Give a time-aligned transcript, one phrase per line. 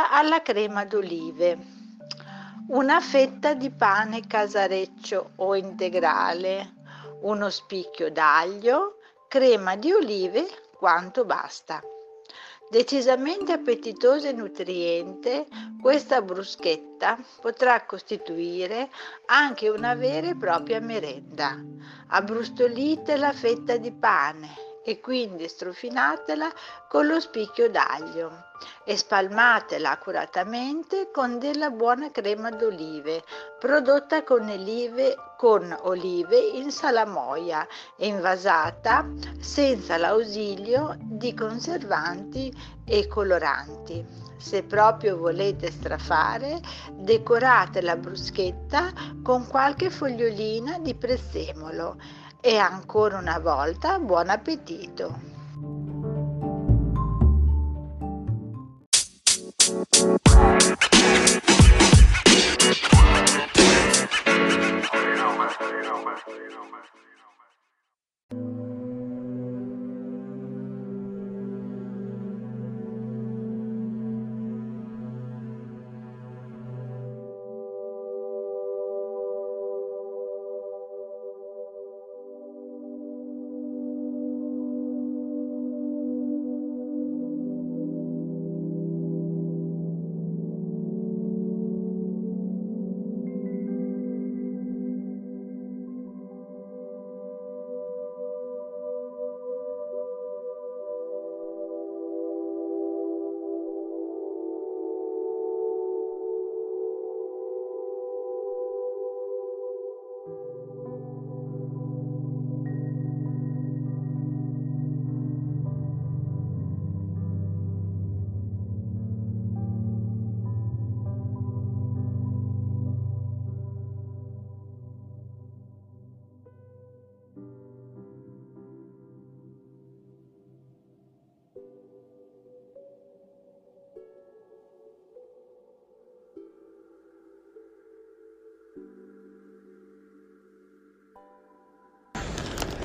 [0.00, 1.58] Bruschetta alla crema d'olive,
[2.68, 6.74] una fetta di pane casareccio o integrale,
[7.22, 8.96] uno spicchio d'aglio,
[9.28, 10.46] crema di olive
[10.76, 11.82] quanto basta.
[12.70, 15.46] Decisamente appetitosa e nutriente,
[15.82, 18.88] questa bruschetta potrà costituire
[19.26, 21.58] anche una vera e propria merenda.
[22.08, 26.50] Abbrustolite la fetta di pane e quindi strofinatela
[26.88, 28.48] con lo spicchio d'aglio
[28.84, 33.22] e spalmatela accuratamente con della buona crema d'olive
[33.58, 39.06] prodotta con olive, con olive in salamoia e invasata
[39.38, 42.52] senza l'ausilio di conservanti
[42.84, 44.28] e coloranti.
[44.38, 46.60] Se proprio volete strafare,
[46.92, 48.90] decorate la bruschetta
[49.22, 51.96] con qualche fogliolina di prezzemolo
[52.40, 55.30] e ancora una volta buon appetito!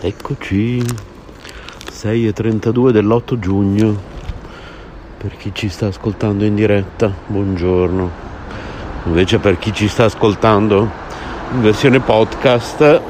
[0.06, 0.84] Eccoci,
[1.92, 4.00] 6.32 dell'8 giugno,
[5.18, 8.12] per chi ci sta ascoltando in diretta, buongiorno.
[9.06, 10.88] Invece per chi ci sta ascoltando
[11.54, 13.02] in versione podcast,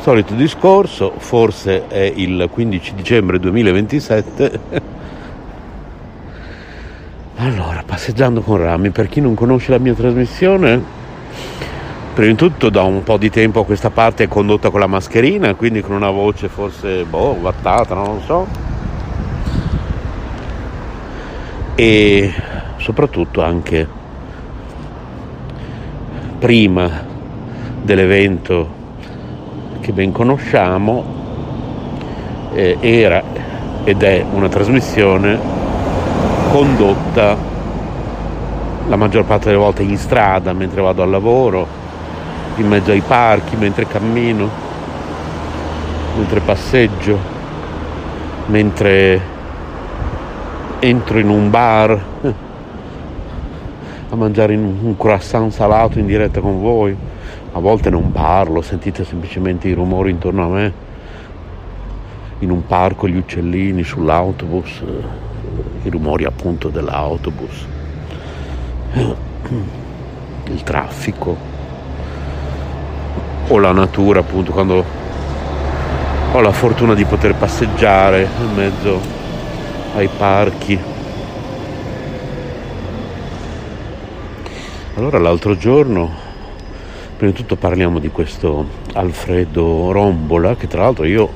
[0.00, 4.60] solito discorso, forse è il 15 dicembre 2027.
[7.38, 11.05] Allora, passeggiando con Rami, per chi non conosce la mia trasmissione,
[12.16, 14.86] Prima di tutto da un po' di tempo a questa parte è condotta con la
[14.86, 18.46] mascherina, quindi con una voce forse boh, vattata, non lo so.
[21.74, 22.32] E
[22.78, 23.86] soprattutto anche
[26.38, 26.88] prima
[27.82, 28.66] dell'evento
[29.80, 31.04] che ben conosciamo
[32.54, 33.22] eh, era
[33.84, 35.38] ed è una trasmissione
[36.50, 37.36] condotta
[38.88, 41.84] la maggior parte delle volte in strada mentre vado al lavoro
[42.56, 44.48] in mezzo ai parchi mentre cammino,
[46.16, 47.18] mentre passeggio,
[48.46, 49.20] mentre
[50.78, 52.04] entro in un bar
[54.08, 56.96] a mangiare un croissant salato in diretta con voi.
[57.52, 60.72] A volte non parlo, sentite semplicemente i rumori intorno a me,
[62.40, 64.82] in un parco gli uccellini sull'autobus,
[65.82, 67.66] i rumori appunto dell'autobus,
[68.92, 71.55] il traffico
[73.48, 74.84] o la natura appunto quando
[76.32, 79.00] ho la fortuna di poter passeggiare in mezzo
[79.94, 80.78] ai parchi.
[84.96, 86.10] Allora l'altro giorno,
[87.16, 91.28] prima di tutto parliamo di questo Alfredo Rombola, che tra l'altro io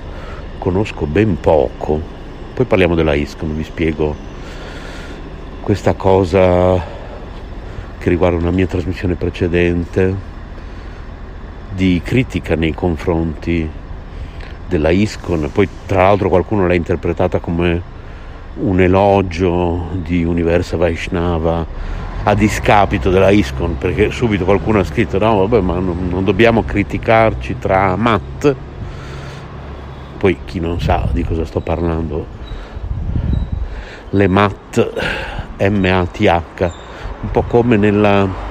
[0.59, 2.01] conosco ben poco,
[2.55, 4.15] poi parliamo della ISCOM, vi spiego
[5.63, 6.83] questa cosa
[7.99, 10.30] che riguarda una mia trasmissione precedente
[11.81, 13.67] di critica nei confronti
[14.69, 17.83] della ISCON, poi tra l'altro qualcuno l'ha interpretata come
[18.57, 21.65] un elogio di Universa Vaishnava
[22.25, 26.65] a discapito della ISCON, perché subito qualcuno ha scritto no vabbè ma non, non dobbiamo
[26.65, 28.55] criticarci tra Matt,
[30.19, 32.27] poi chi non sa di cosa sto parlando,
[34.11, 34.87] le Matt
[35.57, 36.73] M-A-T-H,
[37.23, 38.50] un po' come nella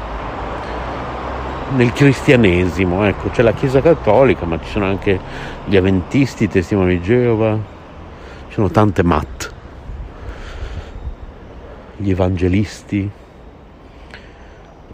[1.71, 5.19] nel cristianesimo, ecco, c'è la Chiesa Cattolica, ma ci sono anche
[5.66, 7.57] gli avventisti, i testimoni di Geova,
[8.48, 9.54] ci sono tante mat,
[11.98, 13.10] gli evangelisti,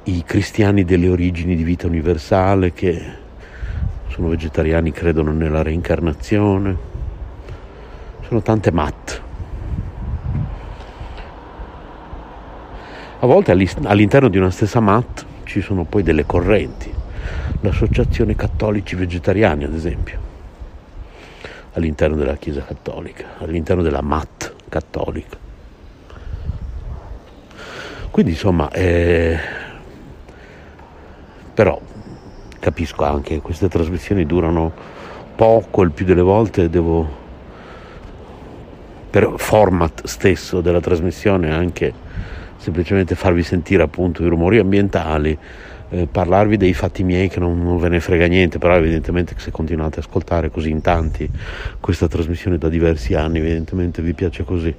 [0.04, 3.24] i cristiani delle origini di vita universale che
[4.10, 6.78] sono vegetariani, credono nella reincarnazione,
[8.28, 9.22] sono tante mat.
[13.20, 16.92] A volte all'interno di una stessa mat ci sono poi delle correnti,
[17.62, 20.20] l'associazione cattolici vegetariani ad esempio,
[21.74, 25.38] all'interno della Chiesa cattolica, all'interno della MAT cattolica.
[28.12, 29.38] Quindi insomma, eh,
[31.54, 31.80] però
[32.60, 34.72] capisco anche che queste trasmissioni durano
[35.36, 37.24] poco, il più delle volte devo,
[39.10, 41.94] per format stesso della trasmissione anche
[42.66, 45.38] semplicemente farvi sentire appunto i rumori ambientali,
[45.90, 49.52] eh, parlarvi dei fatti miei che non, non, ve ne frega niente, però evidentemente se
[49.52, 51.30] continuate a ascoltare così in tanti
[51.80, 54.74] questa trasmissione da diversi anni, evidentemente vi piace così.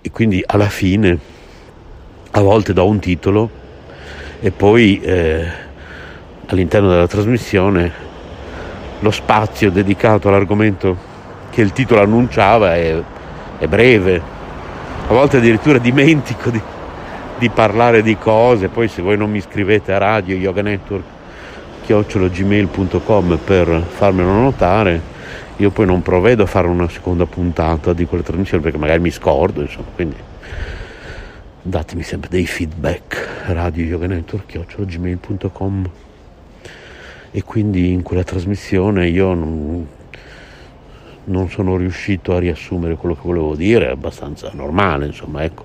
[0.00, 1.18] E quindi alla fine
[2.30, 3.50] a volte do un titolo
[4.40, 5.46] e poi eh,
[6.46, 7.92] all'interno della trasmissione
[9.00, 10.96] lo spazio dedicato all'argomento
[11.50, 12.98] che il titolo annunciava è,
[13.58, 14.22] è breve,
[15.06, 16.60] a volte addirittura dimentico di,
[17.38, 21.04] di parlare di cose, poi se voi non mi scrivete a radio yoga network
[21.84, 25.12] chiocciologmail.com per farmelo notare
[25.56, 29.10] io poi non provvedo a fare una seconda puntata di quelle trasmissioni perché magari mi
[29.10, 30.16] scordo insomma quindi
[31.66, 33.44] datemi sempre dei feedback.
[33.46, 35.90] Radio yoga network chiocciologmail.com
[37.30, 39.86] e quindi in quella trasmissione io non,
[41.24, 45.64] non sono riuscito a riassumere quello che volevo dire, è abbastanza normale, insomma, ecco.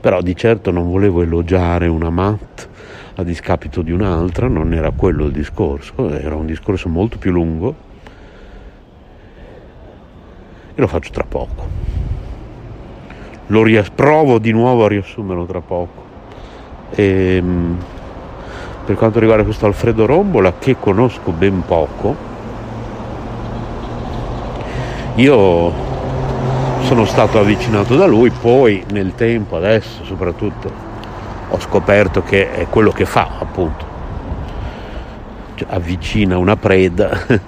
[0.00, 2.68] Però di certo non volevo elogiare una mat
[3.16, 7.88] a discapito di un'altra, non era quello il discorso, era un discorso molto più lungo
[10.74, 11.68] e lo faccio tra poco.
[13.48, 16.08] Lo ries- provo di nuovo a riassumerlo tra poco.
[16.90, 17.78] E, ehm,
[18.84, 22.29] per quanto riguarda questo Alfredo Rombola, che conosco ben poco,
[25.20, 25.70] io
[26.80, 30.72] sono stato avvicinato da lui, poi nel tempo, adesso soprattutto,
[31.50, 33.84] ho scoperto che è quello che fa, appunto.
[35.56, 37.10] Cioè, avvicina una preda,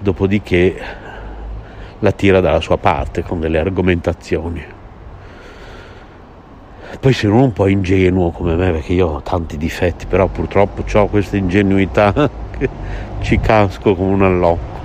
[0.00, 0.82] dopodiché
[2.00, 4.64] la tira dalla sua parte con delle argomentazioni.
[6.98, 10.82] Poi se uno un po' ingenuo come me, perché io ho tanti difetti, però purtroppo
[10.98, 12.12] ho questa ingenuità
[12.58, 12.68] che
[13.20, 14.75] ci casco come un allocco.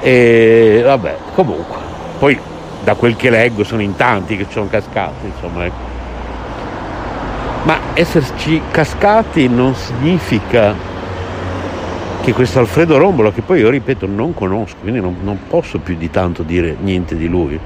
[0.00, 1.76] E vabbè, comunque,
[2.18, 2.38] poi
[2.82, 5.64] da quel che leggo sono in tanti che ci sono cascati, insomma.
[5.64, 5.88] Ecco.
[7.64, 10.74] Ma esserci cascati non significa
[12.22, 15.96] che questo Alfredo Rombolo, che poi io ripeto non conosco, quindi non, non, posso più
[15.96, 17.58] di tanto dire niente di lui,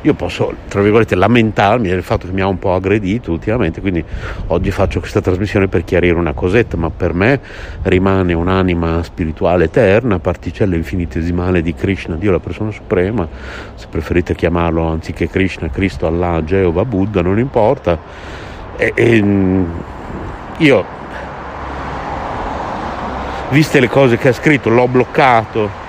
[0.00, 4.02] io posso, tra virgolette, lamentarmi del fatto che mi ha un po' aggredito ultimamente, quindi
[4.46, 7.38] oggi faccio questa trasmissione per chiarire una cosetta, ma per me
[7.82, 13.28] rimane un'anima spirituale eterna, particella infinitesimale di Krishna, Dio la persona suprema,
[13.74, 17.98] se preferite chiamarlo anziché Krishna, Cristo, Allah, Geova, Buddha, non importa.
[18.76, 19.22] E, e,
[20.58, 20.97] io
[23.50, 25.86] viste le cose che ha scritto, l'ho bloccato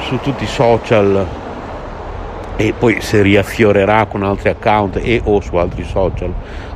[0.00, 1.26] su tutti i social
[2.56, 6.32] e poi se riaffiorerà con altri account e o su altri social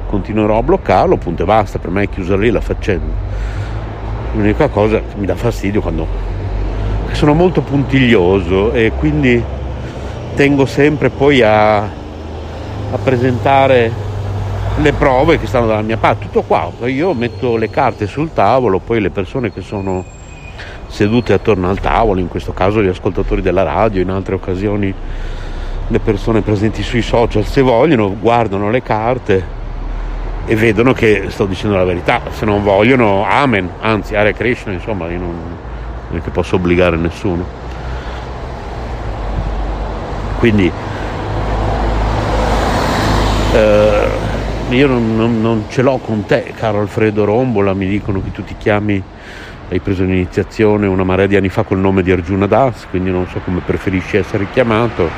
[0.09, 3.13] continuerò a bloccarlo, punto e basta, per me è chiusa lì la faccenda.
[4.33, 6.07] L'unica cosa che mi dà fastidio quando
[7.13, 9.43] sono molto puntiglioso e quindi
[10.35, 11.89] tengo sempre poi a, a
[13.03, 14.07] presentare
[14.77, 18.79] le prove che stanno dalla mia parte, tutto qua, io metto le carte sul tavolo,
[18.79, 20.05] poi le persone che sono
[20.87, 24.95] sedute attorno al tavolo, in questo caso gli ascoltatori della radio, in altre occasioni
[25.91, 29.57] le persone presenti sui social, se vogliono, guardano le carte
[30.47, 35.09] e vedono che sto dicendo la verità, se non vogliono, amen, anzi, Hare Krishna, insomma,
[35.11, 35.35] io non,
[36.11, 37.45] non è che posso obbligare nessuno.
[40.39, 40.71] Quindi
[43.51, 44.09] Eh,
[44.71, 48.45] io non, non, non, ce l'ho con te, caro Alfredo Rombola, mi dicono che tu
[48.45, 49.03] ti chiami,
[49.71, 53.27] hai preso l'iniziazione una marea di anni fa col nome di Arjuna Das, quindi non
[53.29, 55.09] so come preferisci essere chiamato.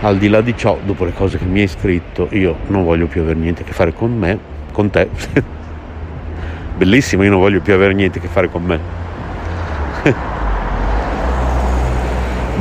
[0.00, 3.06] Al di là di ciò, dopo le cose che mi hai scritto, io non voglio
[3.06, 4.38] più avere niente a che fare con me,
[4.72, 5.10] con te.
[6.74, 8.80] Bellissimo, io non voglio più avere niente a che fare con me.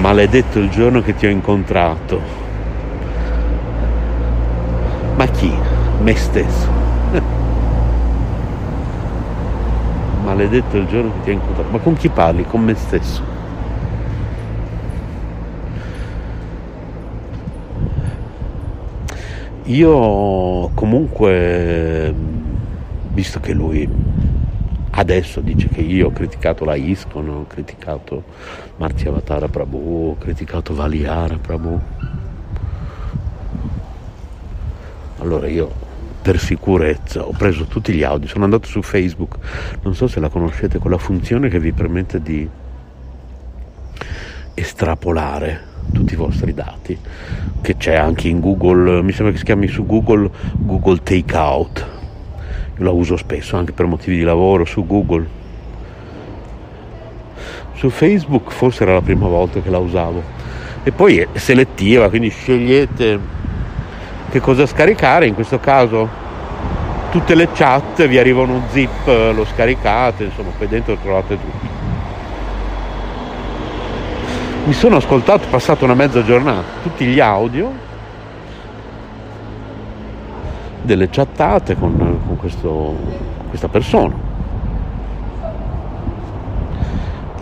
[0.02, 2.41] Maledetto il giorno che ti ho incontrato
[5.16, 5.54] ma chi?
[6.02, 6.68] Me stesso.
[10.24, 11.70] Maledetto il giorno che ti ho incontrato.
[11.70, 12.46] Ma con chi parli?
[12.46, 13.32] Con me stesso.
[19.66, 22.14] Io comunque,
[23.14, 23.88] visto che lui
[24.92, 28.24] adesso dice che io ho criticato la ISCON, ho criticato
[28.78, 31.80] Marti Avatara Prabhu, ho criticato Valiara Prabhu,
[35.22, 35.72] Allora io
[36.20, 39.38] per sicurezza ho preso tutti gli audio, sono andato su Facebook,
[39.84, 42.48] non so se la conoscete, quella funzione che vi permette di
[44.56, 46.98] estrapolare tutti i vostri dati,
[47.62, 51.88] che c'è anche in Google, mi sembra che si chiami su Google Google Takeout.
[52.78, 55.40] Io la uso spesso anche per motivi di lavoro su Google.
[57.74, 60.24] Su Facebook forse era la prima volta che la usavo.
[60.84, 63.41] E poi è selettiva, quindi scegliete
[64.32, 66.08] che cosa scaricare, in questo caso
[67.12, 71.80] tutte le chat vi arrivano un zip, lo scaricate, insomma qui dentro trovate tutto.
[74.64, 77.90] Mi sono ascoltato, passato una mezza giornata, tutti gli audio
[80.82, 82.96] delle chattate con, con questo,
[83.50, 84.31] questa persona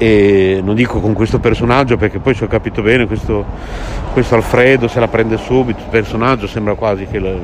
[0.02, 3.44] e non dico con questo personaggio perché poi se ho capito bene questo,
[4.14, 7.38] questo Alfredo se la prende subito, il personaggio sembra quasi che le,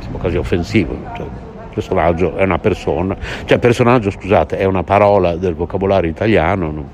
[0.00, 0.98] sembra quasi offensivo.
[1.16, 1.26] Cioè,
[1.72, 6.88] personaggio è una persona, cioè personaggio scusate è una parola del vocabolario italiano, non,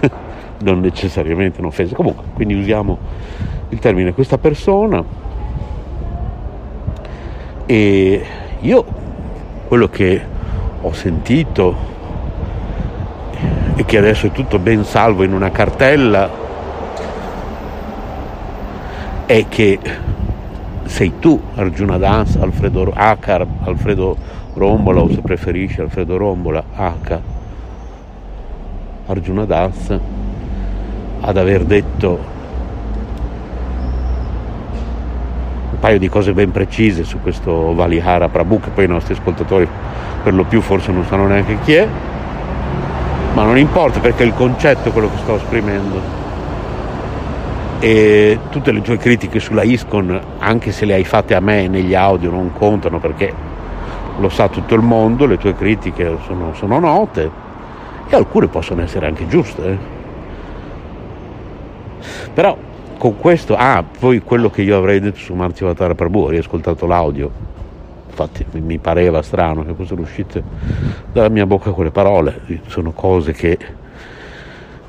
[0.62, 1.94] non necessariamente un'offesa.
[1.94, 2.96] Comunque, quindi usiamo
[3.68, 5.04] il termine questa persona
[7.66, 8.24] e
[8.60, 8.84] io
[9.68, 10.22] quello che
[10.80, 11.92] ho sentito
[13.76, 16.30] e che adesso è tutto ben salvo in una cartella
[19.26, 19.78] è che
[20.84, 24.16] sei tu Arjuna Das, Alfredo Akar, Alfredo
[24.54, 27.20] Rombola o se preferisci Alfredo Rombola, H
[29.06, 29.98] Arjuna Das
[31.20, 32.32] ad aver detto
[35.70, 39.66] un paio di cose ben precise su questo Valihara Prabhu che poi i nostri ascoltatori
[40.22, 41.88] per lo più forse non sanno neanche chi è
[43.34, 46.22] ma non importa perché il concetto è quello che sto esprimendo.
[47.80, 51.94] E tutte le tue critiche sulla ISCON, anche se le hai fatte a me negli
[51.94, 53.32] audio, non contano perché
[54.18, 57.30] lo sa tutto il mondo, le tue critiche sono, sono note
[58.08, 59.68] e alcune possono essere anche giuste.
[59.68, 59.78] Eh.
[62.32, 62.56] Però
[62.96, 66.86] con questo, ah, poi quello che io avrei detto su Marti Vatara Prabhu, ho riascoltato
[66.86, 67.30] l'audio,
[68.14, 70.40] infatti mi pareva strano che fossero uscite
[71.12, 73.58] dalla mia bocca quelle parole, sono cose che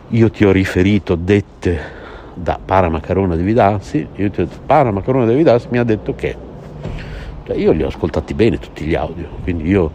[0.10, 2.04] io ti ho riferito dette
[2.36, 6.36] da Paramacarona di Vidassi, io ti ho detto Paramacarona di Vidassi mi ha detto che,
[7.46, 9.92] cioè io li ho ascoltati bene tutti gli audio, quindi io,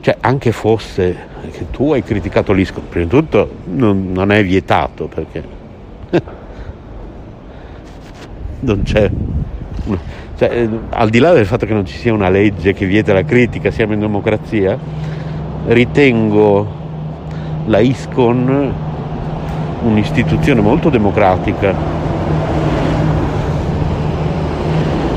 [0.00, 5.06] cioè anche fosse che tu hai criticato l'ISCO, prima di tutto non, non è vietato
[5.06, 5.42] perché
[8.60, 9.10] non c'è
[10.36, 13.12] cioè, eh, al di là del fatto che non ci sia una legge che vieta
[13.14, 14.78] la critica, siamo in democrazia,
[15.66, 16.84] ritengo
[17.66, 18.72] la ISCON
[19.82, 21.74] un'istituzione molto democratica.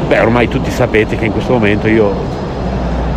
[0.07, 2.13] Beh, ormai tutti sapete che in questo momento io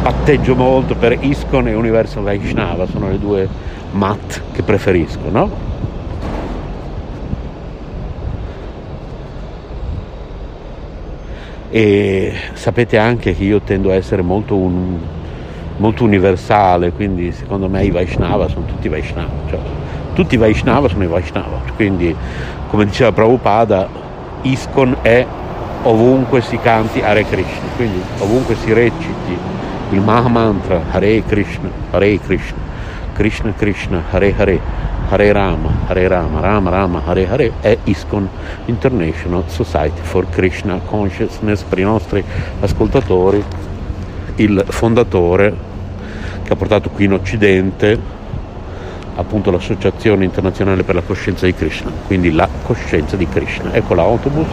[0.03, 3.49] patteggio molto per ISCON e Universal Vaishnava, sono le due
[3.93, 5.72] mat che preferisco, no?
[11.75, 14.99] E sapete anche che io tendo a essere molto, un,
[15.79, 19.59] molto universale, quindi secondo me i Vaishnava sono tutti Vaishnava, cioè,
[20.13, 22.15] tutti i Vaishnava sono i Vaishnava, quindi
[22.69, 23.89] come diceva Prabhupada,
[24.43, 25.25] Iskon è
[25.85, 29.35] ovunque si canti Hare Krishna, quindi ovunque si reciti
[29.93, 32.59] il Mahamantra Hare Krishna, Hare Krishna,
[33.15, 34.61] Krishna Krishna, Hare Hare,
[35.13, 38.27] Hare Rama, Hare Rama, Rama Rama, Hare Hare è ISKCON
[38.65, 42.25] International Society for Krishna Consciousness per i nostri
[42.61, 43.45] ascoltatori,
[44.37, 45.55] il fondatore
[46.43, 48.01] che ha portato qui in Occidente
[49.17, 53.75] appunto l'Associazione Internazionale per la Coscienza di Krishna, quindi la coscienza di Krishna.
[53.75, 54.47] Ecco l'autobus.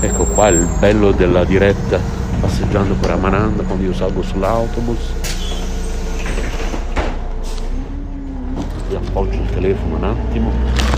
[0.00, 2.00] Ecco qua il bello della diretta
[2.40, 5.21] passeggiando per Amananda quando io salgo sull'autobus.
[9.12, 10.92] Vi appoggio il telefono un attimo.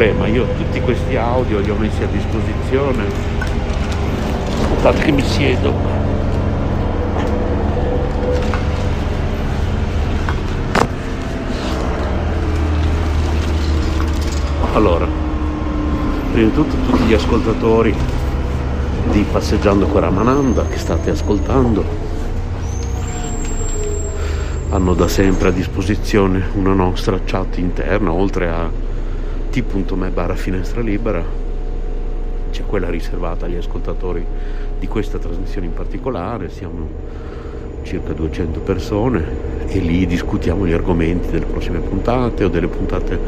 [0.00, 3.29] problema, io tutti questi audio li ho messi a disposizione.
[4.82, 5.74] Aspettate che mi siedo.
[14.72, 15.06] Allora,
[16.32, 17.94] prima di tutto tutti gli ascoltatori
[19.10, 21.84] di Passeggiando con Ramananda che state ascoltando
[24.70, 28.70] hanno da sempre a disposizione una nostra chat interna, oltre a
[29.50, 31.40] t.me barra finestra libera
[32.50, 34.26] c'è quella riservata agli ascoltatori
[34.80, 36.88] di questa trasmissione in particolare, siamo
[37.82, 39.24] circa 200 persone
[39.66, 43.18] e lì discutiamo gli argomenti delle prossime puntate o delle puntate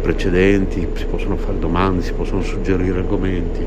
[0.00, 3.66] precedenti, si possono fare domande, si possono suggerire argomenti,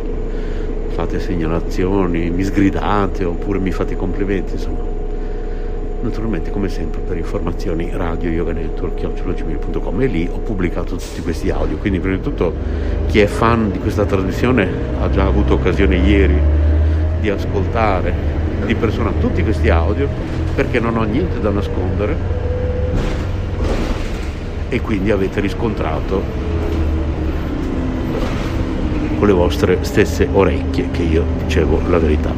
[0.88, 4.92] fate segnalazioni, mi sgridate oppure mi fate complimenti, insomma.
[6.02, 11.50] Naturalmente come sempre per informazioni radio yoga network chiocciolagmail.com e lì ho pubblicato tutti questi
[11.50, 11.78] audio.
[11.78, 12.54] Quindi prima di tutto
[13.08, 14.68] chi è fan di questa trasmissione
[15.00, 16.63] ha già avuto occasione ieri
[17.24, 18.14] di ascoltare
[18.66, 20.10] di persona tutti questi audio
[20.54, 22.16] perché non ho niente da nascondere
[24.68, 26.22] e quindi avete riscontrato
[29.18, 32.34] con le vostre stesse orecchie che io dicevo la verità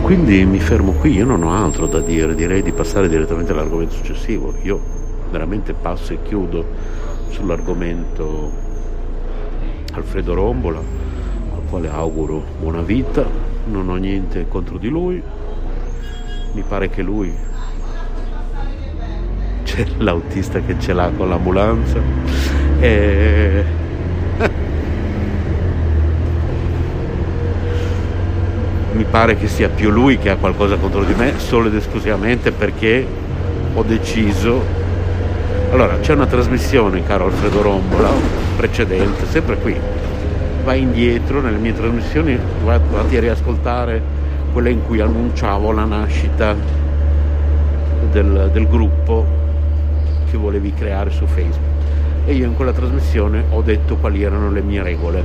[0.00, 3.94] quindi mi fermo qui, io non ho altro da dire, direi di passare direttamente all'argomento
[3.94, 4.52] successivo.
[4.62, 4.80] Io
[5.30, 6.64] veramente passo e chiudo
[7.28, 8.50] sull'argomento
[9.92, 10.80] Alfredo Rombola,
[11.70, 13.24] quale auguro buona vita,
[13.66, 15.22] non ho niente contro di lui,
[16.52, 17.32] mi pare che lui
[19.62, 22.00] c'è l'autista che ce l'ha con l'ambulanza.
[22.80, 23.64] E
[28.92, 32.50] mi pare che sia più lui che ha qualcosa contro di me solo ed esclusivamente
[32.50, 33.06] perché
[33.74, 34.78] ho deciso.
[35.70, 38.10] Allora c'è una trasmissione caro Alfredo Rombola
[38.56, 39.76] precedente sempre qui
[40.64, 44.02] vai indietro nelle mie trasmissioni vatti a riascoltare
[44.52, 46.54] quella in cui annunciavo la nascita
[48.10, 49.24] del, del gruppo
[50.30, 51.70] che volevi creare su Facebook
[52.26, 55.24] e io in quella trasmissione ho detto quali erano le mie regole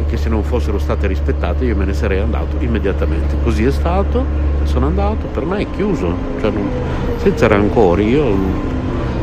[0.00, 3.36] e che se non fossero state rispettate io me ne sarei andato immediatamente.
[3.42, 4.24] Così è stato,
[4.64, 6.68] sono andato, per me è chiuso, cioè non,
[7.16, 8.36] senza rancori, io,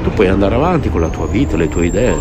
[0.03, 2.15] tu puoi andare avanti con la tua vita, le tue idee,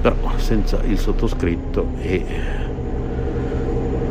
[0.00, 0.14] però
[0.44, 2.22] senza il sottoscritto e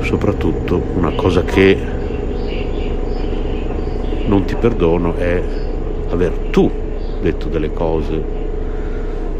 [0.01, 1.77] soprattutto una cosa che
[4.25, 5.43] non ti perdono è
[6.09, 6.71] aver tu
[7.21, 8.41] detto delle cose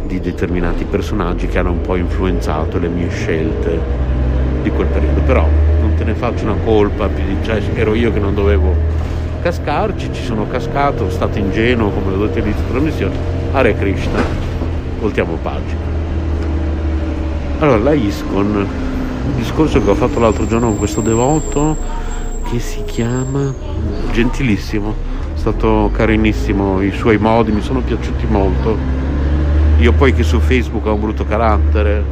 [0.06, 3.80] di determinati personaggi che hanno un po' influenzato le mie scelte
[4.62, 5.22] di quel periodo.
[5.22, 5.48] Però
[5.82, 8.72] non te ne faccio una colpa, più di, cioè, ero io che non dovevo
[9.42, 13.16] cascarci, ci sono cascato, sono stato ingenuo come l'ho detto all'inizio della trasmissione.
[13.52, 14.22] Hare Krishna,
[15.00, 15.93] voltiamo pagina.
[17.63, 18.67] Allora, la ISCON,
[19.28, 21.78] il discorso che ho fatto l'altro giorno con questo devoto
[22.49, 23.54] che si chiama
[24.12, 24.93] Gentilissimo,
[25.34, 28.78] è stato carinissimo, i suoi modi mi sono piaciuti molto
[29.80, 32.04] io poi che su Facebook ho un brutto carattere,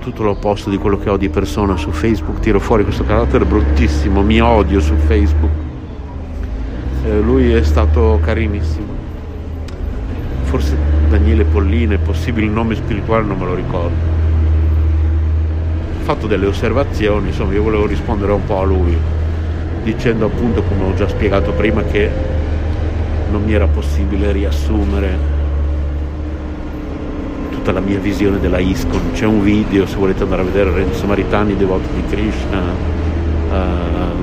[0.00, 4.20] tutto l'opposto di quello che ho di persona su Facebook, tiro fuori questo carattere bruttissimo,
[4.20, 5.52] mi odio su Facebook.
[7.06, 8.92] Eh, lui è stato carinissimo.
[10.42, 10.76] Forse
[11.08, 14.13] Daniele Polline, possibile nome spirituale, non me lo ricordo.
[16.04, 18.94] Fatto delle osservazioni, insomma io volevo rispondere un po' a lui,
[19.82, 22.10] dicendo appunto, come ho già spiegato prima, che
[23.30, 25.16] non mi era possibile riassumere
[27.50, 29.12] tutta la mia visione della ISCON.
[29.14, 32.60] C'è un video, se volete andare a vedere, Renzo Maritani, devoto di Krishna,
[33.48, 33.54] uh,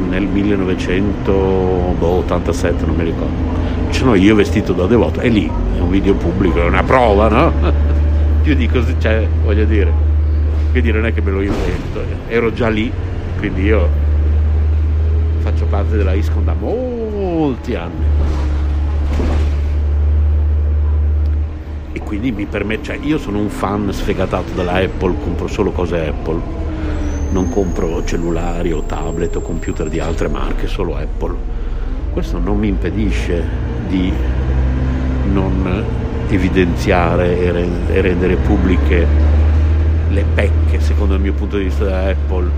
[0.08, 3.34] nel 1987, non mi ricordo.
[3.90, 7.28] Ci sono io vestito da devoto, è lì, è un video pubblico, è una prova,
[7.28, 7.52] no?
[8.44, 10.11] Più di così, cioè, voglio dire,
[10.72, 12.92] quindi non è che me lo invento, ero già lì,
[13.38, 13.90] quindi io
[15.40, 18.06] faccio parte della ISCON da molti anni.
[21.92, 26.08] E quindi mi permette, cioè io sono un fan sfegatato dalla Apple, compro solo cose
[26.08, 26.40] Apple,
[27.32, 31.36] non compro cellulari o tablet o computer di altre marche, solo Apple.
[32.14, 33.44] Questo non mi impedisce
[33.88, 34.12] di
[35.34, 35.84] non
[36.30, 39.31] evidenziare e rendere pubbliche
[40.12, 42.50] le pecche, secondo il mio punto di vista, da Apple,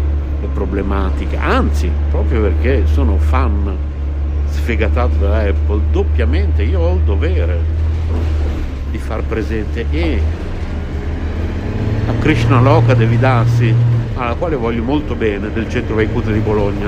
[0.41, 3.75] le problematiche, anzi, proprio perché sono fan
[4.49, 7.59] sfegatato da Apple, doppiamente io ho il dovere
[8.91, 10.21] di far presente e
[12.07, 13.73] a Krishna Loka devi darsi
[14.15, 16.87] alla quale voglio molto bene del centro Vaikute di Bologna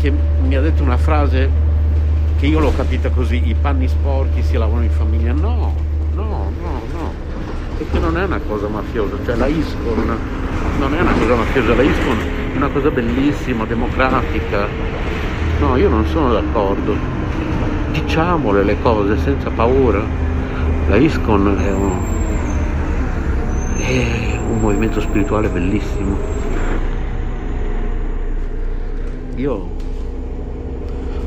[0.00, 0.12] che
[0.42, 1.48] mi ha detto una frase
[2.38, 5.32] che io l'ho capita così i panni sporchi si lavano in famiglia.
[5.32, 5.89] No
[7.80, 10.18] perché non è una cosa mafiosa cioè la ISCON
[10.78, 12.18] non è una cosa mafiosa la ISCON
[12.52, 14.66] è una cosa bellissima democratica
[15.60, 17.20] no io non sono d'accordo
[17.90, 20.02] diciamole le cose senza paura.
[20.88, 21.92] La ISCON è un,
[23.78, 26.16] è un movimento spirituale bellissimo.
[29.36, 29.68] Io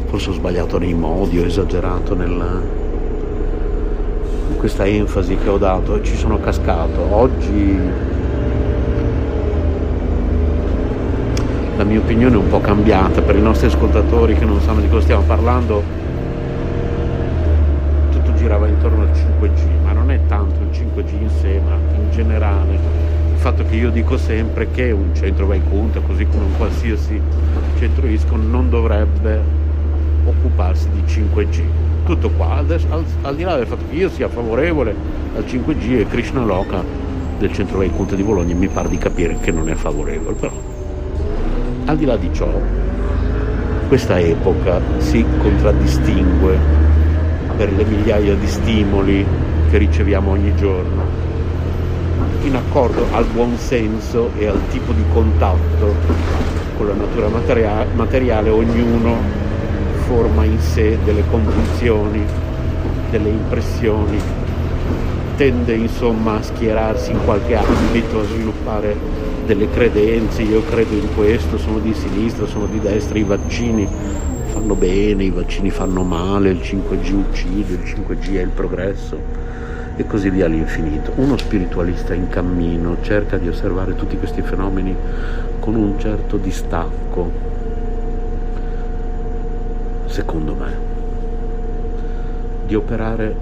[0.07, 2.61] forse ho sbagliato nei modi, ho esagerato nella,
[4.63, 7.01] questa enfasi che ho dato e ci sono cascato.
[7.13, 7.77] Oggi
[11.75, 14.87] la mia opinione è un po' cambiata per i nostri ascoltatori che non sanno di
[14.87, 15.83] cosa stiamo parlando
[18.37, 22.73] girava intorno al 5G, ma non è tanto il 5G in sé, ma in generale
[22.73, 27.21] il fatto che io dico sempre che un centro Vaikunta, così come un qualsiasi
[27.79, 29.41] centro ISCON, non dovrebbe
[30.25, 31.82] occuparsi di 5G.
[32.05, 34.95] Tutto qua, Adesso, al, al, di là del fatto che io sia favorevole
[35.35, 36.83] al 5G e Krishna Loka
[37.37, 40.53] del centro Vaikunta di Bologna mi pare di capire che non è favorevole, però
[41.85, 42.49] al di là di ciò
[43.87, 46.57] questa epoca si contraddistingue
[47.57, 49.25] per le migliaia di stimoli
[49.69, 51.03] che riceviamo ogni giorno,
[52.43, 55.95] in accordo al buon senso e al tipo di contatto
[56.77, 59.42] con la natura materia- materiale, ognuno
[60.07, 62.23] forma in sé delle convinzioni,
[63.09, 64.19] delle impressioni,
[65.35, 68.95] tende insomma a schierarsi in qualche ambito, a sviluppare
[69.45, 73.87] delle credenze, io credo in questo, sono di sinistra, sono di destra, i vaccini
[74.51, 79.17] fanno bene, i vaccini fanno male, il 5G uccide, il 5G è il progresso
[79.95, 81.11] e così via all'infinito.
[81.15, 84.95] Uno spiritualista in cammino cerca di osservare tutti questi fenomeni
[85.59, 87.51] con un certo distacco,
[90.13, 90.71] secondo me,
[92.67, 93.35] di operare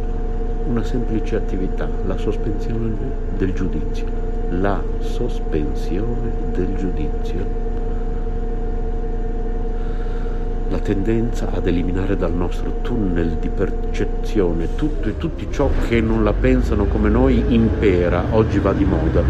[0.68, 2.96] una semplice attività, la sospensione
[3.36, 4.06] del giudizio,
[4.52, 7.60] la sospensione del giudizio.
[10.70, 16.24] La tendenza ad eliminare dal nostro tunnel di percezione tutto e tutti ciò che non
[16.24, 19.22] la pensano come noi impera, oggi va di moda.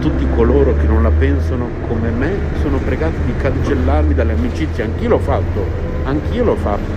[0.00, 5.10] Tutti coloro che non la pensano come me sono pregati di cancellarmi dalle amicizie, anch'io
[5.10, 6.90] l'ho fatto, anch'io l'ho fatto,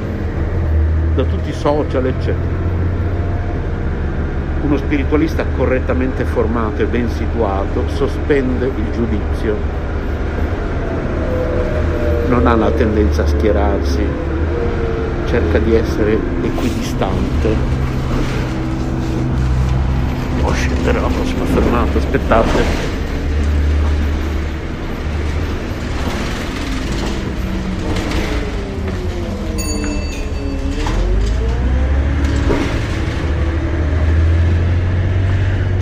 [1.15, 2.59] da tutti i social, eccetera.
[4.61, 9.79] Uno spiritualista correttamente formato e ben situato sospende il giudizio
[12.31, 14.05] non ha la tendenza a schierarsi,
[15.27, 17.55] cerca di essere equidistante.
[20.37, 21.43] Devo scendere alla prossima
[21.93, 23.00] aspettate.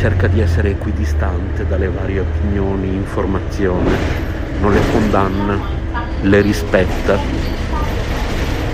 [0.10, 3.92] Cerca di essere equidistante dalle varie opinioni, informazioni,
[4.60, 5.60] non le condanna
[6.22, 7.16] le rispetta.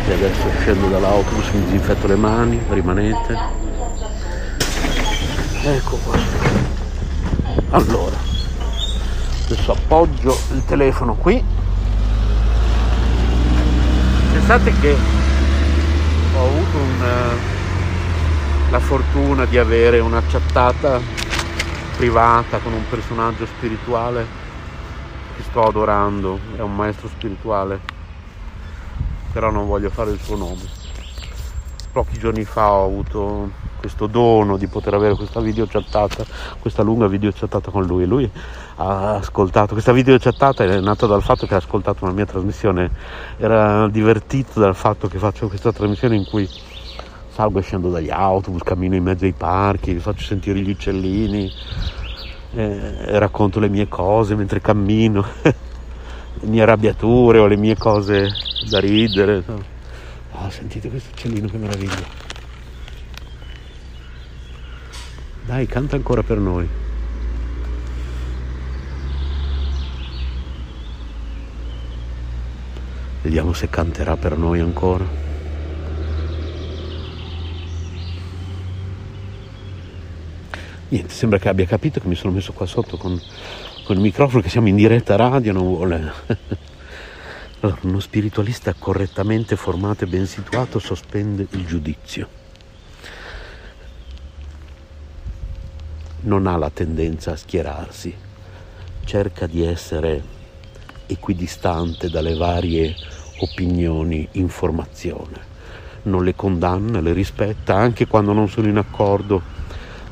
[0.08, 3.38] E adesso scendo dall'autobus mi disinfetto le mani rimanete.
[5.64, 6.18] Ecco qua.
[7.72, 8.16] Allora
[9.46, 11.44] adesso appoggio il telefono qui.
[14.32, 14.96] Pensate che
[16.34, 21.15] ho avuto un, uh, la fortuna di avere una chattata
[21.96, 24.26] privata con un personaggio spirituale
[25.36, 27.80] che sto adorando, è un maestro spirituale,
[29.32, 30.84] però non voglio fare il suo nome.
[31.92, 36.26] Pochi giorni fa ho avuto questo dono di poter avere questa video chattata,
[36.60, 38.06] questa lunga video chattata con lui.
[38.06, 38.30] Lui
[38.78, 42.92] ha ascoltato, questa video chattata è nata dal fatto che ha ascoltato una mia trasmissione,
[43.38, 46.50] era divertito dal fatto che faccio questa trasmissione in cui
[47.36, 51.52] salgo e scendo dagli autobus, cammino in mezzo ai parchi, faccio sentire gli uccellini,
[52.54, 58.30] eh, racconto le mie cose mentre cammino, le mie arrabbiature o le mie cose
[58.70, 59.44] da ridere.
[60.32, 62.24] Oh, sentite questo uccellino che meraviglia.
[65.46, 66.70] Dai, canta ancora per noi.
[73.24, 75.25] Vediamo se canterà per noi ancora.
[80.88, 83.20] Niente, sembra che abbia capito che mi sono messo qua sotto con,
[83.84, 86.14] con il microfono, che siamo in diretta radio, non vuole.
[87.62, 92.28] Allora, uno spiritualista correttamente formato e ben situato sospende il giudizio.
[96.22, 98.14] Non ha la tendenza a schierarsi,
[99.06, 100.22] cerca di essere
[101.08, 102.94] equidistante dalle varie
[103.40, 105.54] opinioni, informazione.
[106.04, 109.55] Non le condanna, le rispetta anche quando non sono in accordo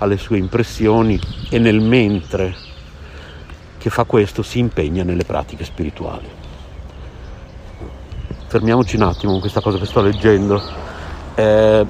[0.03, 2.55] alle sue impressioni e nel mentre
[3.77, 6.41] che fa questo si impegna nelle pratiche spirituali
[8.53, 10.61] fermiamoci un attimo con questa cosa che sto leggendo.
[11.33, 11.85] Eh,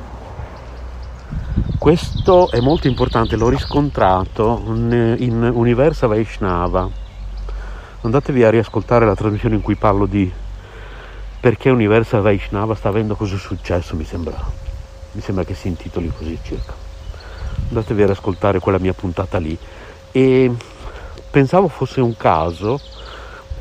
[1.78, 6.90] questo è molto importante, l'ho riscontrato in Universa Vaishnava.
[8.00, 10.32] Andatevi a riascoltare la trasmissione in cui parlo di
[11.42, 14.40] perché Universa Vaishnava sta avendo così successo, mi sembra.
[15.12, 16.83] Mi sembra che si intitoli così circa.
[17.74, 19.58] Andatevi a riascoltare quella mia puntata lì.
[20.12, 20.52] E
[21.32, 22.80] pensavo fosse un caso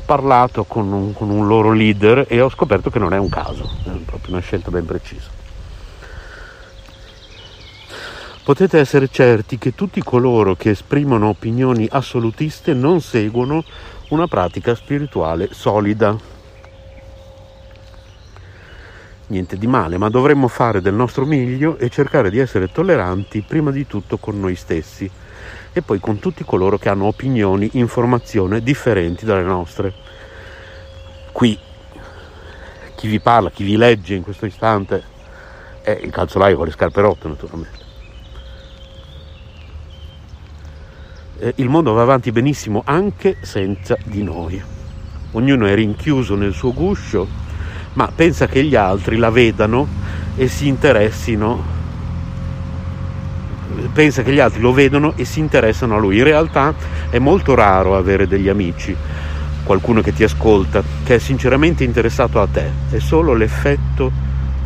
[0.05, 3.67] parlato con un, con un loro leader e ho scoperto che non è un caso,
[3.85, 5.29] è proprio una scelta ben precisa.
[8.43, 13.63] Potete essere certi che tutti coloro che esprimono opinioni assolutiste non seguono
[14.09, 16.15] una pratica spirituale solida.
[19.27, 23.71] Niente di male, ma dovremmo fare del nostro meglio e cercare di essere tolleranti prima
[23.71, 25.09] di tutto con noi stessi
[25.71, 29.93] e poi con tutti coloro che hanno opinioni, informazioni differenti dalle nostre.
[31.31, 31.57] Qui
[32.95, 35.03] chi vi parla, chi vi legge in questo istante
[35.81, 37.81] è il calzolaio con le scarpe rotte naturalmente.
[41.55, 44.61] Il mondo va avanti benissimo anche senza di noi.
[45.31, 47.27] Ognuno è rinchiuso nel suo guscio,
[47.93, 49.87] ma pensa che gli altri la vedano
[50.35, 51.73] e si interessino
[53.91, 56.17] pensa che gli altri lo vedono e si interessano a lui.
[56.17, 56.73] In realtà
[57.09, 58.95] è molto raro avere degli amici,
[59.63, 62.69] qualcuno che ti ascolta, che è sinceramente interessato a te.
[62.89, 64.11] È solo l'effetto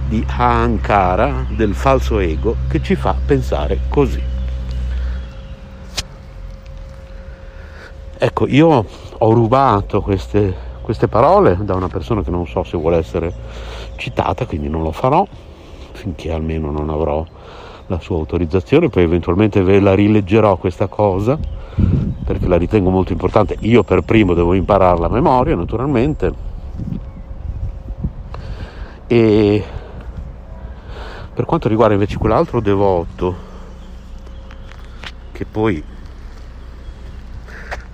[0.08, 4.36] di Ahankara, del falso ego, che ci fa pensare così.
[8.20, 8.86] Ecco, io
[9.20, 10.56] ho rubato queste,
[10.88, 13.34] queste parole da una persona che non so se vuole essere
[13.98, 15.28] citata, quindi non lo farò,
[15.92, 17.26] finché almeno non avrò
[17.88, 21.38] la sua autorizzazione, poi eventualmente ve la rileggerò questa cosa
[22.24, 23.58] perché la ritengo molto importante.
[23.60, 26.34] Io per primo devo imparare la memoria, naturalmente.
[29.08, 29.64] E
[31.34, 33.36] per quanto riguarda invece quell'altro devoto,
[35.34, 35.84] che poi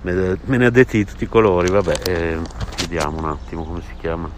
[0.02, 2.38] me ne ha detti di tutti i colori, vabbè, eh,
[2.94, 4.30] vediamo un attimo come si chiama.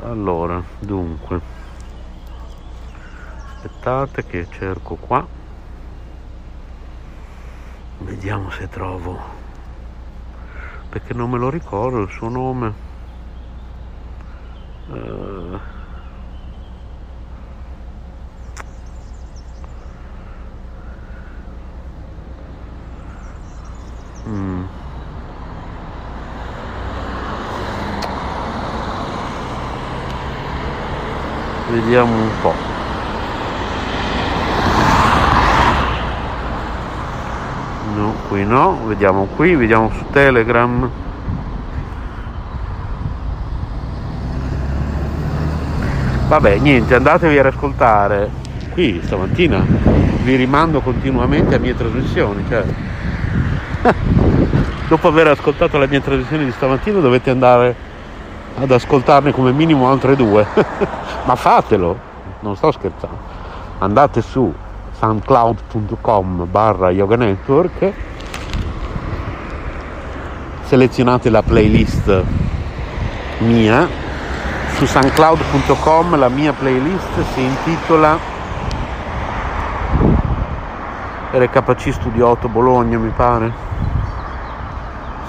[0.00, 1.40] Allora, dunque.
[3.54, 5.24] Aspettate che cerco qua.
[7.98, 9.16] Vediamo se trovo.
[10.88, 12.74] Perché non me lo ricordo il suo nome.
[14.88, 15.58] Uh,
[24.28, 24.81] mm.
[31.72, 32.72] Vediamo un po'
[38.32, 40.88] qui no vediamo qui vediamo su telegram.
[46.28, 48.30] Vabbè niente andatevi ad ascoltare.
[48.70, 49.62] Qui stamattina
[50.22, 52.64] vi rimando continuamente a mie trasmissioni cioè.
[54.88, 57.74] dopo aver ascoltato la mia trasmissione di stamattina dovete andare
[58.58, 60.46] ad ascoltarne come minimo altre due.
[61.24, 61.98] Ma fatelo
[62.40, 63.30] non sto scherzando.
[63.78, 64.52] Andate su
[64.98, 67.92] soundcloud.com barra yoga network
[70.72, 72.22] selezionate la playlist
[73.40, 73.86] mia.
[74.76, 78.18] Su soundcloud.com la mia playlist si intitola
[81.32, 83.52] RKC Studio 8 Bologna mi pare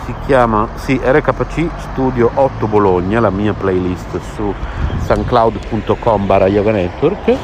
[0.06, 4.54] si chiama sì RKC Studio 8 Bologna la mia playlist su
[5.02, 7.38] soundcloud.com barra yoga network.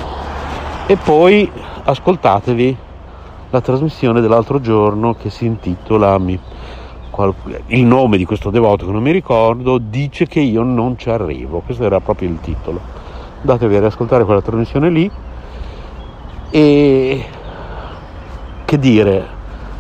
[0.86, 1.50] E poi
[1.84, 2.78] ascoltatevi
[3.52, 6.20] la trasmissione dell'altro giorno che si intitola
[7.68, 11.60] il nome di questo devoto che non mi ricordo dice che io non ci arrivo.
[11.60, 12.80] Questo era proprio il titolo.
[13.40, 15.10] Andatevi a riascoltare quella trasmissione lì.
[16.52, 17.26] E
[18.66, 19.38] che dire,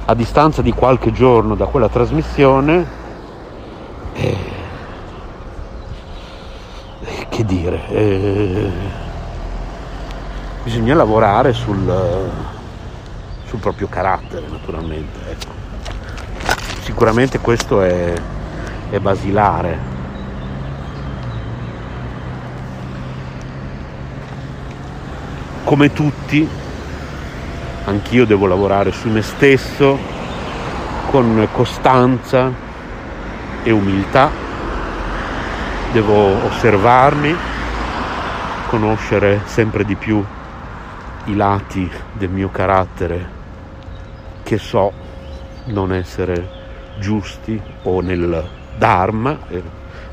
[0.09, 2.83] a distanza di qualche giorno da quella trasmissione,
[4.13, 4.37] eh,
[7.29, 8.71] che dire, eh,
[10.63, 12.31] bisogna lavorare sul,
[13.45, 15.19] sul proprio carattere naturalmente.
[15.29, 15.51] Ecco.
[16.81, 18.11] Sicuramente questo è,
[18.89, 19.77] è basilare.
[25.65, 26.49] Come tutti,
[27.85, 29.97] anch'io devo lavorare su me stesso
[31.09, 32.51] con costanza
[33.63, 34.29] e umiltà,
[35.91, 37.35] devo osservarmi,
[38.67, 40.23] conoscere sempre di più
[41.25, 43.37] i lati del mio carattere
[44.43, 44.91] che so
[45.65, 46.57] non essere
[46.99, 49.37] giusti o nel Dharma,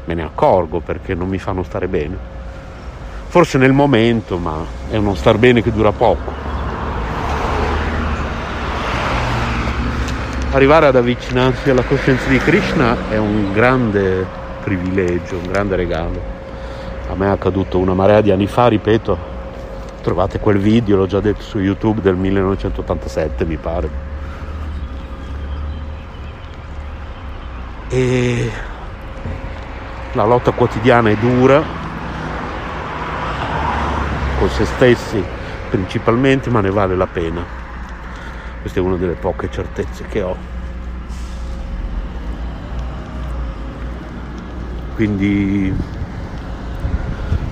[0.05, 2.17] me ne accorgo perché non mi fanno stare bene.
[3.29, 6.36] Forse nel momento, ma è uno star bene che dura poco.
[10.57, 14.27] Arrivare ad avvicinarsi alla coscienza di Krishna è un grande
[14.65, 16.19] privilegio, un grande regalo.
[17.11, 19.19] A me è accaduto una marea di anni fa, ripeto,
[20.01, 23.91] trovate quel video, l'ho già detto su YouTube del 1987 mi pare.
[27.91, 28.51] E
[30.13, 31.63] la lotta quotidiana è dura,
[34.39, 35.23] con se stessi
[35.69, 37.56] principalmente, ma ne vale la pena.
[38.67, 40.37] Questa è una delle poche certezze che ho.
[44.97, 45.73] Quindi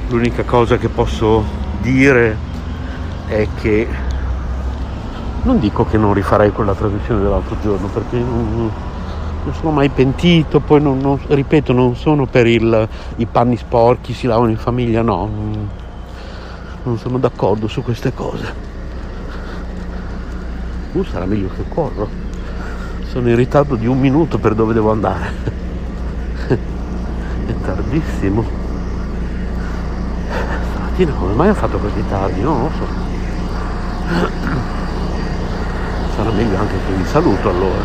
[0.08, 1.44] l'unica cosa che posso
[1.82, 2.36] dire
[3.28, 3.86] è che
[5.44, 8.72] non dico che non rifarei quella trasmissione dell'altro giorno perché non,
[9.44, 14.14] non sono mai pentito, poi non, non, ripeto non sono per il, i panni sporchi,
[14.14, 15.30] si lavano in famiglia, no,
[16.82, 18.73] non, sono d'accordo su queste cose.
[20.94, 22.08] Uh, sarà meglio che corro.
[23.08, 25.32] Sono in ritardo di un minuto per dove devo andare.
[26.46, 28.44] È tardissimo.
[30.70, 32.40] Stamattina come mai ha fatto così tardi?
[32.42, 32.86] Non lo so.
[36.14, 37.82] Sarà meglio anche che vi saluto allora.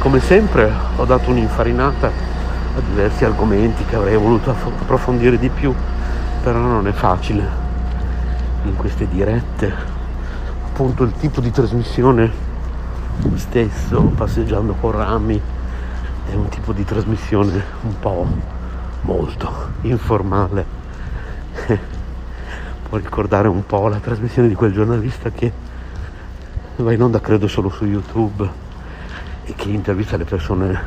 [0.00, 5.72] Come sempre ho dato un'infarinata a diversi argomenti che avrei voluto approfondire di più,
[6.42, 7.46] però non è facile
[8.64, 9.93] in queste dirette.
[10.74, 12.28] Appunto il tipo di trasmissione?
[13.36, 15.40] Stesso, passeggiando con rami,
[16.28, 18.26] è un tipo di trasmissione un po'
[19.02, 20.66] molto informale.
[22.88, 25.52] Può ricordare un po' la trasmissione di quel giornalista che
[26.74, 28.50] va in onda credo solo su YouTube
[29.44, 30.82] e che intervista le persone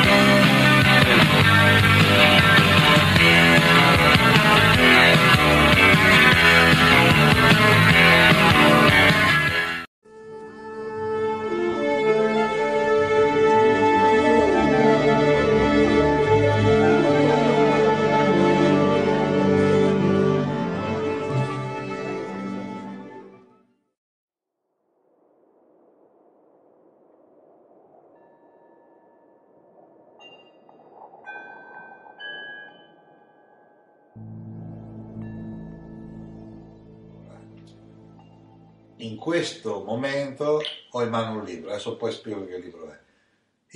[39.21, 42.97] Questo momento ho in mano un libro, adesso poi spiego che libro è.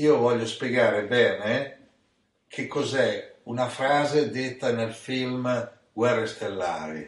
[0.02, 1.88] Io voglio spiegare bene
[2.48, 7.08] che cos'è una frase detta nel film Guerre Stellari,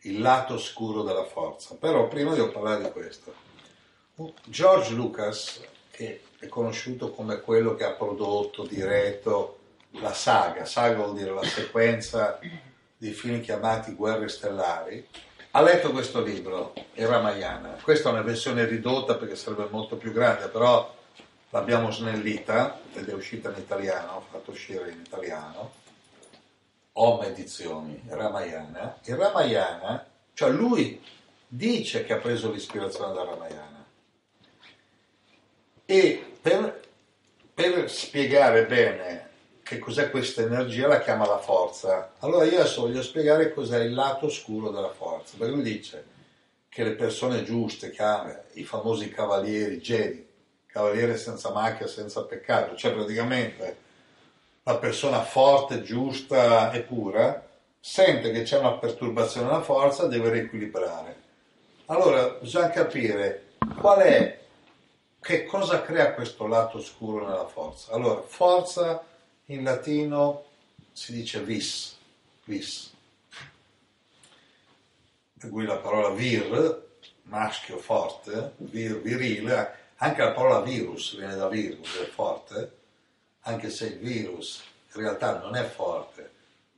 [0.00, 1.76] il lato oscuro della forza.
[1.76, 3.34] Però prima devo parlare di questo.
[4.44, 9.60] George Lucas, che è conosciuto come quello che ha prodotto, diretto
[9.92, 12.38] la saga, saga vuol dire la sequenza
[12.98, 15.08] di film chiamati Guerre Stellari,
[15.56, 17.78] ha letto questo libro, il Ramayana.
[17.80, 20.92] Questa è una versione ridotta perché sarebbe molto più grande, però
[21.50, 25.82] l'abbiamo snellita ed è uscita in italiano, ho fatto uscire in italiano.
[26.94, 28.98] Home Edizioni, Ramayana.
[29.04, 31.00] Il Ramayana, cioè lui
[31.46, 33.84] dice che ha preso l'ispirazione dal Ramayana.
[35.86, 36.82] E per,
[37.54, 39.23] per spiegare bene
[39.64, 42.12] che cos'è questa energia la chiama la forza.
[42.18, 46.04] Allora io adesso voglio spiegare cos'è il lato oscuro della forza, perché lui dice
[46.68, 50.26] che le persone giuste, ha, i famosi cavalieri, Jedi,
[50.66, 53.76] cavaliere senza macchia, senza peccato, cioè praticamente
[54.64, 57.48] la persona forte, giusta e pura,
[57.80, 61.22] sente che c'è una perturbazione della forza, deve riequilibrare.
[61.86, 64.40] Allora bisogna capire qual è,
[65.20, 67.92] che cosa crea questo lato oscuro nella forza.
[67.94, 69.02] Allora, forza
[69.46, 70.44] in latino
[70.92, 71.96] si dice vis,
[72.44, 72.92] vis.
[75.38, 76.82] Per cui la parola vir,
[77.24, 82.72] maschio forte, vir, virile, anche la parola virus viene da virus, è forte,
[83.40, 84.62] anche se il virus
[84.94, 86.30] in realtà non è forte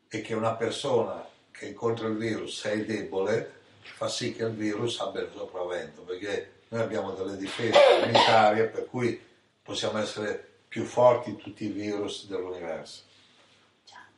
[0.09, 3.53] e che una persona che incontra il virus è debole,
[3.83, 8.87] fa sì che il virus abbia il sopravvento, perché noi abbiamo delle difese immunitarie per
[8.87, 9.21] cui
[9.63, 13.05] possiamo essere più forti di tutti i virus dell'universo.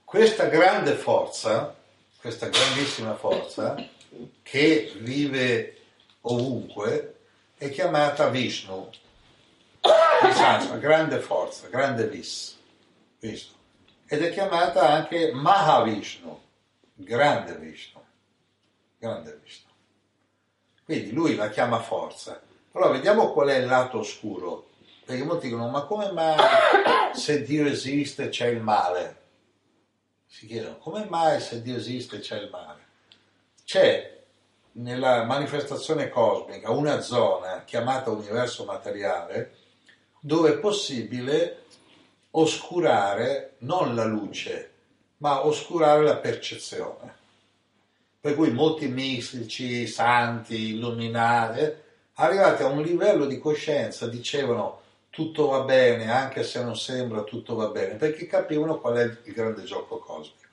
[0.03, 1.73] Questa grande forza,
[2.21, 3.77] questa grandissima forza,
[4.43, 5.83] che vive
[6.23, 7.19] ovunque,
[7.57, 8.91] è chiamata Vishnu,
[9.85, 12.59] in grande forza, grande vis,
[13.21, 13.55] Vishnu.
[14.09, 16.43] Ed è chiamata anche Mahavishnu,
[16.95, 18.03] grande Vishnu,
[18.99, 19.71] grande Vishnu.
[20.85, 22.43] Quindi lui la chiama forza.
[22.73, 24.68] Allora vediamo qual è il lato oscuro
[25.09, 26.37] perché molti dicono, ma come mai
[27.15, 29.17] se Dio esiste c'è il male?
[30.27, 32.83] Si chiedono, come mai se Dio esiste c'è il male?
[33.65, 34.19] C'è
[34.73, 39.55] nella manifestazione cosmica una zona chiamata universo materiale
[40.21, 41.63] dove è possibile
[42.33, 44.73] oscurare non la luce,
[45.19, 47.17] ma oscurare la percezione.
[48.21, 51.73] Per cui molti mistici, santi, illuminati,
[52.13, 57.55] arrivati a un livello di coscienza, dicevano tutto va bene, anche se non sembra tutto
[57.55, 60.47] va bene, perché capivano qual è il grande gioco cosmico.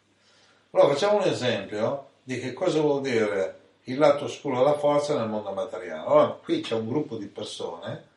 [0.71, 5.29] Allora facciamo un esempio di che cosa vuol dire il lato oscuro della forza nel
[5.29, 6.01] mondo materiale.
[6.01, 8.07] Allora, qui c'è un gruppo di persone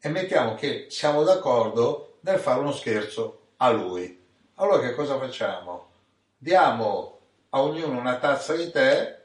[0.00, 4.20] e mettiamo che siamo d'accordo nel fare uno scherzo a lui.
[4.56, 5.86] Allora che cosa facciamo?
[6.36, 7.18] Diamo
[7.50, 9.16] a ognuno una tazza di tè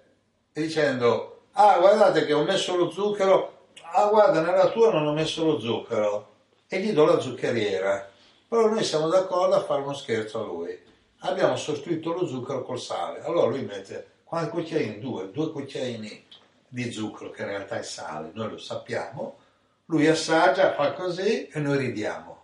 [0.54, 5.44] dicendo ah guardate che ho messo lo zucchero, ah guarda nella tua non ho messo
[5.44, 6.33] lo zucchero
[6.74, 8.10] e gli do la zuccheriera.
[8.48, 10.76] Però noi siamo d'accordo a fare uno scherzo a lui.
[11.20, 13.22] Abbiamo sostituito lo zucchero col sale.
[13.22, 15.00] Allora lui mette quanti cucchiaini?
[15.00, 16.26] Due, due cucchiaini
[16.68, 19.38] di zucchero che in realtà è sale, noi lo sappiamo.
[19.86, 22.42] Lui assaggia, fa così e noi ridiamo.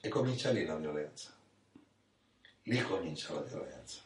[0.00, 1.30] E comincia lì la violenza.
[2.62, 4.00] Lì comincia la violenza.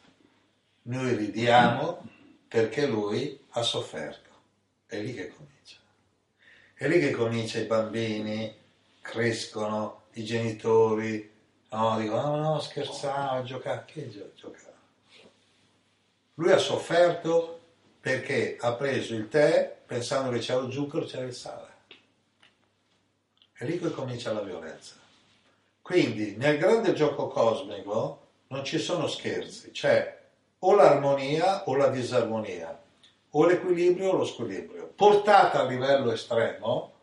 [0.83, 2.05] Noi ridiamo
[2.49, 4.29] perché lui ha sofferto.
[4.85, 5.77] È lì che comincia.
[6.73, 8.59] È lì che comincia i bambini
[9.01, 11.29] crescono i genitori,
[11.69, 14.69] no, dicono no, no, scherzavo, giocare, che gio- giocare?
[16.35, 17.59] Lui ha sofferto
[17.99, 21.69] perché ha preso il tè pensando che c'era lo zucchero, c'era il sale.
[23.53, 24.95] È lì che comincia la violenza.
[25.81, 30.19] Quindi nel grande gioco cosmico non ci sono scherzi, c'è
[30.59, 32.79] o l'armonia o la disarmonia,
[33.31, 34.91] o l'equilibrio o lo squilibrio.
[34.95, 36.93] Portata a livello estremo,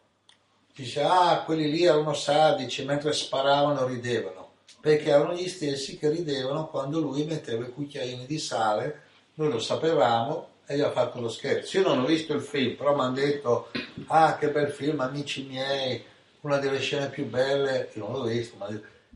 [0.83, 4.47] dice ah quelli lì erano sadici mentre sparavano ridevano.
[4.81, 9.03] Perché erano gli stessi che ridevano quando lui metteva i cucchiaini di sale
[9.35, 11.79] noi lo sapevamo e gli ha fatto lo scherzo.
[11.79, 13.71] Io non ho visto il film però mi hanno detto
[14.07, 16.05] ah che bel film amici miei
[16.43, 17.91] una delle scene più belle.
[17.95, 18.69] Io non l'ho visto ma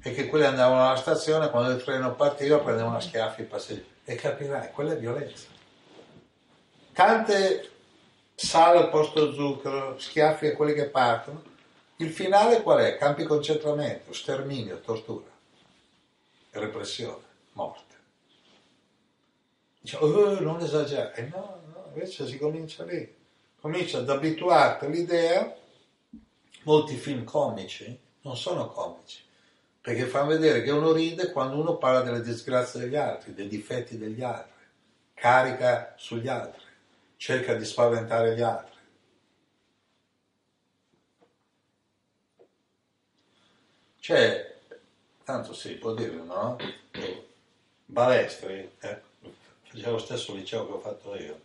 [0.04, 3.86] e che quelli andavano alla stazione quando il treno partiva prendevano a schiaffi i passeggeri.
[4.04, 5.46] E capirai quella è violenza.
[6.92, 7.70] Tante
[8.34, 11.50] sale al posto zucchero schiaffi a quelli che partono
[12.02, 12.96] il finale qual è?
[12.96, 15.30] Campi concentramento, sterminio, tortura,
[16.50, 17.22] repressione,
[17.52, 17.94] morte.
[19.80, 21.28] Dice, oh, non esagerare.
[21.32, 23.20] No, no, invece si comincia lì.
[23.60, 25.56] comincia ad abituarti all'idea,
[26.64, 29.20] molti film comici non sono comici,
[29.80, 33.98] perché fanno vedere che uno ride quando uno parla delle disgrazie degli altri, dei difetti
[33.98, 34.50] degli altri,
[35.14, 36.62] carica sugli altri,
[37.16, 38.71] cerca di spaventare gli altri.
[44.02, 44.58] C'è,
[45.22, 46.56] tanto si può dire, no?
[47.84, 49.00] Balestri, eh,
[49.62, 51.40] faceva lo stesso liceo che ho fatto io,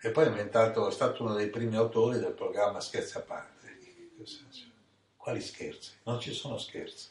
[0.00, 3.78] e poi è è stato uno dei primi autori del programma Scherzi a parte.
[5.16, 5.90] Quali scherzi?
[6.04, 7.08] Non ci sono scherzi.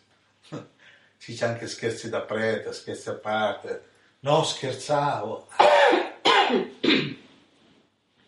[1.17, 3.89] Ci c'è anche scherzi da prete, scherzi a parte.
[4.21, 5.47] No, scherzavo.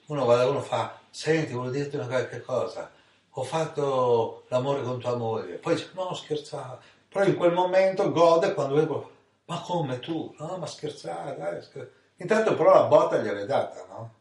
[0.07, 2.91] Uno va da uno fa, senti, volevo dirti una qualche cosa.
[3.39, 5.57] Ho fatto l'amore con tua moglie.
[5.57, 6.79] Poi dice, no, scherzavo.
[7.07, 9.11] Però in quel momento gode quando vedo,
[9.45, 10.33] ma come tu?
[10.39, 11.61] No, ma scherzare, dai.
[11.61, 11.91] Scherzare.
[12.17, 14.13] Intanto però la botta gliel'hai data, no?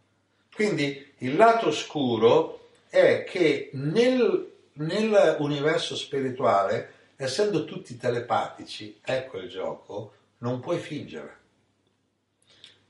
[0.55, 10.12] Quindi il lato oscuro è che nel, nell'universo spirituale, essendo tutti telepatici, ecco il gioco,
[10.39, 11.39] non puoi fingere.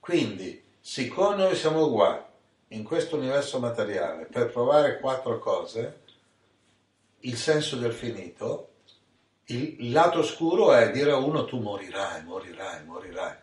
[0.00, 2.20] Quindi, siccome noi siamo uguali
[2.70, 6.04] in questo universo materiale per provare quattro cose,
[7.20, 8.70] il senso del finito,
[9.46, 13.34] il, lato oscuro è dire a uno tu morirai, morirai, morirai.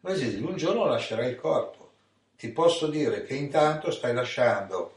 [0.00, 1.92] Invece un giorno lascerai il corpo.
[2.36, 4.96] Ti posso dire che intanto stai lasciando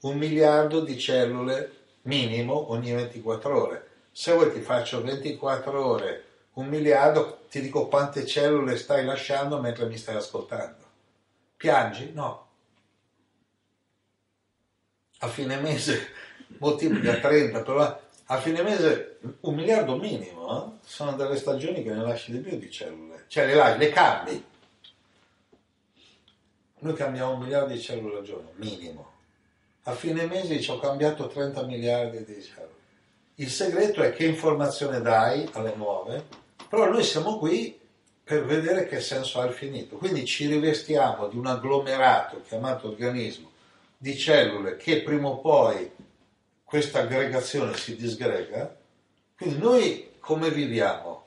[0.00, 3.88] un miliardo di cellule minimo ogni 24 ore.
[4.12, 6.24] Se vuoi ti faccio 24 ore,
[6.54, 10.84] un miliardo, ti dico quante cellule stai lasciando mentre mi stai ascoltando.
[11.56, 12.12] Piangi?
[12.12, 12.48] No.
[15.18, 16.08] A fine mese
[16.58, 20.86] moltiplica 30, però a fine mese un miliardo minimo, eh?
[20.86, 24.44] sono delle stagioni che ne lasci di più di cellule, cioè le lasci, le cambi.
[26.78, 29.10] Noi cambiamo un miliardo di cellule al giorno, minimo.
[29.84, 32.70] A fine mese ci ho cambiato 30 miliardi di cellule.
[33.36, 36.24] Il segreto è che informazione dai alle nuove,
[36.68, 37.78] però noi siamo qui
[38.24, 39.96] per vedere che senso ha il finito.
[39.96, 43.50] Quindi ci rivestiamo di un agglomerato chiamato organismo
[43.96, 45.90] di cellule che prima o poi
[46.72, 48.74] questa aggregazione si disgrega.
[49.36, 51.26] Quindi noi come viviamo?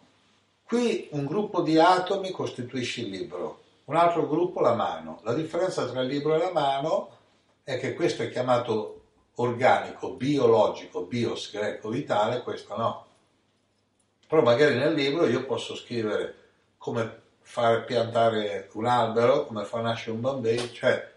[0.63, 5.19] Qui un gruppo di atomi costituisce il libro, un altro gruppo la mano.
[5.21, 7.09] La differenza tra il libro e la mano
[7.63, 9.01] è che questo è chiamato
[9.35, 13.05] organico, biologico, bios greco vitale, questo no.
[14.27, 16.35] Però magari nel libro io posso scrivere
[16.79, 21.07] come far piantare un albero, come far nascere un bambino, cioè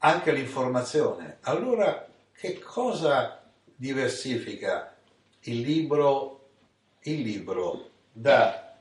[0.00, 1.38] anche l'informazione.
[1.44, 3.38] Allora che cosa
[3.84, 4.96] diversifica
[5.40, 6.48] il libro,
[7.02, 8.78] il libro dalla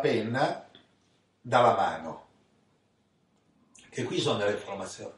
[0.00, 0.68] penna
[1.40, 2.26] dalla mano?
[3.88, 5.12] Che qui sono delle informazioni.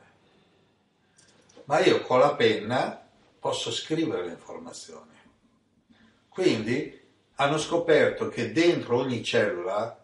[1.65, 3.09] Ma io con la penna
[3.39, 5.17] posso scrivere le informazioni.
[6.29, 7.01] Quindi
[7.37, 9.99] hanno scoperto che dentro ogni cellula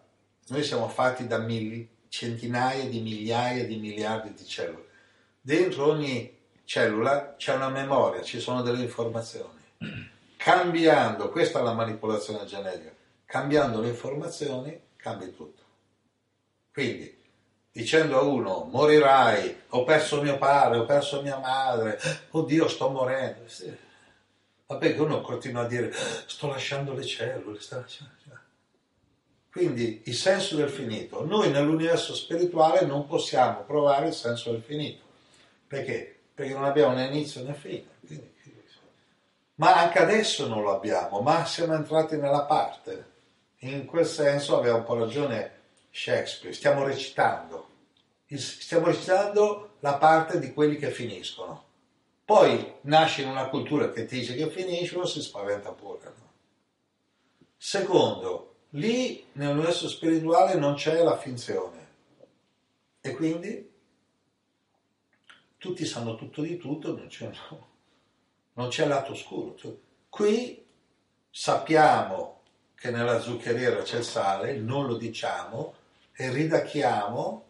[0.47, 4.87] noi siamo fatti da mil, centinaia di migliaia di miliardi di cellule.
[5.39, 6.38] Dentro ogni
[6.69, 9.57] cellula c'è una memoria, ci sono delle informazioni.
[10.37, 12.93] Cambiando, questa è la manipolazione genetica,
[13.25, 15.63] cambiando le informazioni cambi tutto.
[16.71, 17.23] Quindi,
[17.71, 21.99] dicendo a uno, morirai, ho perso mio padre, ho perso mia madre,
[22.29, 23.41] oddio sto morendo.
[24.67, 25.91] Ma perché uno continua a dire,
[26.27, 28.13] sto lasciando le cellule, sto lasciando...
[29.51, 31.25] Quindi il senso del finito.
[31.25, 35.03] Noi nell'universo spirituale non possiamo provare il senso del finito.
[35.65, 36.18] Perché?
[36.39, 37.85] Perché non abbiamo né inizio né fine.
[39.55, 43.07] Ma anche adesso non lo abbiamo, ma siamo entrati nella parte.
[43.59, 45.57] In quel senso aveva un po' ragione
[45.91, 47.67] Shakespeare, stiamo recitando.
[48.29, 51.65] Stiamo recitando la parte di quelli che finiscono.
[52.23, 56.05] Poi nasce in una cultura che dice che finiscono, si spaventa pure.
[56.05, 56.31] No?
[57.57, 61.87] Secondo, Lì nell'universo spirituale non c'è la finzione
[63.01, 63.68] e quindi
[65.59, 67.67] tutti sanno tutto di tutto, non c'è, no,
[68.53, 69.55] non c'è lato oscuro.
[69.55, 69.75] Cioè,
[70.09, 70.65] qui
[71.29, 72.41] sappiamo
[72.73, 75.75] che nella zuccheriera c'è il sale, non lo diciamo
[76.13, 77.45] e ridacchiamo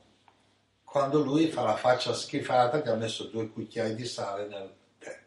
[0.84, 5.20] quando lui fa la faccia schifata che ha messo due cucchiai di sale nel tè.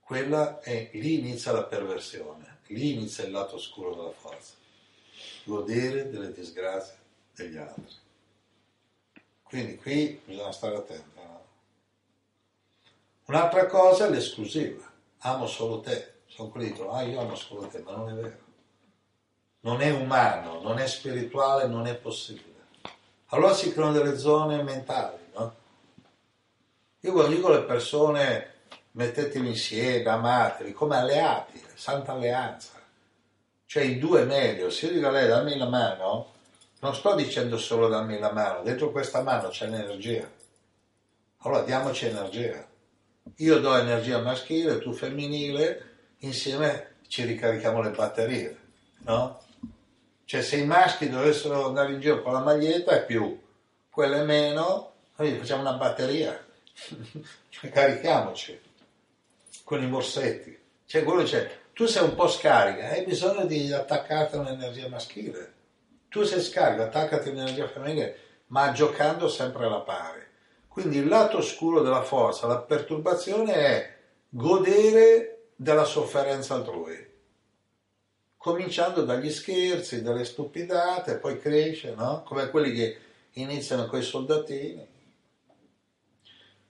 [0.00, 2.52] Quella è, lì inizia la perversione.
[2.68, 4.54] Lì inizia il lato oscuro della forza,
[5.44, 6.96] godere delle disgrazie
[7.34, 7.94] degli altri.
[9.42, 11.13] Quindi qui bisogna stare attenti.
[13.26, 14.84] Un'altra cosa è l'esclusiva,
[15.18, 16.12] amo solo te.
[16.26, 18.42] Sono quelli che dicono, ah io amo solo te, ma non è vero.
[19.60, 22.52] Non è umano, non è spirituale, non è possibile.
[23.28, 25.54] Allora si creano delle zone mentali, no?
[27.00, 28.52] Io quando dico alle persone
[28.92, 32.72] mettetevi insieme, amatevi, come alleati, santa alleanza.
[33.64, 36.32] Cioè i due meglio, se io dico a lei dammi la mano,
[36.80, 40.30] non sto dicendo solo dammi la mano, dentro questa mano c'è l'energia.
[41.38, 42.72] Allora diamoci energia.
[43.36, 45.82] Io do energia maschile, tu femminile,
[46.18, 48.56] insieme ci ricarichiamo le batterie,
[49.04, 49.40] no?
[50.24, 53.40] Cioè se i maschi dovessero andare in giro con la maglietta è più,
[53.90, 56.44] quelle meno, noi facciamo una batteria,
[57.50, 58.60] cioè, carichiamoci
[59.64, 60.58] con i morsetti.
[60.86, 65.52] Cioè quello c'è, tu sei un po' scarica, hai bisogno di attaccarti a un'energia maschile.
[66.08, 70.23] Tu sei scarico, attaccati a un'energia femminile, ma giocando sempre alla pari.
[70.74, 73.96] Quindi il lato oscuro della forza, la perturbazione è
[74.28, 77.12] godere della sofferenza altrui
[78.44, 82.22] cominciando dagli scherzi, dalle stupidate, poi cresce, no?
[82.26, 82.98] Come quelli che
[83.34, 84.86] iniziano con i soldatini.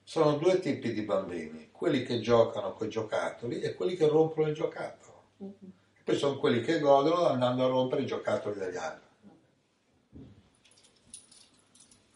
[0.01, 4.47] Sono due tipi di bambini, quelli che giocano con i giocattoli e quelli che rompono
[4.47, 5.23] il giocattolo.
[5.43, 5.71] Mm-hmm.
[6.05, 9.07] Poi sono quelli che godono andando a rompere i giocattoli degli altri.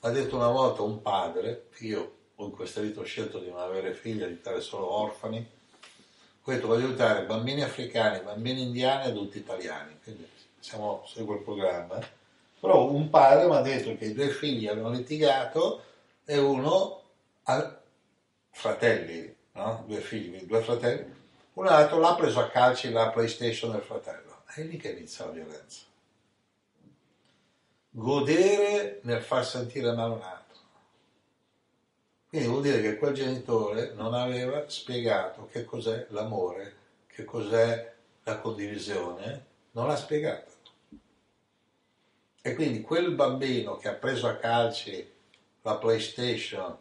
[0.01, 3.93] Ha detto una volta un padre, io in questa vita ho scelto di non avere
[3.93, 5.45] figli, di aiutare solo orfani,
[6.41, 10.25] ho detto voglio aiutare bambini africani, bambini indiani e adulti italiani, quindi
[10.57, 11.99] siamo, seguo il programma.
[12.61, 15.83] Però un padre mi ha detto che i due figli avevano litigato
[16.23, 17.01] e uno
[17.43, 17.79] ha
[18.51, 19.83] fratelli, no?
[19.85, 21.13] due figli, due fratelli,
[21.53, 24.43] un altro l'ha preso a calci la PlayStation del fratello.
[24.45, 25.88] È lì che inizia la violenza.
[27.91, 30.57] Godere nel far sentire male un altro.
[32.29, 36.75] Quindi vuol dire che quel genitore non aveva spiegato che cos'è l'amore,
[37.07, 40.51] che cos'è la condivisione, non l'ha spiegato.
[42.41, 45.11] E quindi quel bambino che ha preso a calci
[45.63, 46.77] la PlayStation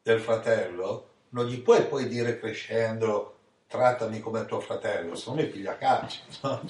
[0.00, 5.46] del fratello, non gli puoi poi dire crescendo trattami come tuo fratello, se no mi
[5.46, 6.20] piglia a calci.
[6.42, 6.60] No?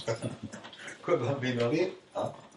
[1.03, 2.51] quel bambino lì, no?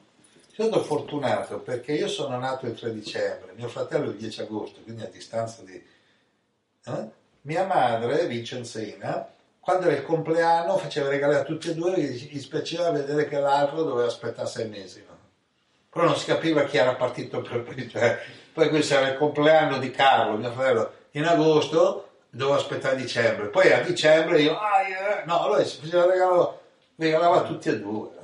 [0.56, 5.04] Sono fortunato perché io sono nato il 3 dicembre, mio fratello il 10 agosto, quindi
[5.04, 5.74] a distanza di...
[5.74, 7.10] Eh?
[7.42, 9.28] Mia madre, Vincenzina,
[9.60, 13.84] quando era il compleanno faceva regalare a tutti e due, gli spiaceva vedere che l'altro
[13.84, 15.04] doveva aspettare sei mesi.
[15.06, 15.18] No?
[15.90, 17.90] Però non si capiva chi era partito per primo.
[17.92, 18.18] Cioè,
[18.54, 23.74] poi questo era il compleanno di Carlo, mio fratello, in agosto dovevo aspettare dicembre, poi
[23.74, 25.24] a dicembre io, ah, yeah.
[25.26, 26.62] no, allora si faceva regalo,
[26.96, 28.15] regalava a tutti e due.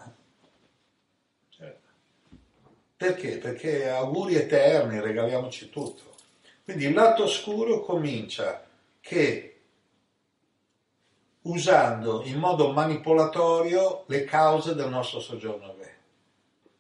[3.02, 3.40] Perché?
[3.40, 6.18] Perché auguri eterni, regaliamoci tutto.
[6.64, 8.64] Quindi il lato oscuro comincia
[9.00, 9.62] che
[11.42, 15.94] usando in modo manipolatorio le cause del nostro soggiorno a me.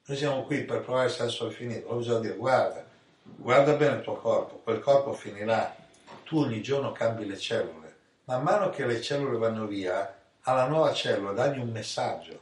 [0.05, 2.85] Noi siamo qui per provare il senso al finito, allora bisogna dire guarda,
[3.23, 5.75] guarda bene il tuo corpo, quel corpo finirà,
[6.23, 7.95] tu ogni giorno cambi le cellule,
[8.25, 12.39] man mano che le cellule vanno via, alla nuova cellula dagli un messaggio.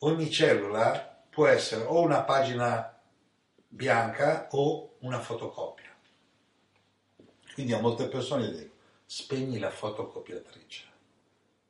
[0.00, 3.00] Ogni cellula può essere o una pagina
[3.68, 5.96] bianca o una fotocopia.
[7.54, 8.74] Quindi a molte persone dico,
[9.06, 10.84] spegni la fotocopiatrice,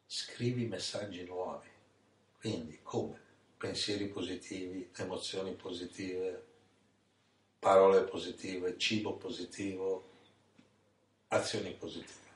[0.06, 1.68] scrivi messaggi nuovi.
[2.38, 3.28] Quindi come?
[3.56, 6.46] Pensieri positivi, emozioni positive,
[7.58, 10.08] parole positive, cibo positivo,
[11.28, 12.28] azioni positive.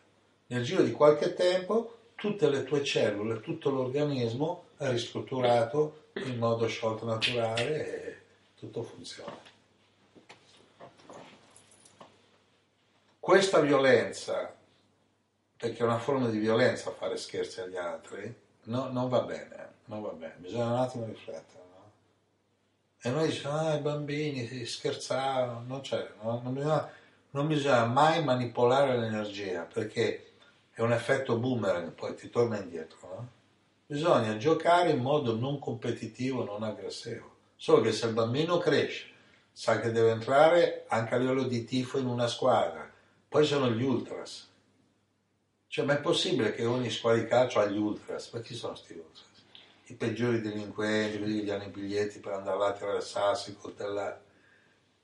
[0.48, 6.66] Nel giro di qualche tempo tutte le tue cellule, tutto l'organismo è ristrutturato in modo
[6.66, 8.16] sciolto naturale e
[8.54, 9.52] tutto funziona.
[13.18, 14.54] Questa violenza,
[15.56, 20.02] perché è una forma di violenza fare scherzi agli altri, no, non va bene, non
[20.02, 21.64] va bene, bisogna un attimo riflettere.
[21.74, 21.90] No?
[23.00, 26.40] E noi diciamo, ah, i bambini si scherzavano, non c'è, no?
[26.44, 26.90] non, bisogna,
[27.30, 30.32] non bisogna mai manipolare l'energia, perché
[30.70, 32.98] è un effetto boomerang, poi ti torna indietro.
[33.08, 33.28] No?
[33.94, 37.32] Bisogna giocare in modo non competitivo, non aggressivo.
[37.54, 39.06] Solo che se il bambino cresce,
[39.52, 42.90] sa che deve entrare anche a livello di tifo in una squadra,
[43.28, 44.50] poi sono gli ultras.
[45.68, 48.32] Cioè, ma è possibile che ogni squadra di calcio ha gli ultras?
[48.32, 49.26] Ma chi sono questi ultras?
[49.84, 54.20] I peggiori delinquenti, quelli che gli hanno i biglietti per andare là a attraversarsi, coltellare.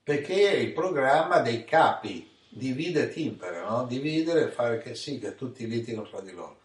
[0.03, 3.86] Perché è il programma dei capi, divide e timpera, no?
[3.86, 6.60] Dividere e fare che sì, che tutti litigano fra di loro.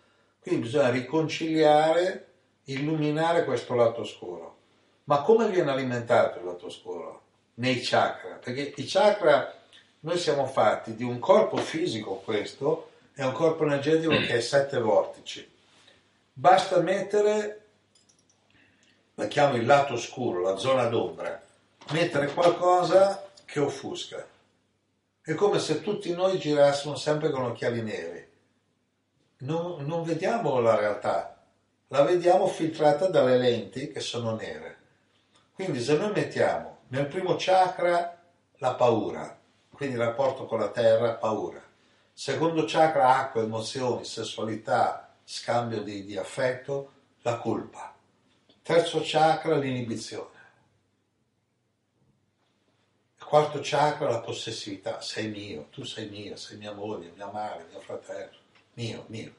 [0.45, 2.27] Quindi bisogna riconciliare,
[2.65, 4.57] illuminare questo lato oscuro.
[5.05, 7.23] Ma come viene alimentato il lato oscuro?
[7.55, 9.51] Nei chakra, perché i chakra,
[10.01, 14.77] noi siamo fatti di un corpo fisico questo e un corpo energetico che è sette
[14.77, 15.51] vortici.
[16.31, 17.65] Basta mettere,
[19.15, 21.41] la chiamo il lato oscuro, la zona d'ombra,
[21.89, 24.23] mettere qualcosa che offusca.
[25.23, 28.33] È come se tutti noi girassimo sempre con occhiali neri.
[29.37, 31.43] Non, non vediamo la realtà,
[31.87, 34.77] la vediamo filtrata dalle lenti che sono nere.
[35.53, 38.21] Quindi se noi mettiamo nel primo chakra
[38.57, 39.37] la paura,
[39.69, 41.61] quindi il rapporto con la terra, paura.
[42.13, 47.93] Secondo chakra, acqua, emozioni, sessualità, scambio di, di affetto, la colpa.
[48.61, 50.33] Terzo chakra, l'inibizione.
[53.19, 55.01] Quarto chakra, la possessività.
[55.01, 58.37] Sei mio, tu sei mio, sei mia moglie, mia madre, mio fratello.
[58.75, 59.33] Mio, mio.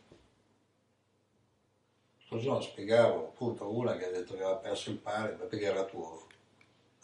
[2.18, 5.84] L'altro giorno spiegavo appunto una che ha detto che aveva perso il padre perché era
[5.84, 6.26] tuo.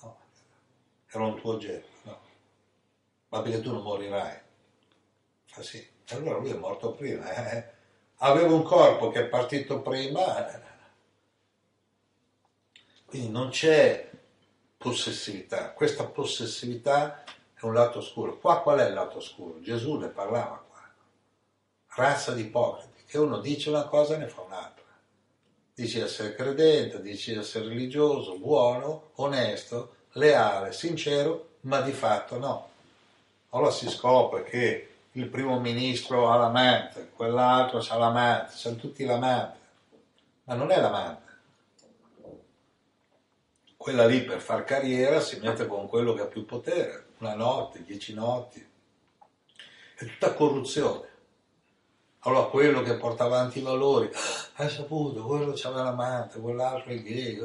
[0.01, 0.19] No,
[1.11, 2.21] era un tuo oggetto, no.
[3.29, 4.41] Ma perché tu non morirai.
[5.45, 5.87] Fa sì.
[6.09, 7.31] Allora lui è morto prima.
[7.53, 7.71] Eh?
[8.17, 10.55] Aveva un corpo che è partito prima.
[10.55, 10.61] Eh.
[13.05, 14.11] Quindi non c'è
[14.79, 15.73] possessività.
[15.73, 18.39] Questa possessività è un lato oscuro.
[18.39, 19.61] Qua qual è il lato oscuro?
[19.61, 20.71] Gesù ne parlava.
[21.95, 24.85] Razza di ipocriti, che uno dice una cosa e ne fa un'altra.
[25.75, 32.39] Dice di essere credente, dice di essere religioso, buono, onesto, leale, sincero, ma di fatto
[32.39, 32.71] no.
[33.51, 39.59] Allora si scopre che il primo ministro ha l'amante, quell'altro ha l'amante, sono tutti l'amante,
[40.45, 41.23] ma non è l'amante
[43.83, 47.83] quella lì per far carriera si mette con quello che ha più potere, una notte,
[47.83, 48.65] dieci notti,
[49.97, 51.09] è tutta corruzione.
[52.25, 54.09] Allora quello che porta avanti i valori,
[54.55, 57.41] hai saputo, quello c'aveva l'amante, quell'altro è gay,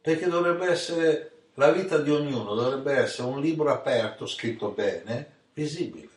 [0.00, 6.08] perché dovrebbe essere, la vita di ognuno dovrebbe essere un libro aperto, scritto bene, visibile.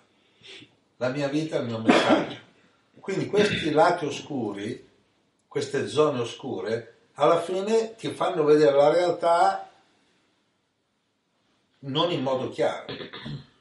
[0.98, 2.38] La mia vita è il mio messaggio.
[3.02, 4.90] Quindi questi lati oscuri,
[5.46, 9.70] queste zone oscure, alla fine ti fanno vedere la realtà
[11.80, 12.86] non in modo chiaro,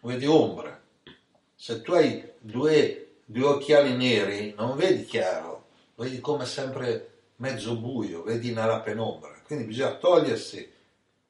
[0.02, 0.80] vedi ombra.
[1.56, 3.01] Se tu hai due,
[3.32, 9.40] due occhiali neri non vedi chiaro, vedi come sempre mezzo buio, vedi nella penombra.
[9.44, 10.70] Quindi bisogna togliersi,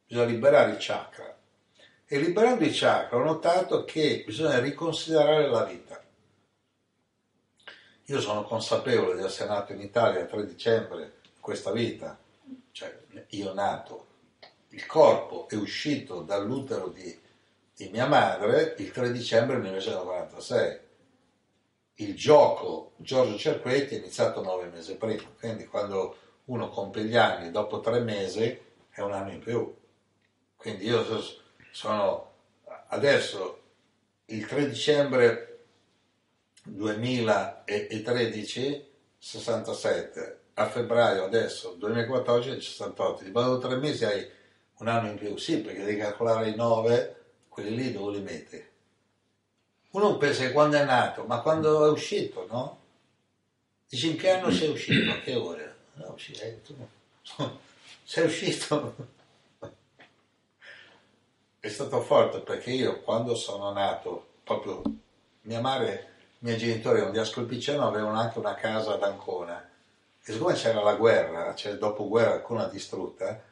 [0.05, 1.35] bisogna liberare i chakra.
[2.05, 6.03] E liberando i chakra ho notato che bisogna riconsiderare la vita.
[8.07, 12.19] Io sono consapevole di essere nato in Italia il 3 dicembre questa vita,
[12.73, 12.95] cioè
[13.29, 14.07] io nato,
[14.71, 17.17] il corpo è uscito dall'utero di,
[17.75, 20.91] di mia madre il 3 dicembre 1946.
[22.03, 27.53] Il gioco Giorgio Cerquetti è iniziato nove mesi prima, quindi quando uno compie gli anni
[27.53, 29.73] dopo tre mesi è un anno in più.
[30.57, 31.05] Quindi io
[31.71, 32.33] sono
[32.89, 33.61] adesso
[34.27, 35.61] il 3 dicembre
[36.65, 44.29] 2013 67 a febbraio adesso, 2014 68, ti vado tre mesi hai
[44.79, 47.17] un anno in più, sì perché devi calcolare i nove,
[47.49, 48.71] quelli lì dove li metti?
[49.93, 52.79] Uno pensa che quando è nato, ma quando è uscito, no?
[53.89, 55.77] Dici in che anno sei uscito, a che ore?
[55.95, 56.75] No, eh, tu
[58.03, 58.95] sei uscito.
[61.61, 64.83] È stato forte perché io quando sono nato, proprio
[65.43, 69.71] mia madre, i miei genitori, un dia Scolpiciano avevano anche una casa ad Ancona
[70.25, 73.43] e siccome c'era la guerra, cioè dopo guerra alcuna distrutta,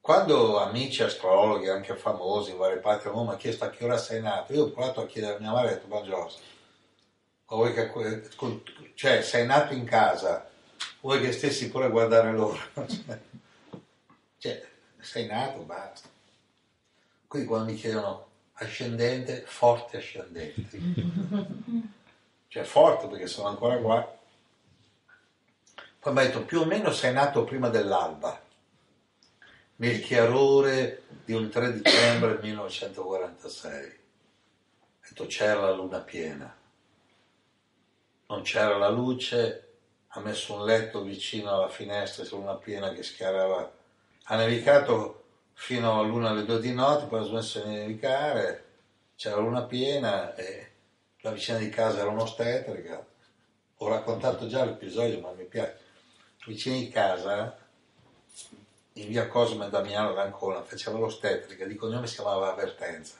[0.00, 3.84] quando amici astrologhi, anche famosi in varie parti del mondo, mi hanno chiesto a che
[3.84, 5.86] ora sei nato, io ho provato a chiedere a mia madre ho detto,
[7.46, 10.48] vuoi che, cioè sei nato in casa,
[11.00, 12.66] vuoi che stessi pure a guardare l'ora?
[14.38, 14.68] cioè,
[15.00, 16.08] sei nato, basta.
[17.26, 20.78] Quindi quando mi chiedono ascendente, forte ascendente.
[22.48, 24.18] cioè forte perché sono ancora qua
[26.00, 28.40] poi mi ha detto più o meno sei nato prima dell'alba,
[29.80, 33.98] nel chiarore di un 3 dicembre 1946.
[34.80, 36.54] Ho detto c'era la luna piena,
[38.26, 39.68] non c'era la luce,
[40.08, 43.72] ha messo un letto vicino alla finestra su luna piena che schiarava.
[44.24, 45.24] Ha nevicato
[45.54, 48.64] fino all'una alle due di notte, poi ha smesso di nevicare,
[49.16, 50.72] c'era la luna piena e
[51.20, 53.06] la vicina di casa era un'ostetrica.
[53.78, 55.78] Ho raccontato già l'episodio, ma mi piace
[56.44, 57.56] vicino di casa,
[59.02, 63.16] in via Cosme Damiano d'Ancona, faceva l'ostetrica, di cognome si chiamava Avvertenza.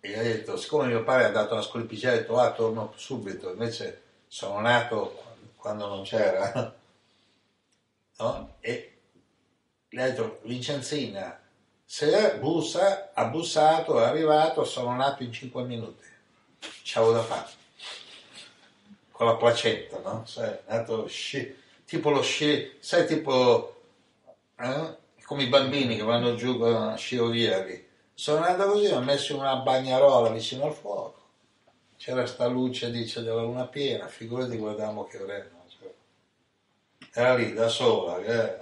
[0.00, 3.50] E ha detto, siccome mio padre è andato alla scolpicella, ha detto, ah, torno subito,
[3.50, 5.22] invece sono nato
[5.56, 6.74] quando non c'era.
[8.16, 8.58] No?
[8.60, 8.98] E
[9.88, 11.36] gli ha detto, Vincenzina,
[11.84, 16.06] se bussa, ha bussato, è arrivato, sono nato in 5 minuti.
[16.84, 17.48] C'avevo da fare.
[19.10, 20.24] Con la placetta, no?
[20.32, 23.73] È nato shit tipo lo sci, sai tipo
[24.58, 24.96] eh?
[25.24, 29.36] come i bambini che vanno giù con la scioliera lì, Sono andato così, ho messo
[29.36, 31.22] una bagnarola vicino al fuoco.
[31.96, 35.64] C'era sta luce, dice, della luna piena, figurati guardavamo che erano.
[35.66, 35.92] Cioè.
[37.12, 38.58] Era lì da sola, eh.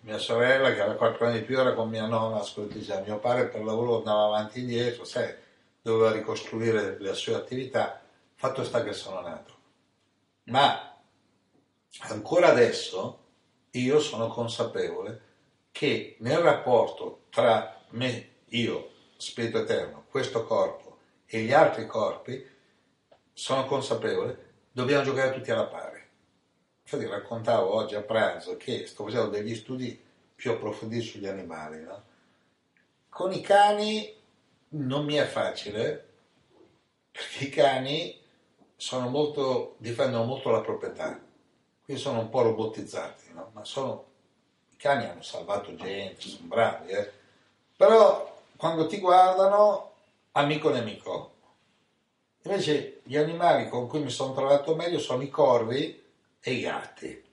[0.00, 3.18] mia sorella che aveva quattro anni di più era con mia nonna a Scoltigiano, mio
[3.18, 5.32] padre per lavoro andava avanti e indietro, sai,
[5.80, 8.02] doveva ricostruire le sue attività,
[8.34, 9.54] fatto sta che sono nato.
[10.44, 10.94] Ma
[12.00, 13.25] ancora adesso
[13.80, 15.20] io sono consapevole
[15.72, 22.54] che nel rapporto tra me, io, spirito eterno, questo corpo e gli altri corpi,
[23.32, 26.02] sono consapevole, dobbiamo giocare tutti alla pari.
[26.82, 30.00] Infatti raccontavo oggi a pranzo che sto facendo degli studi
[30.34, 31.82] più approfonditi sugli animali.
[31.82, 32.02] No?
[33.08, 34.14] Con i cani
[34.68, 36.06] non mi è facile,
[37.10, 38.18] perché i cani
[39.08, 41.20] molto, difendono molto la proprietà,
[41.86, 43.50] quindi sono un po' robotizzati, no?
[43.52, 44.06] ma sono,
[44.70, 47.12] i cani hanno salvato gente, sono bravi, eh?
[47.76, 49.92] però quando ti guardano,
[50.32, 51.34] amico nemico.
[52.42, 56.04] Invece gli animali con cui mi sono trovato meglio sono i corvi
[56.40, 57.24] e i gatti,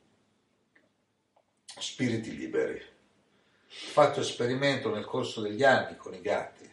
[1.66, 2.78] spiriti liberi.
[2.78, 6.70] Ho fatto esperimento nel corso degli anni con i gatti,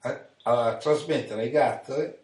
[0.00, 2.20] a, a trasmettere ai gatti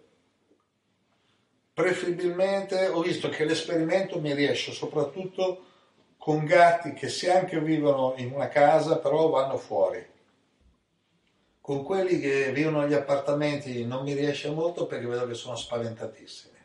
[1.79, 5.64] preferibilmente ho visto che l'esperimento mi riesce soprattutto
[6.16, 10.05] con gatti che se anche vivono in una casa però vanno fuori
[11.68, 16.57] con quelli che vivono negli appartamenti non mi riesce molto perché vedo che sono spaventatissimi,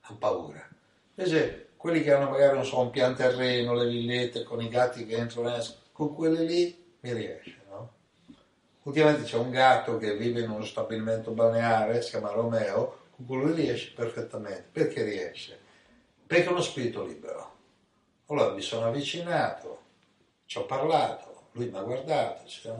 [0.00, 0.68] hanno paura.
[1.14, 5.14] Invece quelli che hanno magari so, un pian terreno, le villette con i gatti che
[5.14, 7.56] entrano e escono, con quelli lì mi riesce.
[7.68, 7.92] No?
[8.82, 13.62] Ultimamente c'è un gatto che vive in uno stabilimento balneare, si chiama Romeo, con lì
[13.62, 14.68] riesce perfettamente.
[14.72, 15.58] Perché riesce?
[16.26, 17.54] Perché è uno spirito libero.
[18.26, 19.82] Allora mi sono avvicinato,
[20.46, 22.74] ci ho parlato, lui mi ha guardato, cioè,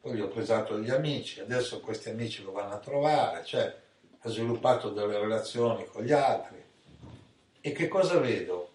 [0.00, 3.74] poi gli ho presato gli amici, adesso questi amici lo vanno a trovare, cioè
[4.20, 6.62] ha sviluppato delle relazioni con gli altri.
[7.62, 8.72] E che cosa vedo?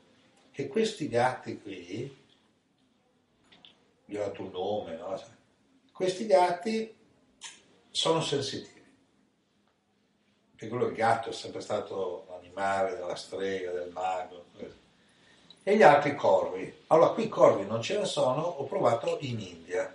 [0.52, 2.24] Che questi gatti qui,
[4.06, 5.22] gli ho dato un nome, no?
[5.92, 6.96] questi gatti
[7.92, 8.75] sono sensitivi.
[10.56, 14.46] Perché quello il gatto è sempre stato l'animale della strega, del mago.
[15.64, 16.84] E gli altri corvi.
[16.88, 19.94] Allora qui corvi non ce ne sono, ho provato in India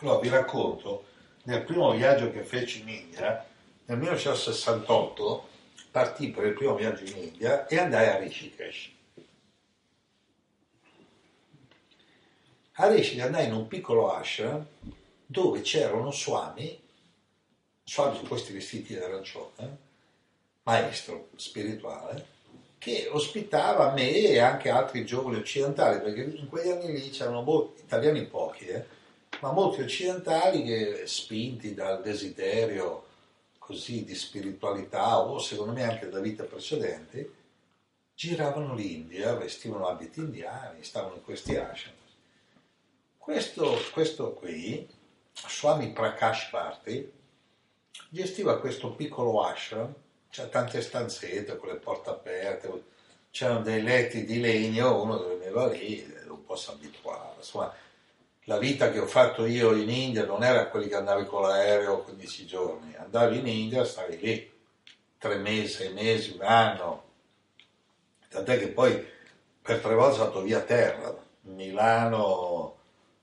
[0.00, 1.06] allora vi racconto,
[1.44, 3.44] nel primo viaggio che feci in India,
[3.86, 5.48] nel 1968
[5.90, 8.90] partì per il primo viaggio in India e andai a Rishikesh.
[12.74, 14.64] A Rishikesh andai in un piccolo ashram
[15.26, 16.12] dove c'era uno
[17.88, 19.78] swami su questi vestiti d'arancione,
[20.64, 22.36] maestro spirituale,
[22.76, 27.80] che ospitava me e anche altri giovani occidentali, perché in quegli anni lì c'erano molti,
[27.80, 28.84] italiani pochi, eh,
[29.40, 33.06] ma molti occidentali che spinti dal desiderio
[33.58, 37.36] così di spiritualità o secondo me anche da vite precedenti,
[38.14, 41.94] giravano l'India, vestivano abiti indiani, stavano in questi ashram.
[43.16, 44.86] Questo, questo qui,
[45.32, 47.16] Swami Prakash Bharti,
[48.08, 49.92] gestiva questo piccolo ashram,
[50.30, 52.84] c'è tante stanzette con le porte aperte,
[53.30, 57.72] c'erano dei letti di legno, uno dormiva lì, un po' si abituava, insomma
[58.44, 62.02] la vita che ho fatto io in India non era quelli che andavi con l'aereo
[62.02, 64.52] 15 giorni, andavi in India, stavi lì
[65.18, 67.04] tre mesi, sei mesi, un anno,
[68.30, 69.06] tant'è che poi
[69.60, 72.76] per tre volte sono stato via terra, Milano,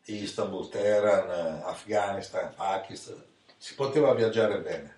[0.06, 3.24] Istanbul, Teheran, Afghanistan, Pakistan,
[3.66, 4.96] si poteva viaggiare bene.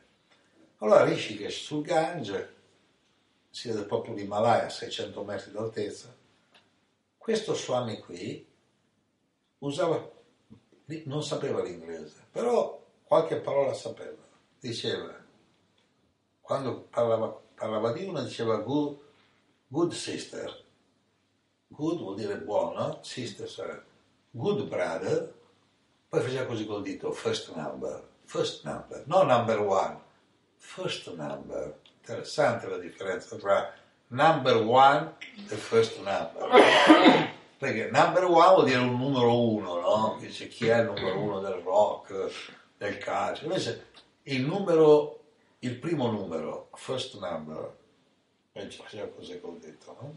[0.80, 2.56] Allora Rishikesh sul Gange,
[3.50, 6.14] si vede proprio l'Himalaya a 600 metri d'altezza,
[7.18, 8.46] questo Swami qui
[9.60, 10.12] usava
[11.06, 14.22] non sapeva l'inglese, però qualche parola sapeva.
[14.60, 15.16] Diceva,
[16.42, 19.00] quando parlava, parlava di una, diceva good,
[19.68, 20.66] good sister.
[21.70, 23.86] Good vuol dire buono, sister sarebbe
[24.32, 25.34] good brother,
[26.10, 29.98] poi faceva così col dito, first number, first number, non number one,
[30.58, 31.80] first number.
[32.02, 33.74] Interessante la differenza tra
[34.10, 35.16] number one
[35.50, 36.48] e first number
[37.58, 40.18] perché number one vuol dire un numero uno, no?
[40.20, 42.30] Dice chi è il numero uno del rock,
[42.78, 43.46] del calcio.
[43.46, 43.88] Invece
[44.24, 45.24] il numero,
[45.60, 47.76] il primo numero, first number,
[48.54, 50.16] e faceva così che ho detto, no?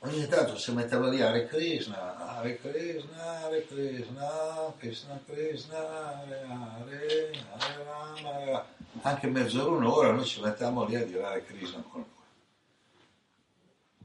[0.00, 7.30] Ogni tanto si metteva lì Hare Krishna, Hare Krishna, Hare Krishna, Krishna Krishna, Hare Hare,
[7.56, 12.00] Hare Rama, Hare Rama anche mezz'ora, un'ora, noi ci mettiamo lì a dire Krishna con
[12.00, 12.16] lui.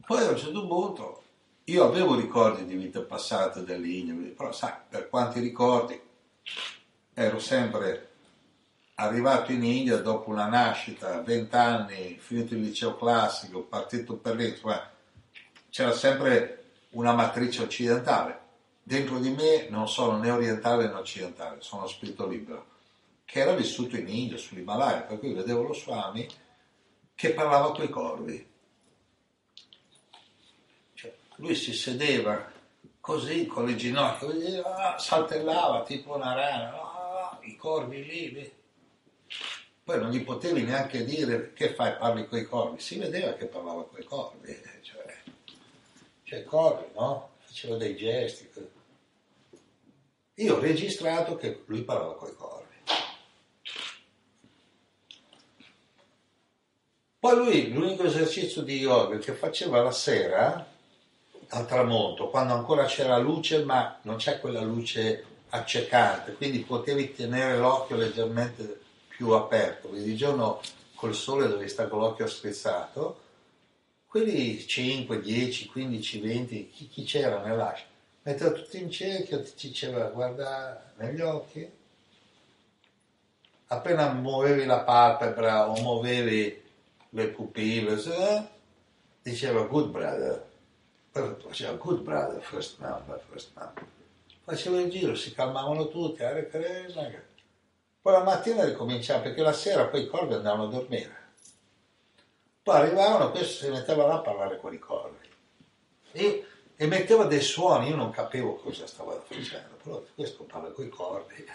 [0.06, 1.24] Poi a un certo punto
[1.66, 6.00] io avevo ricordi di vite passate dell'Igna, però sai, per quanti ricordi
[7.14, 8.10] ero sempre
[8.96, 14.92] arrivato in India dopo una nascita, 20 anni, finito il liceo classico, partito per insomma,
[15.74, 18.42] c'era sempre una matrice occidentale.
[18.84, 22.68] Dentro di me non sono né orientale né occidentale, sono spirito libero,
[23.26, 26.30] che era vissuto in India, sull'Himalaya, per cui vedevo lo Swami
[27.16, 28.48] che parlava coi corvi.
[30.94, 32.52] Cioè, lui si sedeva
[33.00, 38.54] così con le ginocchia, saltellava tipo una rana, ah, i corvi lì,
[39.84, 42.80] poi non gli potevi neanche dire che fai, parli coi corvi.
[42.80, 45.03] Si vedeva che parlava coi corvi, cioè,
[46.34, 47.30] cioè corvi, no?
[47.40, 48.50] Faceva dei gesti.
[50.36, 52.62] Io ho registrato che lui parlava coi corvi.
[57.20, 60.72] Poi lui, l'unico esercizio di yoga che faceva la sera,
[61.50, 67.58] al tramonto, quando ancora c'era luce, ma non c'è quella luce accecante, quindi potevi tenere
[67.60, 70.60] l'occhio leggermente più aperto, quindi di giorno
[70.96, 73.23] col sole dove sta con l'occhio strizzato,
[74.14, 77.86] quelli 5, 10, 15, 20, chi, chi c'era nell'ascia,
[78.22, 81.68] metteva tutti in cerchio, ti diceva guarda negli occhi,
[83.66, 86.62] appena muovevi la palpebra o muovevi
[87.10, 88.48] le pupille, eh,
[89.24, 90.46] diceva good brother,
[91.12, 93.84] faceva good brother, first number, first number.
[94.44, 97.10] Faceva il giro, si calmavano tutti, Hare Krishna,
[98.00, 101.23] poi la mattina ricominciava, perché la sera poi i corvi andavano a dormire.
[102.64, 105.30] Poi arrivavano, questo si metteva là a parlare con i corvi.
[106.14, 110.86] E, e metteva dei suoni, io non capivo cosa stava facendo, però questo parla con
[110.86, 111.46] i corvi.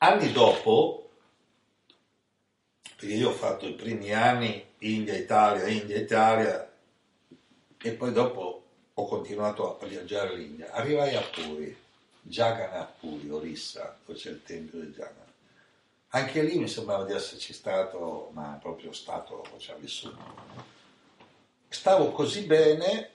[0.00, 1.10] Anni dopo,
[2.96, 6.70] perché io ho fatto i primi anni India-Italia, India-Italia,
[7.80, 8.62] e poi dopo
[8.94, 11.76] ho continuato a viaggiare l'India, arrivai a Puri
[12.22, 15.27] Jagannath Puri, Orissa, dove c'è il tempio di Jagannath.
[16.10, 20.16] Anche lì mi sembrava di esserci stato, ma proprio stato, cioè vissuto.
[21.68, 23.10] Stavo così bene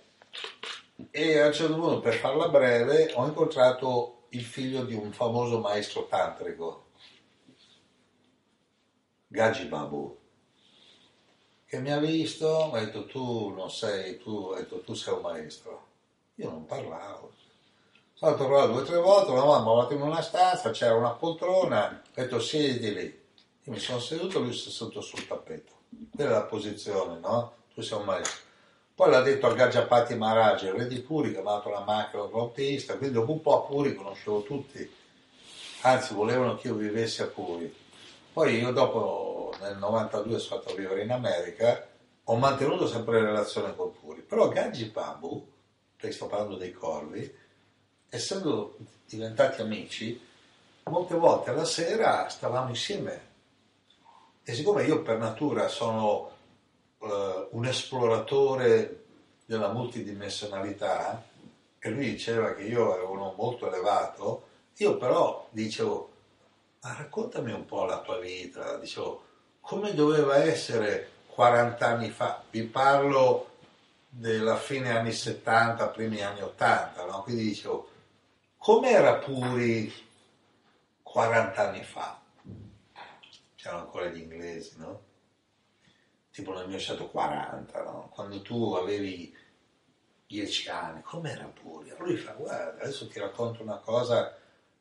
[1.09, 5.59] e a un certo punto, per farla breve, ho incontrato il figlio di un famoso
[5.59, 6.89] maestro tantrico,
[9.27, 10.17] Gaji Babu,
[11.65, 15.21] che mi ha visto, mi ha detto tu non sei, tu, detto, tu sei un
[15.21, 15.87] maestro.
[16.35, 17.33] Io non parlavo,
[18.23, 22.01] sono tornato due o tre volte, la mamma ha in una stanza, c'era una poltrona,
[22.05, 23.21] ho detto siediti lì.
[23.63, 25.73] Io mi sono seduto, lui si è seduto sul tappeto.
[26.15, 27.53] Quella è la posizione, no?
[27.73, 28.39] Tu sei un maestro.
[28.95, 32.23] Poi l'ha detto a Gaggiapati Maharaj, il re di Puri, che ha dato la macchina
[32.23, 34.89] autista, quindi dopo un po' a Puri conoscevo tutti,
[35.81, 37.75] anzi volevano che io vivessi a Puri.
[38.31, 41.89] Poi io dopo, nel 92, sono stato a vivere in America,
[42.23, 45.45] ho mantenuto sempre relazione con Puri, però Gaggi Babu,
[45.97, 47.41] perché sto parlando dei corvi,
[48.13, 50.21] essendo diventati amici,
[50.83, 53.31] molte volte alla sera stavamo insieme.
[54.43, 56.31] E siccome io per natura sono
[56.99, 57.07] uh,
[57.49, 59.05] un esploratore
[59.45, 61.23] della multidimensionalità,
[61.79, 66.11] e lui diceva che io ero uno molto elevato, io però dicevo,
[66.81, 69.23] ma raccontami un po' la tua vita, dicevo,
[69.59, 72.43] come doveva essere 40 anni fa?
[72.49, 73.49] Vi parlo
[74.07, 77.23] della fine anni 70, primi anni 80, no?
[77.23, 77.89] quindi dicevo,
[78.63, 79.91] Com'era Puri
[81.03, 82.17] 40 anni fa?
[83.55, 85.01] C'erano ancora gli inglesi, no?
[86.31, 88.09] Tipo nel 1940, no?
[88.13, 89.35] Quando tu avevi
[90.27, 91.93] 10 anni, com'era Puri?
[91.97, 94.33] Lui fa, guarda, adesso ti racconto una cosa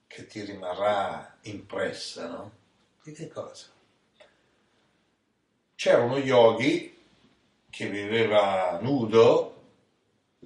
[0.06, 2.52] che ti rimarrà impressa, no?
[3.02, 3.66] Di che cosa?
[5.74, 7.04] C'era uno yogi
[7.68, 9.52] che viveva nudo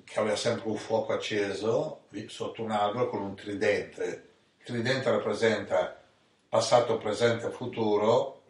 [0.05, 4.05] che aveva sempre un fuoco acceso sotto un albero con un tridente.
[4.59, 6.01] Il tridente rappresenta
[6.49, 8.43] passato, presente e futuro.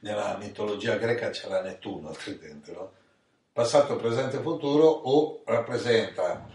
[0.00, 2.92] Nella mitologia greca c'era Nettuno, il tridente, no?
[3.52, 6.46] Passato, presente e futuro o rappresenta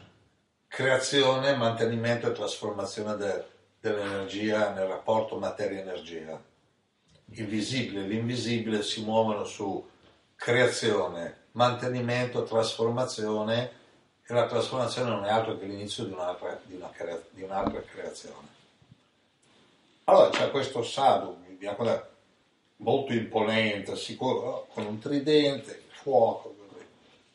[0.68, 3.45] creazione, mantenimento e trasformazione de,
[3.80, 6.41] dell'energia nel rapporto materia-energia.
[7.32, 9.88] Il visibile e l'invisibile si muovono su
[10.36, 13.84] creazione, mantenimento, trasformazione
[14.28, 17.82] e la trasformazione non è altro che l'inizio di un'altra, di una crea, di un'altra
[17.82, 18.47] creazione.
[20.05, 21.43] Allora c'è questo sadhu,
[22.78, 26.53] molto imponente, sicuro, con un tridente, fuoco.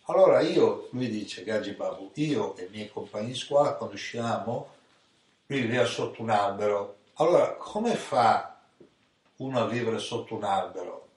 [0.05, 4.75] Allora io, lui dice, Gaggi Babu, io e i miei compagni scuola quando usciamo,
[5.47, 6.97] lui viveva sotto un albero.
[7.15, 8.61] Allora, come fa
[9.37, 11.09] uno a vivere sotto un albero?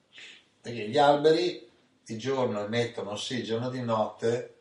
[0.61, 1.69] Perché gli alberi
[2.05, 4.52] di giorno emettono ossigeno, di notte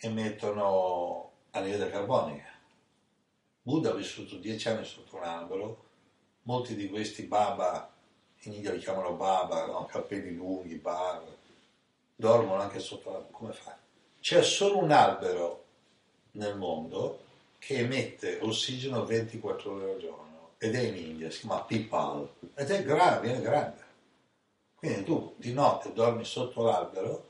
[0.00, 2.48] emettono anidride carbonica.
[3.62, 5.84] Buddha ha vissuto dieci anni sotto un albero,
[6.42, 7.92] molti di questi baba,
[8.42, 9.84] in India li chiamano baba, no?
[9.84, 11.22] capelli lunghi, bar,
[12.16, 13.36] dormono anche sotto l'albero.
[13.36, 13.76] Come fa?
[14.18, 15.64] C'è solo un albero
[16.32, 17.24] nel mondo
[17.58, 22.70] che emette ossigeno 24 ore al giorno ed è in India, si chiama Pipal ed
[22.70, 23.84] è grande, è grande.
[24.74, 27.28] Quindi tu di notte dormi sotto l'albero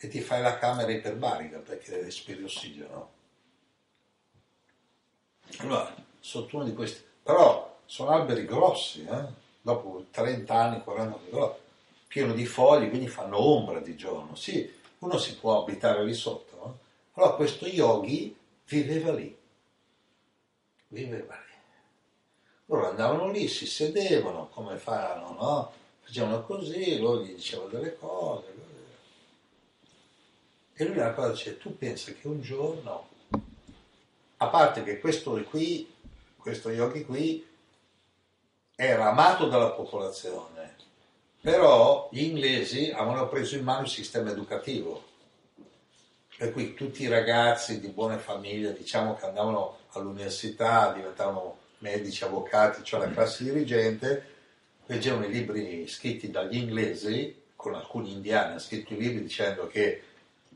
[0.00, 3.16] e ti fai la camera iperbarica perché respiri ossigeno.
[5.58, 9.24] Allora, sotto uno di questi, però sono alberi grossi, eh?
[9.60, 11.58] dopo 30 anni, 40 anni, però
[12.06, 14.34] pieno di fogli, quindi fanno ombra di giorno.
[14.34, 16.56] Sì, uno si può abitare lì sotto.
[16.56, 16.78] No?
[17.14, 18.36] Allora questo yogi
[18.66, 19.36] viveva lì,
[20.88, 21.46] viveva lì.
[22.66, 25.72] Loro andavano lì, si sedevano, come fanno, no?
[26.02, 28.57] Facevano così, loro gli dicevano delle cose.
[30.80, 33.08] E lui una cosa dice, tu pensi che un giorno,
[34.36, 35.92] a parte che questo qui,
[36.36, 37.44] questo yogi qui,
[38.76, 40.76] era amato dalla popolazione,
[41.40, 45.02] però gli inglesi avevano preso in mano il sistema educativo,
[46.36, 52.84] per cui tutti i ragazzi di buone famiglie, diciamo che andavano all'università, diventavano medici, avvocati,
[52.84, 54.34] cioè la classe dirigente,
[54.86, 60.02] leggevano i libri scritti dagli inglesi, con alcuni indiani hanno scritto i libri dicendo che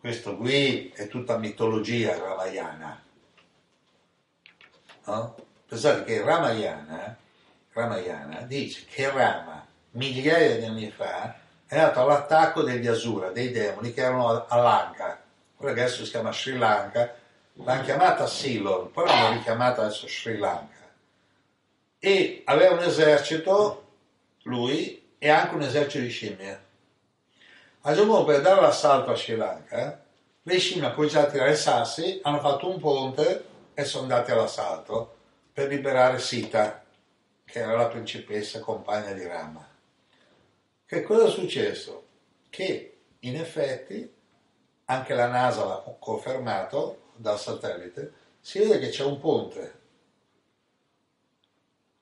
[0.03, 3.01] questo qui è tutta mitologia ramayana.
[5.05, 5.37] No?
[5.65, 7.17] Pensate che Ramayana,
[7.73, 11.39] Ramayana dice che Rama migliaia di anni fa
[11.69, 15.23] è andato all'attacco degli Asura, dei demoni che erano a Lanka,
[15.57, 17.15] poi adesso si chiama Sri Lanka,
[17.53, 20.91] l'hanno chiamata Ceylon, poi l'hanno richiamata adesso Sri Lanka.
[22.01, 23.93] E aveva un esercito,
[24.43, 26.71] lui, e anche un esercito di scimmie.
[27.85, 30.05] A certo per dare l'assalto a Sri Lanka,
[30.41, 35.17] le scimmie cominciato a tirare sassi, hanno fatto un ponte e sono andati all'assalto
[35.53, 36.81] per liberare Sita,
[37.45, 39.67] che era la principessa compagna di Rama.
[40.87, 42.05] Che cosa è successo?
[42.51, 44.15] Che in effetti,
[44.85, 49.81] anche la NASA l'ha confermato dal satellite, si vede che c'è un ponte.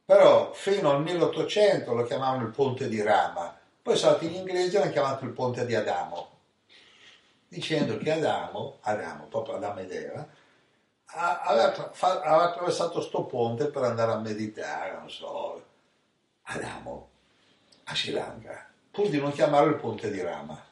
[0.05, 3.60] Però fino al 1800 lo chiamavano il ponte di Rama,
[3.91, 6.29] poi stati gli inglesi e l'hanno chiamato il ponte di Adamo,
[7.49, 10.29] dicendo che Adamo, Adamo, proprio Adamo ed Eva,
[11.07, 15.65] aveva, aveva attraversato sto ponte per andare a meditare, non so,
[16.43, 17.09] Adamo,
[17.83, 20.65] a Sri Lanka pur di non chiamarlo il ponte di Rama.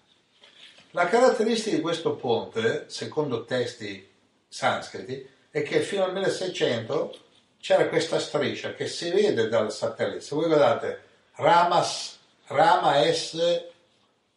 [0.92, 4.08] La caratteristica di questo ponte, secondo testi
[4.46, 7.18] sanscriti, è che fino al 1600
[7.58, 10.20] c'era questa striscia che si vede dal satellite.
[10.20, 11.02] Se voi guardate
[11.34, 12.17] Ramas,
[12.48, 13.66] Rama S,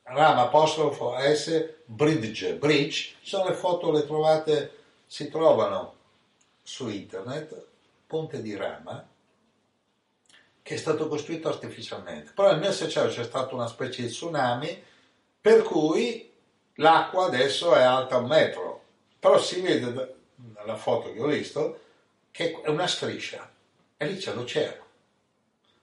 [0.03, 5.95] Rama apostrofo S, bridge, bridge, sono le foto, le trovate, si trovano
[6.61, 7.65] su internet,
[8.07, 9.07] ponte di Rama,
[10.61, 12.31] che è stato costruito artificialmente.
[12.33, 14.83] Però nel 1600 c'è stata una specie di tsunami
[15.39, 16.29] per cui
[16.75, 18.83] l'acqua adesso è alta un metro,
[19.19, 21.79] però si vede dalla foto che ho visto
[22.31, 23.49] che è una striscia
[23.95, 24.85] e lì c'è l'oceano.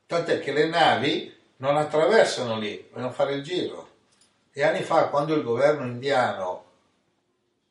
[0.07, 3.87] Tant'è che le navi non attraversano lì, vogliono fare il giro.
[4.53, 6.65] E anni fa, quando il governo indiano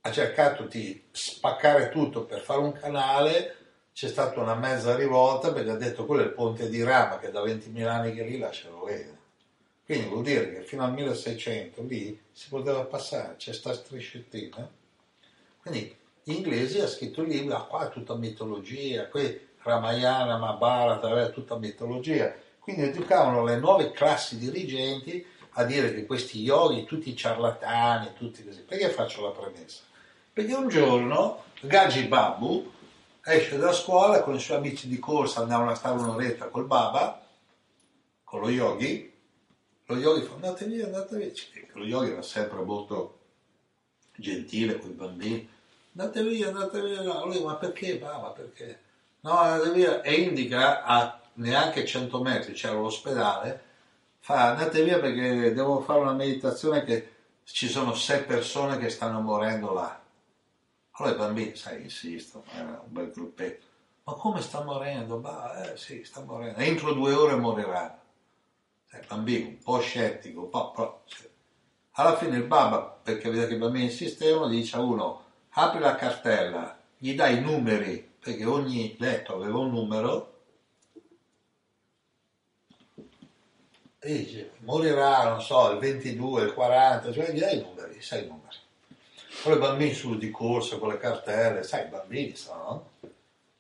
[0.02, 3.56] ha cercato di spaccare tutto per fare un canale,
[3.94, 7.32] c'è stata una mezza rivolta perché ha detto quello è il ponte di Rama che
[7.32, 9.16] da 20.000 anni che lì lascialo vedere.
[9.84, 14.70] Quindi vuol dire che fino al 1600 lì si poteva passare, c'è sta striscettina.
[15.62, 21.26] Quindi gli inglesi hanno scritto il libro, ah, qua è tutta mitologia, qui Ramayana, Mahabharata,
[21.26, 22.34] è tutta mitologia.
[22.68, 28.60] Quindi educavano le nuove classi dirigenti a dire che questi yogi, tutti ciarlatani, tutti così.
[28.60, 29.84] Perché faccio la premessa?
[30.34, 32.70] Perché un giorno Gaji Babu
[33.24, 37.26] esce da scuola con i suoi amici di corsa, andavano a stare un'oretta col Baba,
[38.26, 39.14] con lo yogi,
[39.86, 41.32] lo yogi fa andate via, andate via,
[41.72, 43.20] lo yogi era sempre molto
[44.14, 45.50] gentile con i bambini,
[45.96, 48.82] andate via, andate via, no, lui ma perché Baba, perché?
[49.22, 53.64] No, andate via, e indica a neanche 100 metri, c'era l'ospedale,
[54.20, 59.22] fa andate via perché devo fare una meditazione che ci sono sei persone che stanno
[59.22, 60.02] morendo là.
[60.92, 63.66] Allora i bambini, sai, insistono, era un bel gruppetto.
[64.04, 65.18] Ma come sta morendo?
[65.18, 66.60] Bah, eh sì, sta morendo.
[66.60, 67.40] Entro due ore.
[68.90, 70.72] Sai, il bambino un po' scettico, un po'...
[70.72, 71.30] Però, cioè.
[71.92, 75.96] Alla fine il babà, perché vede che i bambini insistevano, dice a uno, apri la
[75.96, 80.37] cartella, gli dai i numeri, perché ogni letto aveva un numero,
[84.08, 88.28] dice, morirà, non so, il 22, il 40, cioè gli dai i numeri, sai i
[88.28, 88.56] numeri.
[89.44, 92.90] Poi i bambini su di corsa con le cartelle, sai, i bambini sono, no?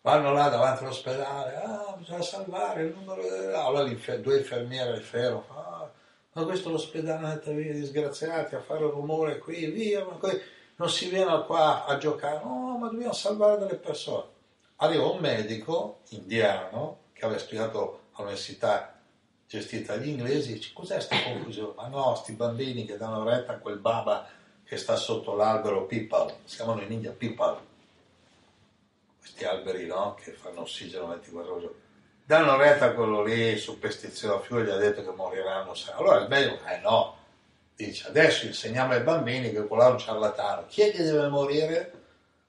[0.01, 3.21] Vanno là davanti all'ospedale, ah, bisogna salvare il numero,
[3.59, 5.89] allora l'infer- due infermiere al ferro, ah,
[6.33, 10.39] ma questo è l'ospedale andate via, disgraziati, a fare rumore qui, via, ma qui
[10.77, 14.35] non si viene qua a giocare, no, ma dobbiamo salvare delle persone.
[14.77, 18.96] Arriva un medico indiano che aveva studiato all'università
[19.47, 21.73] gestita dagli inglesi, dice, cos'è questa confusione?
[21.75, 24.27] Ma no, sti bambini che danno retta a quel baba
[24.63, 27.57] che sta sotto l'albero Pipal, si chiamano in India Pipal,
[29.17, 30.17] questi alberi no?
[30.21, 31.69] che fanno ossigeno 24 ore.
[32.25, 35.73] Danno retta a quello lì, superstizioso, figlio gli ha detto che moriranno.
[35.95, 37.15] Allora il medico, eh no,
[37.73, 40.65] dice adesso insegniamo ai bambini che quello è un ciarlatano.
[40.67, 41.93] Chi è che deve morire?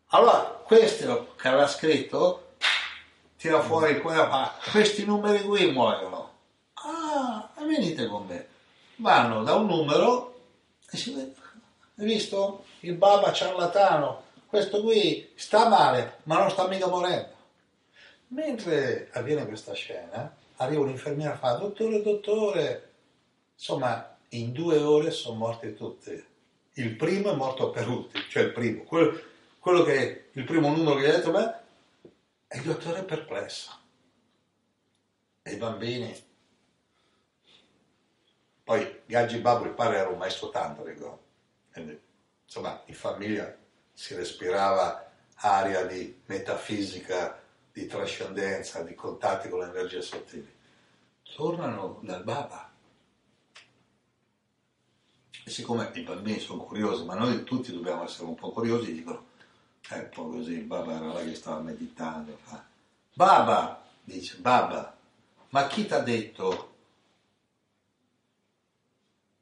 [0.09, 2.55] Allora questo che aveva scritto
[3.37, 6.28] tira fuori quella, ma questi numeri qui muoiono.
[7.69, 8.47] Venite con me.
[8.97, 10.41] Vanno da un numero
[10.91, 11.35] e si vede,
[11.97, 12.65] hai visto?
[12.81, 17.37] Il baba ciarlatano, questo qui sta male, ma non sta mica morendo.
[18.29, 22.91] Mentre avviene questa scena, arriva un'infermiera e fa, dottore, dottore,
[23.55, 26.25] insomma, in due ore sono morti tutti.
[26.75, 29.21] Il primo è morto per ultimo, cioè il primo, quello,
[29.59, 31.55] quello che il primo numero che gli ha detto, beh,
[32.49, 33.71] e il dottore è perplesso.
[35.43, 36.27] E i bambini.
[38.69, 41.23] Poi Gaggi Babbo, il padre era un maestro tantrico,
[41.73, 41.99] quindi
[42.45, 43.57] insomma in famiglia
[43.95, 47.41] si respirava aria di metafisica,
[47.73, 50.55] di trascendenza, di contatti con le energie sottili.
[51.23, 52.71] Tornano dal Baba.
[55.47, 59.29] E siccome i bambini sono curiosi, ma noi tutti dobbiamo essere un po' curiosi, dicono,
[59.89, 62.37] è un po' così, il Baba era là che stava meditando.
[62.43, 62.63] Fa.
[63.15, 64.95] Baba, dice, Baba,
[65.49, 66.68] ma chi ti ha detto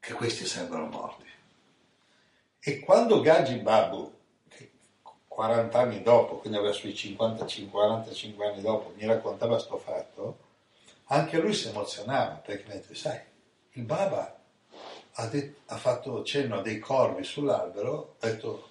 [0.07, 1.25] che questi sarebbero morti?
[2.59, 4.15] E quando Gaggi Babu,
[5.27, 10.37] 40 anni dopo, quindi aveva sui 50-45 anni dopo, mi raccontava questo fatto,
[11.07, 13.19] anche lui si emozionava perché mi ha detto, sai,
[13.71, 14.39] il Baba
[15.11, 18.69] ha, det- ha fatto cenno a dei corvi sull'albero, ha detto,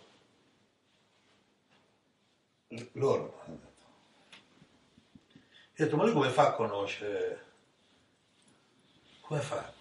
[2.93, 3.85] loro hanno detto.
[5.75, 7.45] Io ho detto, ma lui come fa a conoscere?
[9.21, 9.76] Come fa?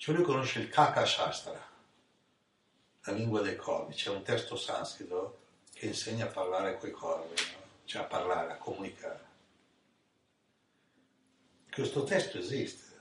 [0.00, 1.62] Cioè lui conosce il Kaka Shastra,
[3.02, 5.40] la lingua dei corvi, c'è un testo sanscrito
[5.74, 7.58] che insegna a parlare coi corvi, no?
[7.84, 9.20] cioè a parlare, a comunicare.
[11.70, 12.94] Questo testo esiste,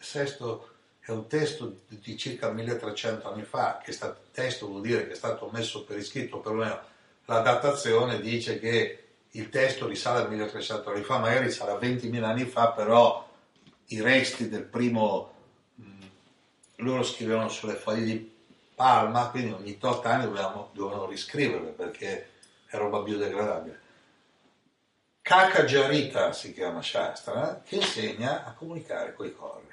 [0.00, 5.12] sesto è un testo di circa 1300 anni fa, che sta, testo vuol dire che
[5.12, 6.80] è stato messo per iscritto, perlomeno
[7.26, 12.44] la datazione dice che il testo risale a 1300 anni fa, magari a 20.000 anni
[12.44, 13.24] fa, però
[13.86, 15.39] i resti del primo,
[16.80, 18.38] loro scrivevano sulle foglie di
[18.74, 22.30] palma, quindi ogni 8 anni dovevano, dovevano riscriverle perché
[22.66, 23.80] è roba biodegradabile.
[25.22, 29.68] Kaka Jarita si chiama Shastra, che insegna a comunicare con i corvi.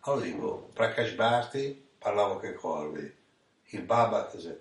[0.00, 3.16] Allora dico, Prakash Bharti parlava con i corvi,
[3.66, 4.58] il Baba cos'è?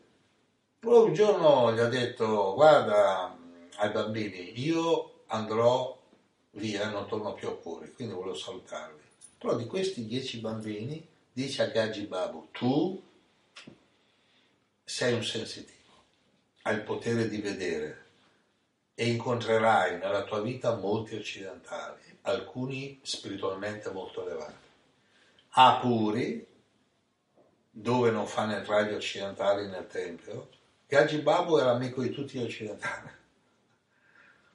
[0.79, 3.35] Poi un giorno gli ha detto, guarda
[3.77, 5.97] ai bambini, io andrò
[6.51, 9.06] via, non torno più a Puri, quindi volevo salutarli.
[9.37, 13.01] Però di questi dieci bambini dice a Gaggi Babu, tu
[14.83, 16.03] sei un sensitivo,
[16.63, 18.05] hai il potere di vedere
[18.95, 24.65] e incontrerai nella tua vita molti occidentali, alcuni spiritualmente molto elevati.
[25.49, 26.47] A Puri,
[27.69, 30.49] dove non fanno entrare gli occidentali nel tempio,
[30.87, 33.11] Gaggi Babu era amico di tutti gli occidentali.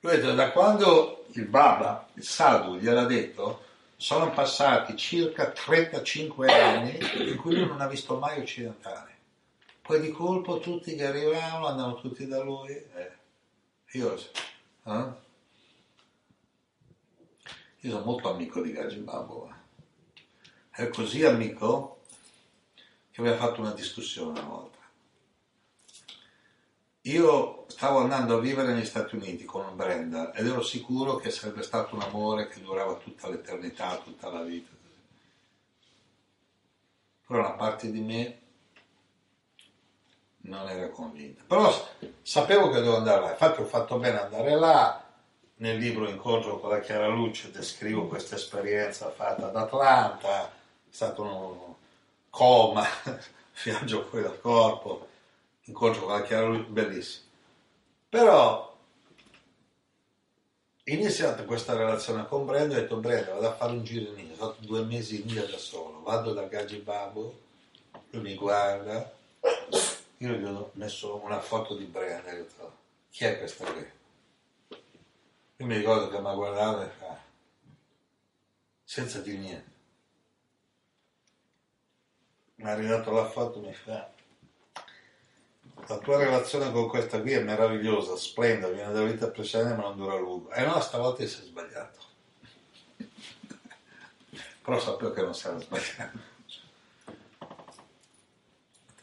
[0.01, 3.71] Lui ha detto, da quando il Baba, il Sadhu, gliel'ha detto,
[4.03, 6.99] sono passati circa 35 anni
[7.31, 9.13] in cui lui non ha visto mai occidentali.
[9.81, 12.73] Poi di colpo tutti che arrivavano andavano tutti da lui.
[12.73, 13.13] Eh.
[13.93, 15.07] Io, eh?
[17.81, 19.49] Io sono molto amico di Gaggi Babu.
[19.49, 20.83] Eh.
[20.83, 22.01] È così amico
[23.13, 24.72] che aveva fatto una discussione una volta.
[27.07, 31.63] Io stavo andando a vivere negli Stati Uniti con Brenda ed ero sicuro che sarebbe
[31.63, 34.71] stato un amore che durava tutta l'eternità, tutta la vita.
[37.27, 38.41] Però una parte di me
[40.43, 41.43] non era convinta.
[41.45, 41.73] Però
[42.23, 45.05] sapevo che dovevo andare là, infatti ho fatto bene andare là.
[45.57, 50.51] Nel libro Incontro con la Chiara Luce descrivo questa esperienza fatta ad Atlanta, è
[50.89, 51.75] stato un
[52.31, 52.85] coma,
[53.65, 55.09] viaggio fuori dal corpo,
[55.65, 57.27] incontro con la Chiara bellissimo.
[58.09, 58.77] Però
[60.85, 64.37] iniziata questa relazione con Brenda, ho detto Brenda vado a fare un giro in India,
[64.37, 67.41] fatto due mesi in India da solo, vado da Gaji Babu,
[68.11, 69.13] lui mi guarda,
[70.19, 72.77] io gli ho messo una foto di Brenda e ho detto
[73.11, 73.91] chi è questa qui?
[75.57, 77.21] Io mi ricordo che mi ha guardato e fa
[78.85, 79.71] senza dire niente.
[82.57, 84.11] Mi ha ridato la foto e mi fa
[85.87, 89.97] la tua relazione con questa qui è meravigliosa, splendida, viene da vita precedente ma non
[89.97, 90.51] dura a lungo.
[90.51, 91.99] E no, stavolta si è sbagliato.
[94.63, 96.19] Però sapevo che non si era sbagliato.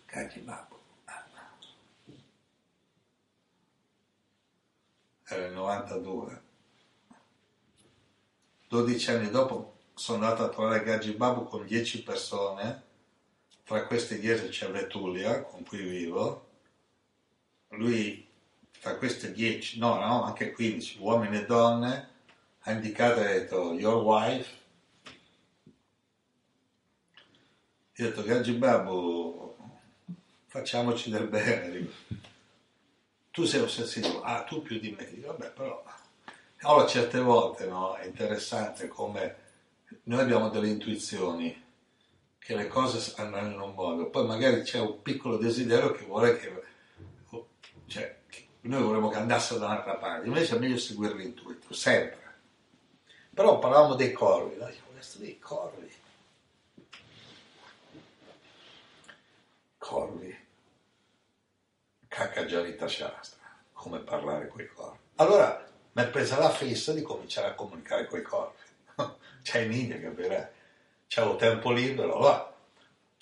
[0.06, 0.78] Cagli babbo.
[5.32, 6.42] Era il 92.
[8.68, 12.84] 12 anni dopo sono andato a trovare Gaggi Babu con 10 persone,
[13.64, 16.49] tra queste 10 c'è Vetulia, con cui vivo,
[17.70, 18.28] lui
[18.80, 22.10] tra queste 10, no, no, anche 15 uomini e donne,
[22.60, 24.58] ha indicato e ha detto your wife.
[27.96, 29.56] Io detto Gaggi Babu,
[30.48, 31.88] facciamoci del bene.
[33.32, 35.10] Tu sei ossessivo, ah tu più di me.
[35.12, 35.84] Dico, vabbè però...
[36.62, 39.36] Allora certe volte no, è interessante come
[40.04, 41.68] noi abbiamo delle intuizioni
[42.38, 46.38] che le cose andranno in un modo, poi magari c'è un piccolo desiderio che vuole
[46.38, 46.52] che
[47.90, 48.18] cioè,
[48.62, 52.18] noi vorremmo che andasse da un'altra parte, invece è meglio seguire l'intuito, sempre.
[53.34, 54.68] Però parlavamo dei corvi, no?
[54.68, 55.92] Dico, questo dei corvi.
[59.78, 60.48] Corvi.
[62.08, 64.98] Cacca Giarita Shastra, come parlare coi corvi.
[65.16, 68.58] Allora mi è presa la fissa di cominciare a comunicare coi corvi.
[69.42, 70.54] C'è in India, capire?
[71.08, 72.54] C'avevo tempo libero, allora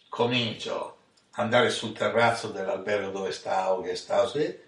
[0.10, 0.97] comincio
[1.38, 4.60] andare sul terrazzo dell'albergo dove stavo, che stavo, sì,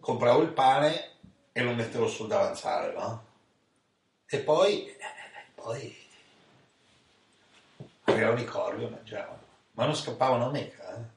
[0.00, 1.10] compravo il pane
[1.52, 3.26] e lo mettevo sul davanzale, no?
[4.26, 4.96] E poi,
[5.54, 5.96] poi
[8.04, 9.42] arrivavano i corvi e mangiavano,
[9.72, 10.96] ma non scappavano mica.
[10.96, 11.16] Eh?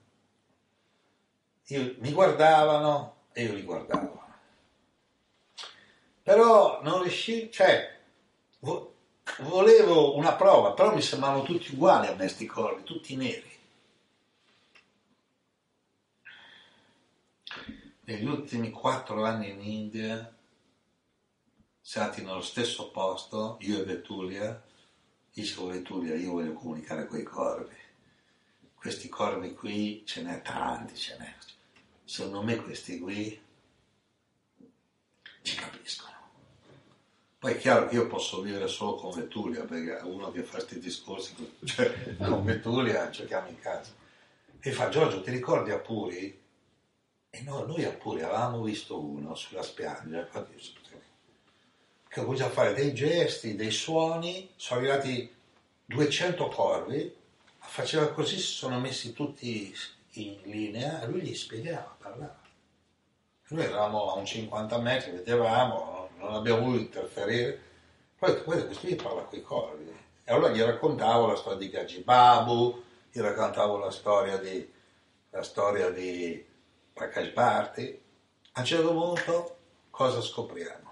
[1.75, 4.19] Io, mi guardavano e io li guardavo.
[6.23, 7.97] Però non riuscivo, cioè,
[8.59, 8.93] vo-
[9.39, 13.51] volevo una prova, però mi sembravano tutti uguali a me sti corvi, tutti neri.
[18.11, 20.35] Negli ultimi quattro anni in India,
[21.79, 24.61] stati nello stesso posto, io e Vetulia,
[25.31, 27.75] dicevo Vetulia, io voglio comunicare con i corvi.
[28.75, 31.33] Questi corvi qui ce n'è tanti, ce n'è.
[32.03, 33.39] Secondo me questi qui
[35.41, 36.09] ci capiscono.
[37.39, 40.79] Poi è chiaro che io posso vivere solo con Vetulia, perché uno che fa questi
[40.79, 41.33] discorsi,
[41.63, 43.93] cioè con Vetulia giochiamo in casa.
[44.59, 46.40] E fa Giorgio, ti ricordi a Puri?
[47.33, 50.53] E no, noi pure avevamo visto uno sulla spiaggia, infatti,
[52.09, 55.33] che ha cominciato a fare dei gesti, dei suoni, sono arrivati
[55.85, 57.15] 200 corvi,
[57.57, 59.73] faceva così, si sono messi tutti
[60.15, 62.37] in linea e lui gli spiegava, parlava.
[63.47, 67.61] Noi eravamo a un 50 metri, vedevamo, non abbiamo voluto interferire,
[68.19, 69.89] poi questo qui parla con i corvi.
[70.23, 74.69] E allora gli raccontavo la storia di Gaggi Babu, gli raccontavo la storia di,
[75.29, 76.45] la storia di
[76.93, 78.01] Prakash Bharti,
[78.53, 79.57] a un certo punto
[79.89, 80.91] cosa scopriamo?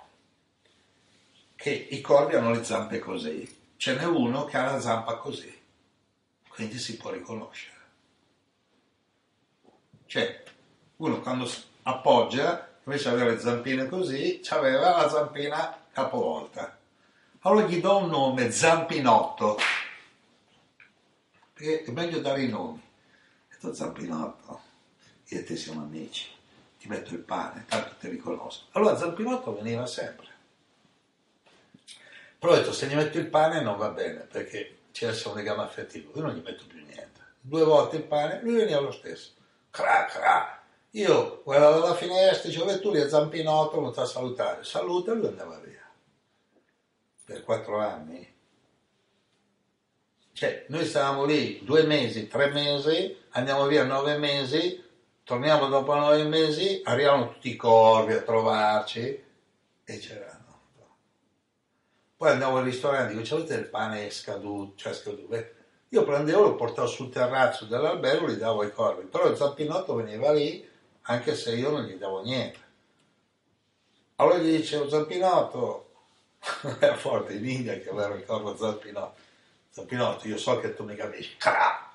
[1.56, 5.56] Che i corvi hanno le zampe così, ce n'è uno che ha la zampa così,
[6.48, 7.78] quindi si può riconoscere.
[10.06, 10.44] Cioè,
[10.98, 11.52] uno quando
[11.84, 16.78] appoggia, invece avere le zampine così, aveva la zampina capovolta.
[17.42, 19.58] Allora gli do un nome, Zampinotto,
[21.54, 22.80] perché è meglio dare i nomi.
[22.80, 24.68] Ho detto Zampinotto
[25.32, 26.28] io e te siamo amici,
[26.80, 28.66] ti metto il pane, tanto ti riconosco.
[28.72, 30.28] Allora Zampinotto veniva sempre.
[32.40, 35.64] Però ho detto, se gli metto il pane non va bene, perché c'è un legame
[35.64, 37.20] affettivo, io non gli metto più niente.
[37.42, 39.32] Due volte il pane, lui veniva lo stesso.
[39.70, 40.62] Cra, cra.
[40.92, 44.64] Io guardavo dalla finestra, dicevo, tu lì a Zampinotto, non ti a salutare.
[44.64, 45.88] Saluta e lui andava via.
[47.26, 48.36] Per quattro anni.
[50.32, 54.82] Cioè, noi stavamo lì due mesi, tre mesi, andiamo via nove mesi,
[55.30, 59.24] Torniamo dopo nove mesi, arrivano tutti i corvi a trovarci
[59.84, 60.60] e c'erano.
[62.18, 65.36] Poi andavo al ristorante, dico, c'avete il pane scaduto, cioè scaduto.
[65.90, 70.32] Io prendevo, lo portavo sul terrazzo dell'albergo, li davo ai corvi, però il zampinotto veniva
[70.32, 70.68] lì,
[71.04, 72.60] anche se io non gli davo niente.
[74.16, 75.92] Allora gli dicevo, zampinotto,
[76.80, 79.22] era forte in India che aveva il corvo zampinotto.
[79.70, 81.38] Zampinotto, io so che tu mi capisci.
[81.38, 81.88] Cra!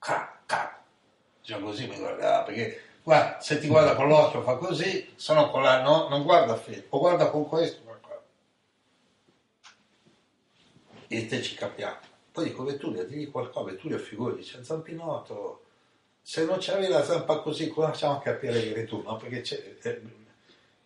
[0.00, 0.31] Cra!
[1.42, 5.50] Diciamo così, mi guardava, perché Guarda, se ti guarda con l'occhio fa così, se no
[5.50, 7.80] con la, no, non guarda film, o guarda con questo.
[11.08, 11.98] E te ci capiamo.
[12.30, 15.64] Poi dico, Vetturia, digli qualcosa, Vetturia figura, dice Zampinotto,
[16.22, 19.02] se non c'avevi la zampa così, come facciamo a capire che tu?
[19.02, 19.16] No?
[19.16, 20.00] Perché c'è, eh,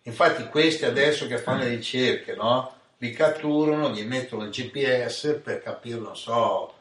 [0.03, 2.73] infatti questi adesso che fanno le ricerche, no?
[2.99, 6.75] li catturano, gli mettono il GPS per capire, non so,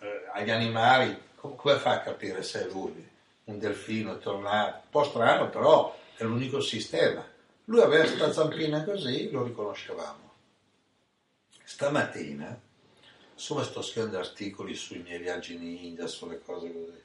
[0.00, 3.07] eh, agli animali, come fa a capire se è lui?
[3.48, 7.26] Un delfino è tornato, un po' strano però è l'unico sistema.
[7.64, 10.32] Lui aveva questa zampina così, lo riconoscevamo.
[11.64, 12.60] Stamattina,
[13.32, 17.02] insomma sto scrivendo articoli sui miei viaggi in India, sulle cose così.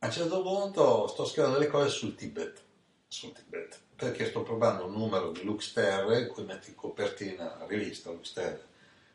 [0.00, 2.60] A un certo punto sto scrivendo delle cose sul Tibet,
[3.06, 7.66] sul Tibet perché sto provando un numero di Luxterre in cui metti in copertina, la
[7.66, 8.64] rivista Luxterre,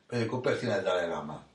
[0.06, 1.46] per in copertina il Dalai Lama,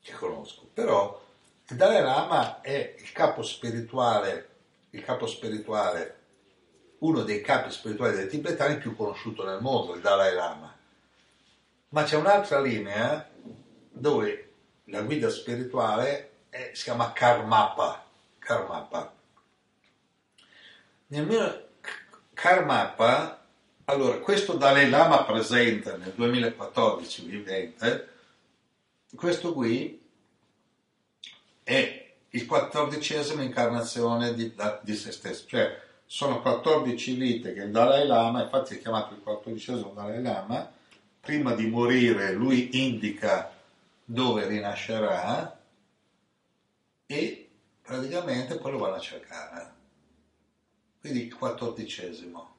[0.00, 0.68] che conosco.
[0.74, 1.20] Però
[1.68, 4.48] il Dalai Lama è il capo spirituale,
[4.90, 6.18] il capo spirituale,
[6.98, 10.76] uno dei capi spirituali dei tibetani più conosciuto nel mondo, il Dalai Lama.
[11.88, 13.28] Ma c'è un'altra linea
[13.90, 14.52] dove
[14.84, 18.04] la guida spirituale è, si chiama Karmapa.
[18.38, 19.14] Karmapa.
[21.08, 21.68] Nel mio,
[22.34, 23.44] Karmapa,
[23.84, 28.08] allora questo Dalai Lama presenta nel 2014 vivente,
[29.14, 30.01] questo qui
[31.62, 38.06] è il quattordicesimo incarnazione di, di, se stesso, cioè sono 14 vite che il Dalai
[38.06, 40.70] Lama, infatti è chiamato il quattordicesimo Dalai Lama,
[41.20, 43.52] prima di morire lui indica
[44.04, 45.58] dove rinascerà
[47.06, 47.48] e
[47.80, 49.70] praticamente poi lo vanno a cercare.
[51.00, 52.50] Quindi il quattordicesimo.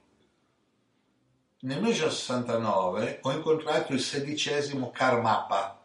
[1.60, 5.83] Nel 1969 ho incontrato il sedicesimo Karmapa,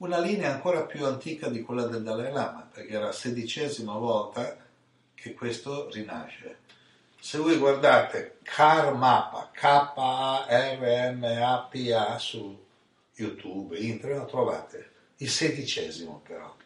[0.00, 4.56] una linea ancora più antica di quella del Dalai Lama, perché era la sedicesima volta
[5.14, 6.58] che questo rinasce.
[7.20, 10.48] Se voi guardate Karmapa, K-A-R-M-A-P-A
[12.18, 12.66] su
[13.14, 16.56] YouTube, internet, trovate il sedicesimo però.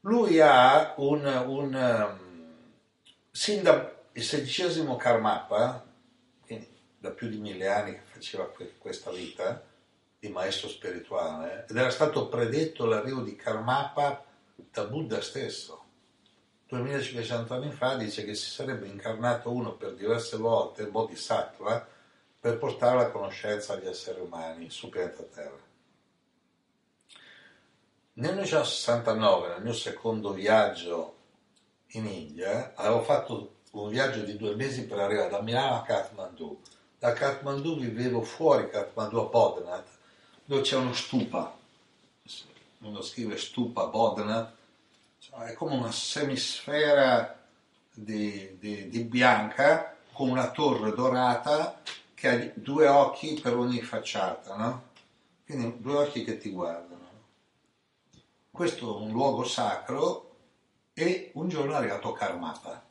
[0.00, 2.18] Lui ha un, un
[3.30, 5.86] sin dal sedicesimo Karmapa,
[6.44, 6.66] quindi
[6.98, 9.68] da più di mille anni che faceva questa vita
[10.20, 14.22] di maestro spirituale, ed era stato predetto l'arrivo di Karmapa
[14.54, 15.78] da Buddha stesso.
[16.68, 21.88] 2500 anni fa dice che si sarebbe incarnato uno per diverse volte, Bodhisattva,
[22.38, 25.68] per portare la conoscenza agli esseri umani su pianeta Terra.
[28.12, 31.16] Nel 1969, nel mio secondo viaggio
[31.92, 36.60] in India, avevo fatto un viaggio di due mesi per arrivare da Milano a Kathmandu.
[36.98, 39.86] Da Kathmandu vivevo fuori Kathmandu a Bodhnat,
[40.50, 41.56] dove c'è uno stupa.
[42.78, 44.52] Uno scrive stupa Bodhnat,
[45.20, 47.40] cioè è come una semisfera
[47.94, 51.80] di, di, di bianca con una torre dorata
[52.14, 54.88] che ha due occhi per ogni facciata, no?
[55.46, 57.08] Quindi due occhi che ti guardano.
[58.50, 60.34] Questo è un luogo sacro
[60.92, 62.84] e un giorno è arrivato Karmapa.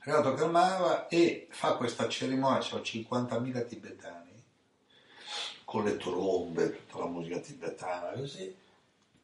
[0.00, 4.23] È arrivato Karmapa e fa questa cerimonia, c'erano 50.000 tibetani,
[5.74, 8.54] con le trombe, tutta la musica tibetana, così.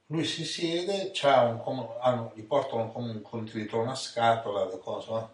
[0.07, 5.31] Lui si siede, un, hanno, gli portano come un contrito, una scatola, cosa,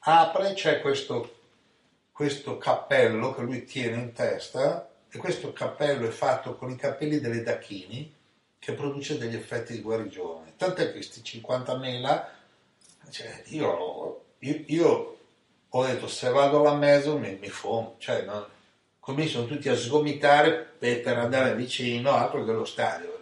[0.00, 1.36] apre, c'è questo,
[2.10, 7.20] questo cappello che lui tiene in testa e questo cappello è fatto con i capelli
[7.20, 8.12] delle dachini
[8.58, 10.54] che produce degli effetti di guarigione.
[10.56, 12.24] Tant'è che questi 50.000,
[13.08, 15.18] cioè io, io, io,
[15.68, 18.48] ho detto se vado alla mezzo mi, mi fumo, cioè no,
[19.02, 23.18] cominciano tutti a sgomitare per, per andare vicino, altro che lo stadio.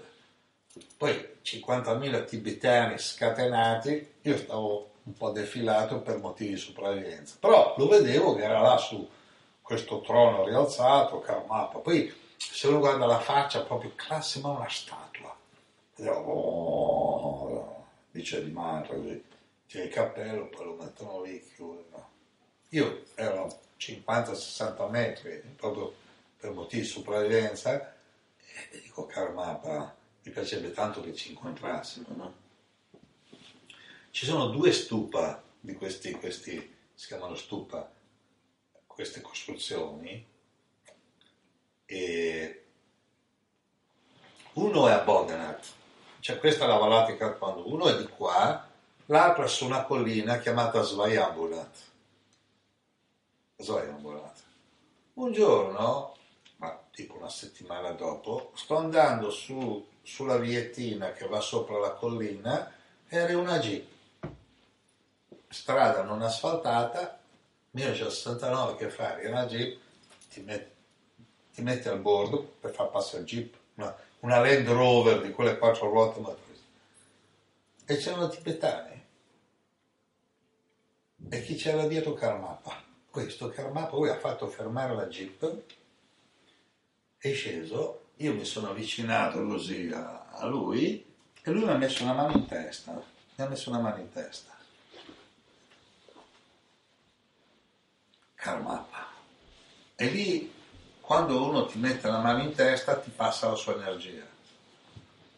[0.98, 7.88] Poi 50.000 tibetani scatenati, io stavo un po' defilato per motivi di sopravvivenza, però lo
[7.88, 9.08] vedevo che era là su
[9.62, 15.34] questo trono rialzato, Karmapa, poi se uno guarda la faccia proprio classe ma una statua
[16.08, 19.24] oh, dice di mantra così,
[19.66, 22.08] c'è il cappello, poi lo mettono lì, chiudono.
[22.70, 25.94] Io ero 50-60 metri, proprio
[26.36, 27.96] per motivi di sopravvivenza,
[28.70, 32.34] e dico Karmapa, mi piacerebbe tanto che ci incontrassimo, no?
[34.10, 37.90] Ci sono due stupa di questi, questi si chiamano stupa,
[38.86, 40.26] queste costruzioni,
[41.86, 42.64] e
[44.52, 45.66] uno è a Bodenat,
[46.20, 47.18] cioè questa è la vallata di
[47.64, 48.68] uno è di qua,
[49.06, 50.82] l'altro è su una collina chiamata
[53.60, 54.36] Svayambulat.
[54.36, 54.48] Svayambulat.
[55.14, 56.16] Un giorno,
[56.56, 62.72] ma tipo una settimana dopo, sto andando su, sulla viettina che va sopra la collina
[63.08, 63.88] e arriva una jeep.
[65.48, 67.18] strada non asfaltata,
[67.72, 69.26] 1969 che fai?
[69.26, 69.78] Una jeep,
[70.30, 70.70] ti, met-
[71.52, 75.58] ti metti al bordo per far passare il jeep, una, una Land Rover di quelle
[75.58, 76.62] quattro ruote motrici.
[77.84, 79.04] E c'erano tibetani.
[81.28, 82.89] E chi c'era dietro Karmapa?
[83.10, 85.62] Questo Karmapa, lui ha fatto fermare la jeep,
[87.18, 91.04] è sceso, io mi sono avvicinato così a, a lui
[91.42, 94.10] e lui mi ha messo una mano in testa, mi ha messo una mano in
[94.10, 94.56] testa.
[98.36, 99.08] Karmapa.
[99.96, 100.52] E lì,
[101.00, 104.24] quando uno ti mette la mano in testa, ti passa la sua energia.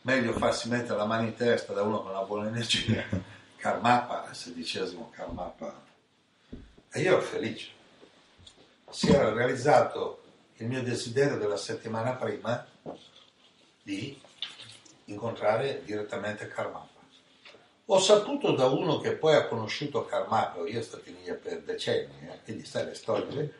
[0.02, 3.02] Meglio farsi mettere la mano in testa da uno con una buona energia.
[3.56, 5.90] Karmapa, il sedicesimo Karmapa.
[6.94, 7.70] E io ero felice.
[8.90, 10.22] Si era realizzato
[10.56, 12.66] il mio desiderio della settimana prima
[13.82, 14.20] di
[15.06, 17.00] incontrare direttamente Karmapa.
[17.86, 21.62] Ho saputo da uno che poi ha conosciuto Karmapa, io sono stato in India per
[21.62, 23.54] decenni, eh, quindi sai le storie,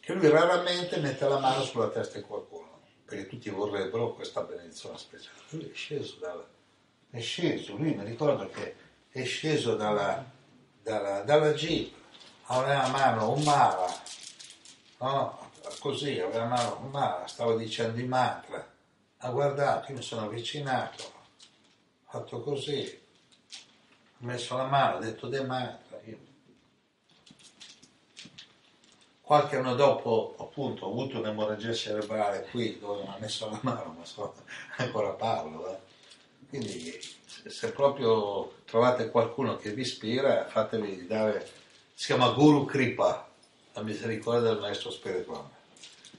[0.00, 4.98] che lui raramente mette la mano sulla testa di qualcuno, perché tutti vorrebbero questa benedizione
[4.98, 5.38] speciale.
[5.50, 6.46] Lui è sceso dalla,
[7.10, 8.76] è sceso, lui mi ricordo che
[9.08, 10.24] è sceso dalla,
[10.82, 11.92] dalla, dalla jeep,
[12.46, 14.02] aveva la mano un mala,
[14.98, 15.50] no?
[15.78, 18.66] così, aveva la mano un mala, stava dicendo i mantra,
[19.18, 23.00] ha guardato, io mi sono avvicinato, ho fatto così,
[24.18, 25.98] ho messo la mano, ho detto dei mantra.
[26.04, 26.18] Io.
[29.22, 33.94] Qualche anno dopo, appunto, ho avuto un'emorragia cerebrale qui dove mi ha messo la mano,
[33.98, 34.34] ma so,
[34.76, 35.72] ancora parlo.
[35.72, 35.78] Eh.
[36.50, 37.00] Quindi,
[37.46, 41.50] se proprio trovate qualcuno che vi ispira, fatevi dare,
[41.94, 43.28] si chiama Guru Kripa,
[43.72, 45.48] la misericordia del maestro spirituale.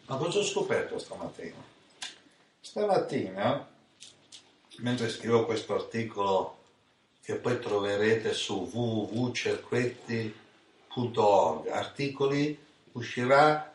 [0.06, 1.62] Ma cosa ho scoperto stamattina?
[2.62, 3.68] Stamattina,
[4.78, 6.60] mentre scrivo questo articolo
[7.22, 12.58] che poi troverete su www.cerquetti.org, articoli
[12.94, 13.74] uscirà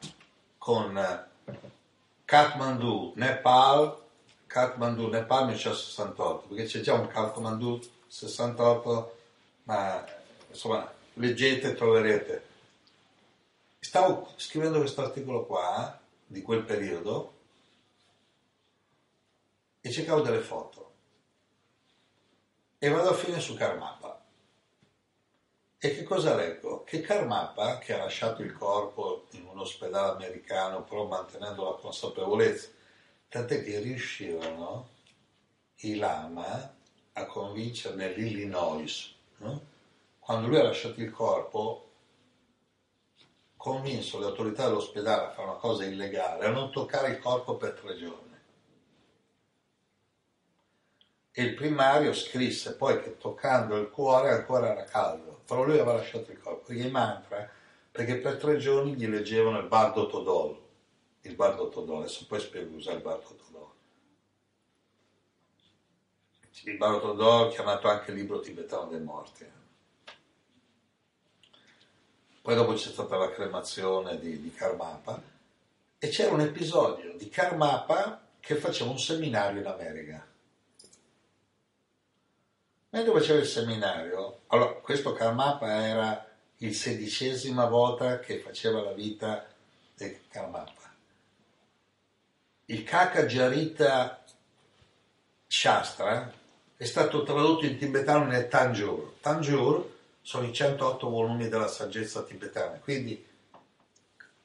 [0.57, 1.27] con
[2.25, 3.99] Kathmandu, Nepal,
[4.47, 9.17] Kathmandu, Nepal 1968, perché c'è già un Kathmandu 68,
[9.65, 10.03] ma
[10.49, 12.49] insomma leggete e troverete.
[13.79, 17.39] Stavo scrivendo questo articolo qua, di quel periodo,
[19.81, 20.93] e cercavo delle foto.
[22.79, 24.23] E vado a fine su Karmapa.
[25.79, 26.85] E che cosa leggo?
[26.85, 32.69] Che Karmapa, che ha lasciato il corpo in un ospedale americano, però mantenendo la consapevolezza,
[33.29, 34.89] tant'è che riuscirono
[35.77, 36.75] i lama
[37.15, 39.70] a convincere nell'Illinois, no?
[40.31, 41.91] Quando lui ha lasciato il corpo,
[43.57, 47.73] convinso le autorità dell'ospedale a fare una cosa illegale, a non toccare il corpo per
[47.73, 48.39] tre giorni.
[51.33, 55.95] E il primario scrisse poi che toccando il cuore ancora era caldo, però lui aveva
[55.95, 56.67] lasciato il corpo.
[56.67, 57.51] Perché i mantra,
[57.91, 60.57] perché per tre giorni gli leggevano il Bardo Todol,
[61.23, 63.71] il Bardo Todol, adesso poi spiego usare il Bardo Todol.
[66.67, 69.59] Il Bardo Todol chiamato anche libro tibetano dei morti.
[72.51, 75.23] Poi dopo c'è stata la cremazione di, di Karmapa
[76.01, 80.27] e c'era un episodio di Karmapa che faceva un seminario in America.
[82.89, 89.47] Mentre faceva il seminario, allora questo Karmapa era il sedicesima volta che faceva la vita
[89.95, 90.93] di Karmapa.
[92.65, 94.25] Il Kaka Jarita
[95.47, 96.33] Shastra
[96.77, 99.19] è stato tradotto in tibetano nel Tanjur.
[99.21, 103.27] Tanjur sono i 108 volumi della saggezza tibetana, quindi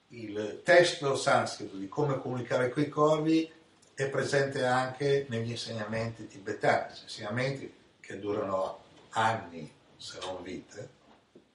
[0.10, 3.52] il testo sanscrito di come comunicare con i corvi
[3.93, 10.89] è presente anche negli insegnamenti tibetani, insegnamenti che durano anni, se non vite,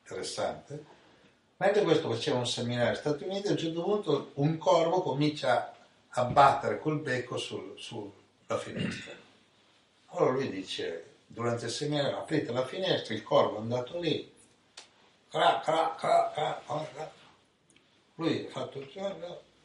[0.00, 0.84] interessante.
[1.58, 5.74] Mentre questo faceva un seminario negli Stati Uniti, a un certo punto un corvo comincia
[6.08, 9.12] a battere col becco sul, sulla finestra.
[10.06, 14.32] Allora lui dice, durante il seminario, aprite la finestra, il corvo è andato lì,
[15.28, 17.12] cra, cra, cra, cra, cra.
[18.16, 18.84] lui ha fatto,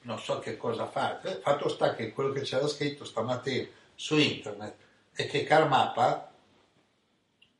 [0.01, 4.75] non so che cosa fa, fatto sta che quello che c'era scritto stamattina su internet
[5.13, 6.31] è che Karmapa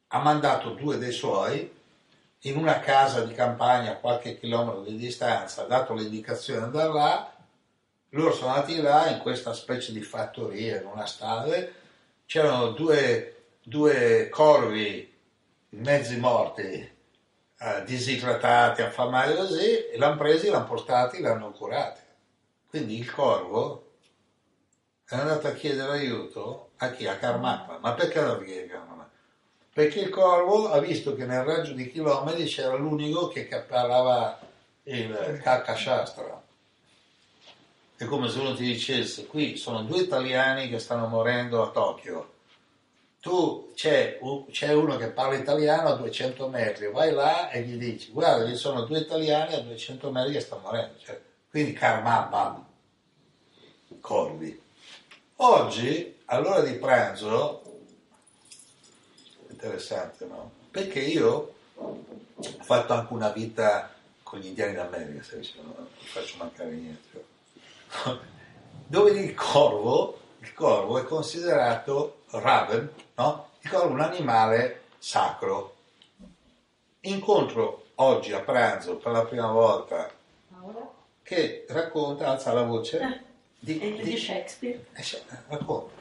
[0.07, 1.73] ha mandato due dei suoi
[2.41, 6.93] in una casa di campagna a qualche chilometro di distanza, ha dato l'indicazione di andare
[6.93, 7.35] là,
[8.09, 11.57] loro sono andati là in questa specie di fattoria, in una stalla,
[12.27, 13.34] c'erano due
[13.67, 15.11] due corvi
[15.69, 22.01] mezzi morti, eh, disidratati, affamati così, e l'hanno presi, l'hanno portati, l'hanno curati.
[22.69, 23.93] Quindi il corvo
[25.07, 27.07] è andato a chiedere aiuto a chi?
[27.07, 27.79] A Karmapa.
[27.79, 28.79] Ma perché la chiede?
[29.73, 34.39] Perché il corvo ha visto che nel raggio di chilometri c'era l'unico che parlava
[34.83, 36.43] il Kakashastra.
[37.97, 42.34] È come se uno ti dicesse, qui sono due italiani che stanno morendo a Tokyo.
[43.25, 44.19] Tu c'è,
[44.51, 48.55] c'è uno che parla italiano a 200 metri, vai là e gli dici, guarda, ci
[48.55, 50.99] sono due italiani a 200 metri che stanno morendo.
[50.99, 51.19] Cioè,
[51.49, 52.63] quindi karma,
[53.99, 54.61] corvi.
[55.37, 57.63] Oggi, all'ora di pranzo,
[59.49, 60.51] interessante, no?
[60.69, 62.03] Perché io ho
[62.61, 63.91] fatto anche una vita
[64.21, 67.25] con gli indiani d'America, se non faccio mancare niente.
[68.85, 73.49] Dove il corvo, il corvo è considerato raven, no?
[73.59, 75.73] È un animale sacro.
[77.01, 80.09] Incontro oggi a pranzo per la prima volta
[81.25, 83.19] che racconta, alza la voce, eh,
[83.57, 84.85] di, di, di Shakespeare.
[84.93, 85.03] Eh,
[85.47, 85.93] racconta.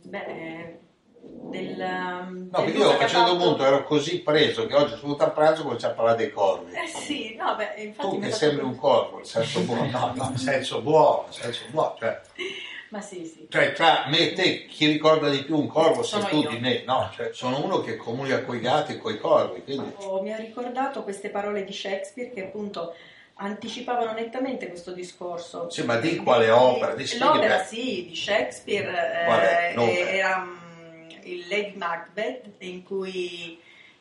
[0.00, 0.78] Beh,
[1.20, 5.02] del, um, no, perché io a un certo punto ero così preso che oggi sono
[5.02, 6.72] venuto a pranzo e cominciamo a parlare dei corvi.
[6.72, 10.28] Eh sì, no, beh, infatti tu che sembri un corvo, nel senso buono, no, no,
[10.30, 12.20] nel senso buono, nel senso buono, cioè,
[12.90, 13.46] Ma sì, sì.
[13.50, 16.48] Cioè, tra me e te, chi ricorda di più un corvo sei Sono tu io.
[16.50, 16.82] di me?
[16.86, 19.92] No, cioè, sono uno che comunica coi gatti e coi corvi, quindi...
[19.96, 22.94] Oh, mi ha ricordato queste parole di Shakespeare che appunto
[23.36, 25.68] anticipavano nettamente questo discorso.
[25.70, 26.94] Sì, ma di quale opera?
[26.94, 27.64] Di L'opera bene.
[27.64, 30.08] sì, di Shakespeare eh, L'opera?
[30.08, 33.60] era mm, il Lady Macbeth in cui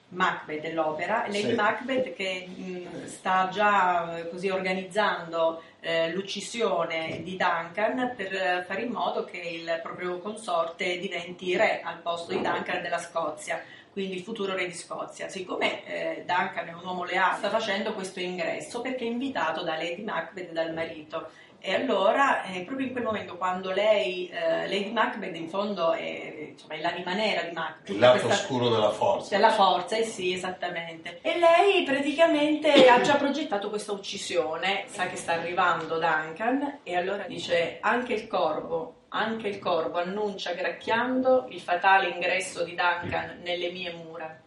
[0.09, 1.53] Macbeth è l'opera, Lady Sì.
[1.55, 8.91] Macbeth che mm, sta già eh, così organizzando eh, l'uccisione di Duncan per fare in
[8.91, 13.61] modo che il proprio consorte diventi re al posto di Duncan della Scozia,
[13.91, 15.27] quindi il futuro re di Scozia.
[15.27, 19.75] Siccome eh, Duncan è un uomo leale, sta facendo questo ingresso perché è invitato da
[19.75, 21.29] Lady Macbeth e dal marito.
[21.65, 26.49] E allora, eh, proprio in quel momento, quando lei, eh, Lady Macbeth in fondo è,
[26.51, 29.33] insomma, è l'anima nera di Macbeth, Il lato questa- oscuro della forza.
[29.33, 31.19] della forza, eh sì, esattamente.
[31.21, 37.23] E lei praticamente ha già progettato questa uccisione, sa che sta arrivando Duncan e allora
[37.27, 43.71] dice anche il corvo, anche il corvo annuncia gracchiando il fatale ingresso di Duncan nelle
[43.71, 44.37] mie mura.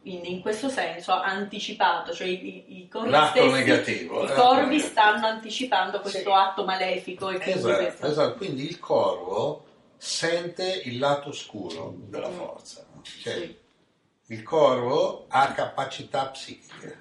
[0.00, 4.60] Quindi in questo senso ha anticipato, cioè i, i- corvi stessi, negativo, i l'atto corvi
[4.76, 4.88] negativo.
[4.88, 6.28] stanno anticipando questo Sì.
[6.30, 9.66] atto malefico e quindi Esatto, questo- esatto, quindi il corvo
[9.98, 12.32] sente il lato oscuro della Mm.
[12.36, 12.86] forza.
[13.02, 13.58] Cioè, Sì.
[14.30, 16.96] Il corvo ha capacità psichiche,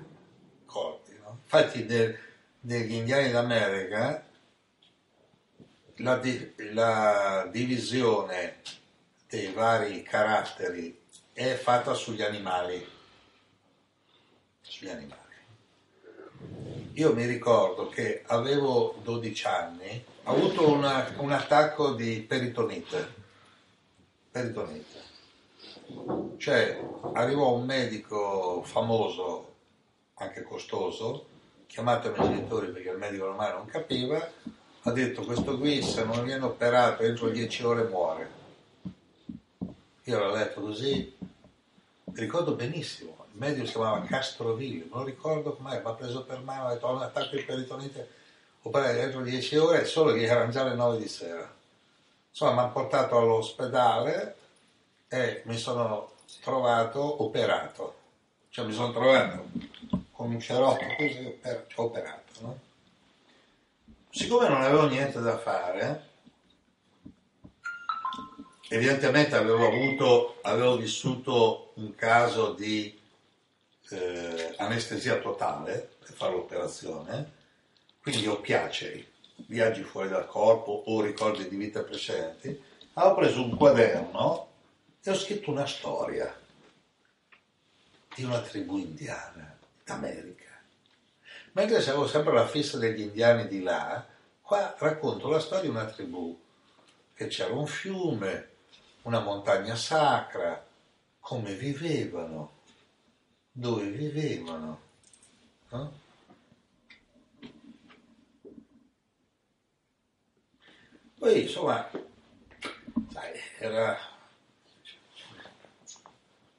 [0.65, 1.37] corvi, no?
[1.43, 2.17] Infatti de-
[2.61, 4.25] negli indiani d'America
[5.97, 8.57] la, di- la divisione
[9.29, 10.98] dei vari caratteri
[11.47, 12.85] è fatta sugli animali.
[14.59, 15.17] Sugli animali.
[16.95, 23.13] Io mi ricordo che avevo 12 anni, ho avuto una- un attacco di peritonite.
[24.29, 25.07] Peritonite.
[26.37, 26.77] Cioè,
[27.13, 29.55] arrivò un medico famoso,
[30.15, 31.27] anche costoso,
[31.67, 34.29] chiamato i miei genitori perché il medico ormai non capiva,
[34.81, 38.37] ha detto questo qui se non viene operato entro 10 ore muore.
[40.03, 41.15] Io l'ho letto così,
[42.13, 46.67] ricordo benissimo, il medico si chiamava Castroville, non ricordo com'è, mi ha preso per mano,
[46.67, 48.09] ha detto ho un attacco di peritonite,
[48.63, 51.51] operare entro 10 ore, solo che erano già le 9 di sera.
[52.29, 54.35] Insomma, mi hanno portato all'ospedale
[55.07, 56.11] e mi sono
[56.41, 57.95] trovato operato.
[58.49, 59.49] Cioè mi sono trovato
[60.11, 62.33] con un cerotto così, oper- operato.
[62.41, 62.59] No?
[64.09, 66.07] Siccome non avevo niente da fare,
[68.69, 72.99] evidentemente avevo avuto, avevo vissuto un caso di
[73.89, 77.31] eh, anestesia totale per fare l'operazione,
[78.01, 79.07] quindi ho piaceri,
[79.47, 82.61] viaggi fuori dal corpo o ricordi di vite precedenti,
[82.93, 84.47] avevo preso un quaderno
[85.01, 86.37] e ho scritto una storia
[88.13, 90.47] di una tribù indiana d'America.
[91.53, 94.05] Mentre avevo sempre la fissa degli indiani di là,
[94.41, 96.37] qua racconto la storia di una tribù,
[97.13, 98.49] che c'era un fiume,
[99.03, 100.67] una montagna sacra,
[101.29, 102.53] come vivevano,
[103.51, 104.81] dove vivevano.
[105.69, 105.99] no?
[111.19, 111.87] Poi insomma,
[113.11, 113.95] sai, era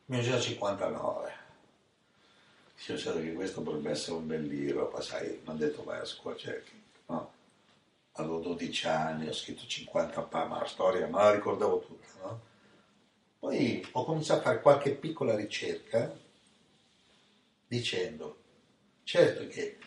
[0.04, 1.32] 1959.
[2.86, 5.98] Io so che questo potrebbe essere un bel libro, poi sai, mi hanno detto vai
[5.98, 6.62] a scuola, cioè,
[7.06, 7.32] no?
[8.12, 12.49] Avevo 12 anni, ho scritto 50 pa, ma la storia me la ricordavo tutta, no?
[13.40, 16.14] Poi ho cominciato a fare qualche piccola ricerca
[17.66, 18.42] dicendo,
[19.02, 19.78] certo che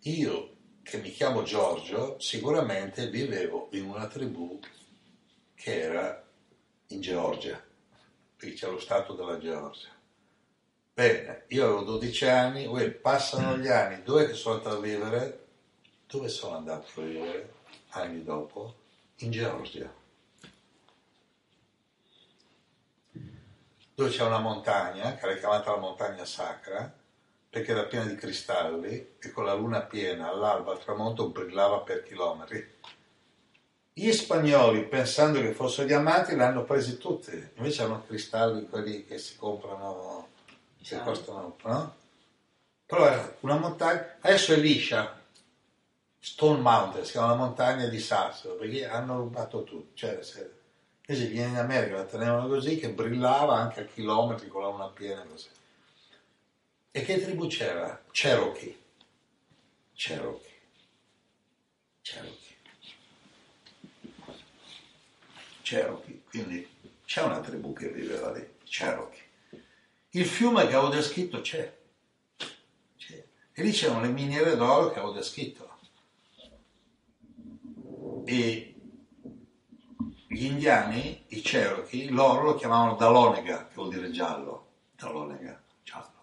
[0.00, 4.58] io che mi chiamo Giorgio, sicuramente vivevo in una tribù
[5.54, 6.26] che era
[6.86, 7.62] in Georgia.
[8.36, 9.88] perché c'è lo Stato della Georgia.
[10.94, 12.66] Bene, io avevo 12 anni,
[13.02, 15.46] passano gli anni, dove sono andato a vivere?
[16.06, 17.52] Dove sono andato a vivere
[17.90, 18.76] anni dopo?
[19.16, 19.97] In Georgia.
[23.98, 26.88] Dove c'è una montagna, che era chiamata la montagna sacra,
[27.50, 32.04] perché era piena di cristalli e con la luna piena all'alba al tramonto brillava per
[32.04, 32.76] chilometri.
[33.92, 39.18] Gli spagnoli, pensando che fossero diamanti, li hanno presi tutti, invece erano cristalli quelli che
[39.18, 40.28] si comprano,
[40.78, 41.02] che Ciao.
[41.02, 41.96] costano, no?
[42.86, 45.20] Però era una montagna, adesso è liscia,
[46.20, 49.96] Stone Mountain, si chiama la montagna di Sasso, perché hanno rubato tutto.
[49.96, 50.20] Cioè,
[51.10, 54.88] invece vieni in America la tenevano così, che brillava anche a chilometri con la luna
[54.88, 55.48] piena così.
[56.90, 58.04] E che tribù c'era?
[58.10, 58.76] Cherokee.
[59.94, 60.60] Cherokee.
[62.02, 62.56] Cherokee.
[65.62, 66.22] Cherokee.
[66.28, 66.68] Quindi
[67.06, 69.26] c'è una tribù che viveva lì, Cherokee.
[70.10, 71.74] Il fiume che avevo descritto c'è.
[72.96, 73.24] c'è.
[73.52, 75.78] E lì c'erano le miniere d'oro che avevo descritto.
[78.26, 78.77] E
[80.28, 84.66] gli indiani, i Cherokee, loro lo chiamavano Dalonega, che vuol dire giallo.
[84.94, 86.18] Dalonega, giallo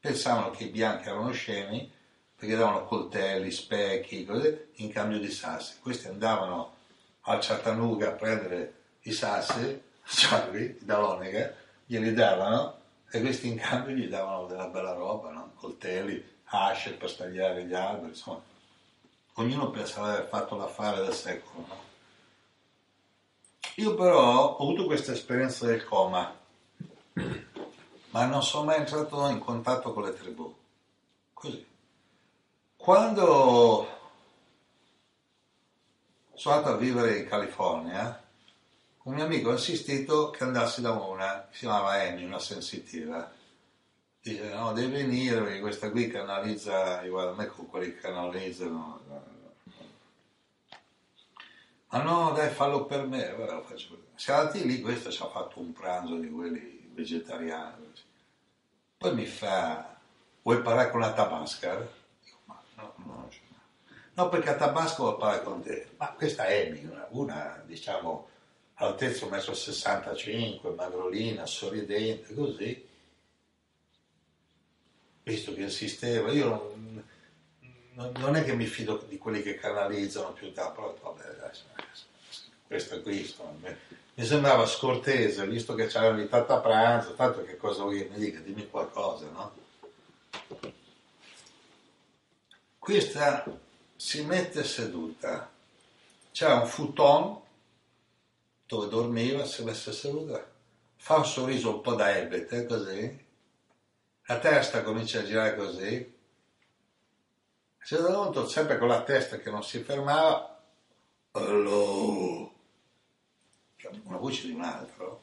[0.00, 1.92] pensavano che i bianchi erano scemi
[2.34, 5.78] perché davano coltelli, specchi, cose, in cambio di sassi.
[5.78, 6.76] Questi andavano
[7.22, 11.52] al Chattanooga a prendere i sassi, Charlie, da Lonega,
[11.84, 12.78] glieli davano
[13.10, 15.52] e questi in cambio gli davano della bella roba, no?
[15.56, 18.40] coltelli, asce per stagliare gli alberi, insomma.
[19.34, 21.66] Ognuno pensava di aver fatto l'affare del secolo.
[21.68, 21.89] No?
[23.80, 26.38] Io però ho avuto questa esperienza del coma
[28.10, 30.54] ma non sono mai entrato in contatto con le tribù.
[31.32, 31.66] Così.
[32.76, 33.98] Quando
[36.34, 38.22] sono andato a vivere in California,
[39.04, 43.32] un mio amico ha insistito che andassi da una, che si chiamava Annie, una sensitiva.
[44.22, 48.00] Dice, no, devi venire perché questa qui canalizza, io guarda, a me con quelli che
[48.00, 49.00] canalizzano.
[51.90, 53.32] Ma no, dai, fallo per me.
[53.34, 54.04] Guarda, lo faccio per me.
[54.14, 57.92] Siamo andati lì, questo ci ha fatto un pranzo di quelli vegetariani.
[58.96, 59.98] Poi mi fa,
[60.42, 61.88] vuoi parlare con la Tabasca?
[62.22, 63.28] Dico, ma no, no,
[64.12, 65.88] no, perché a Tabasco vuoi parlare con te.
[65.96, 68.28] Ma questa è una, una diciamo,
[68.74, 72.88] altezza 1,65 m, magrolina, sorridente, così.
[75.24, 77.04] Visto che insisteva, io non,
[77.94, 81.64] non- non è che mi fido di quelli che canalizzano più da, però vabbè, adesso,
[82.66, 83.76] questa qui, insomma, mi-
[84.14, 88.18] mi sembrava scortese, visto che c'era invitato a pranzo, tanto che cosa vuoi che mi
[88.18, 89.58] dica, dimmi qualcosa, no?
[92.78, 93.44] Questa
[93.96, 95.50] si mette seduta,
[96.32, 97.40] c'è un futon
[98.66, 100.48] dove dormiva, si mette seduta,
[100.96, 103.24] fa un sorriso un po' da ebete, così,
[104.26, 106.18] la testa comincia a girare così,
[107.80, 110.50] a un certo punto, sempre con la testa che non si fermava,
[111.32, 112.52] Hello.
[114.04, 115.22] Una voce di un altro,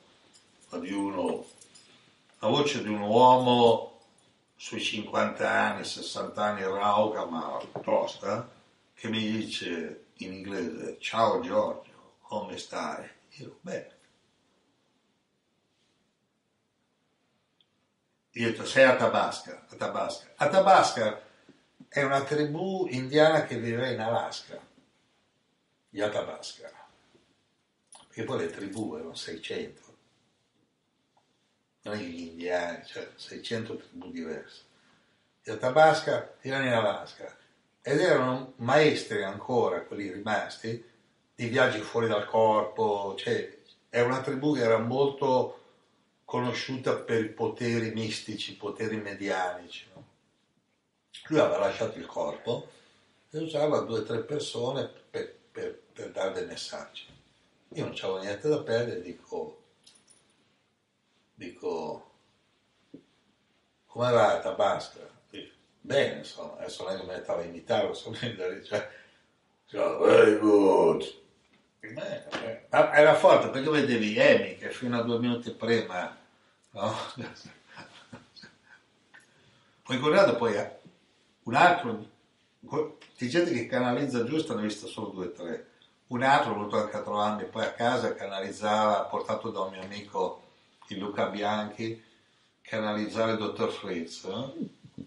[0.80, 1.46] di uno,
[2.40, 4.00] la voce di un uomo
[4.56, 8.50] sui 50 anni, 60 anni, rauca ma tosta,
[8.94, 13.08] che mi dice in inglese, ciao Giorgio, come stai?
[13.36, 13.96] Io, bene.
[18.32, 20.34] Io ho detto, sei a Tabasca, a Tabasca.
[20.38, 21.27] A Tabasca
[21.90, 24.60] è una tribù indiana che vive in Alaska,
[25.90, 26.72] gli Athabasca,
[28.08, 29.82] perché poi le tribù erano 600,
[31.84, 34.62] non gli indiani, cioè 600 tribù diverse.
[35.42, 37.36] Gli Athabasca erano in Alaska
[37.82, 40.84] ed erano maestri ancora, quelli rimasti,
[41.34, 43.58] di viaggi fuori dal corpo, cioè
[43.90, 45.64] è una tribù che era molto
[46.26, 49.86] conosciuta per i poteri mistici, poteri medianici.
[49.94, 50.07] no?
[51.28, 52.70] Lui aveva lasciato il corpo
[53.30, 57.06] e usava due o tre persone per, per- per dare dei messaggi.
[57.74, 59.62] Io non avevo niente da perdere, dico,
[61.34, 62.12] dico,
[63.86, 65.00] come va Tabasca?
[65.30, 68.90] Dico, Bene, insomma, adesso che mi metto a imitarlo, sono cioè,
[69.66, 71.04] cioè, very good.
[71.80, 76.18] Beh, eh, era forte perché vedevi Amy che fino a due minuti prima,
[76.72, 76.96] no?
[79.90, 80.58] Ho incontrato poi
[81.48, 82.06] un altro,
[83.18, 85.68] di gente che canalizza giusto, ne ho visto solo due o tre.
[86.08, 89.82] Un altro, ho avuto anche a trovarmi poi a casa, canalizzava, portato da un mio
[89.82, 90.44] amico,
[90.88, 92.04] il Luca Bianchi,
[92.62, 95.06] canalizzare il dottor Fritz eh?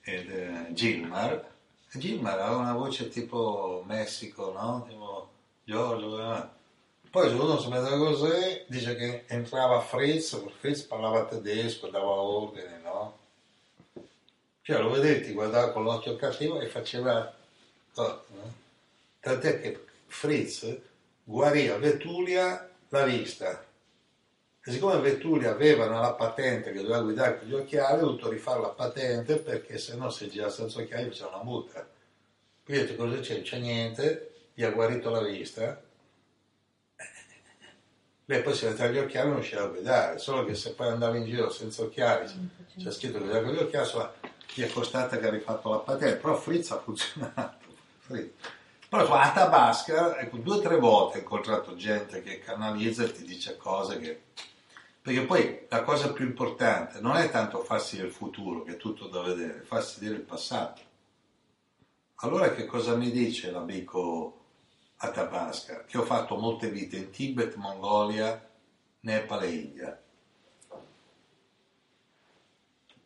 [0.00, 1.46] ed eh, Gilmar.
[1.92, 4.86] Gilmar aveva una voce tipo Messico, no?
[4.88, 5.30] Tipo
[5.64, 6.48] Giorgio, eh?
[7.10, 12.79] Poi uno si mette così, dice che entrava Fritz, Fritz parlava tedesco, dava ordine?
[14.62, 17.34] Cioè lo vedevi, ti guardava con l'occhio cattivo e faceva...
[17.94, 18.54] Oh, no?
[19.20, 20.78] Tant'è che Fritz
[21.24, 23.64] guarì a Vetulia la vista.
[24.62, 28.60] E siccome Vetulia aveva la patente che doveva guidare con gli occhiali, ha dovuto rifare
[28.60, 31.86] la patente perché se no se gira senza occhiali c'è una multa.
[32.64, 33.42] Quindi ho detto cosa c'è?
[33.42, 35.82] C'è niente, gli ha guarito la vista
[38.30, 40.86] lei poi si metteva gli occhiali e non riusciva a guidare, solo che se poi
[40.86, 42.30] andava in giro senza occhiali,
[42.78, 44.12] c'è scritto che con gli occhiali, insomma,
[44.54, 47.68] gli è costata che ha rifatto la patente, però Fritz ha funzionato.
[47.98, 48.58] Fritz.
[48.88, 53.22] Però a Tabasca, ecco, due o tre volte ho incontrato gente che canalizza e ti
[53.22, 54.22] dice cose che...
[55.00, 59.06] Perché poi la cosa più importante non è tanto farsi del futuro, che è tutto
[59.06, 60.82] da vedere, farsi dire il passato.
[62.16, 64.40] Allora che cosa mi dice l'amico
[64.96, 68.44] a Tabasca, che ho fatto molte vite in Tibet, Mongolia,
[69.00, 69.99] Nepal e India.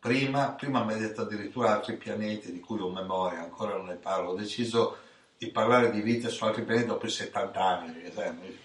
[0.05, 3.95] Prima, prima mi ha detto addirittura altri pianeti di cui ho memoria, ancora non ne
[3.95, 4.29] parlo.
[4.29, 4.97] Ho deciso
[5.35, 7.91] di parlare di vite su altri pianeti dopo i 70 anni.
[7.93, 8.59] Perché, sai,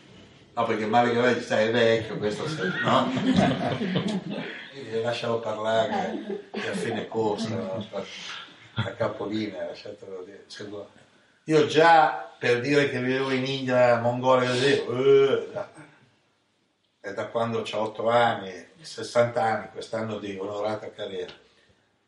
[0.53, 3.11] no, perché male che vai stai vecchio, questo sei, no?
[4.71, 7.87] Quindi lascialo parlare, che a fine corsa, no?
[8.75, 10.45] a capolinea, lasciatelo dire.
[11.45, 15.49] Io già per dire che vivevo in India, Mongolia, uh,
[17.01, 21.33] è da quando ho 8 anni, 60 anni, quest'anno di onorata carriera.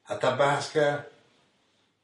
[0.05, 1.09] A Tabasca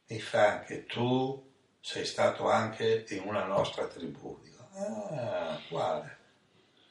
[0.07, 1.47] mi fa anche tu
[1.81, 4.39] sei stato anche in una nostra tribù.
[4.43, 6.17] Dico, ah, quale?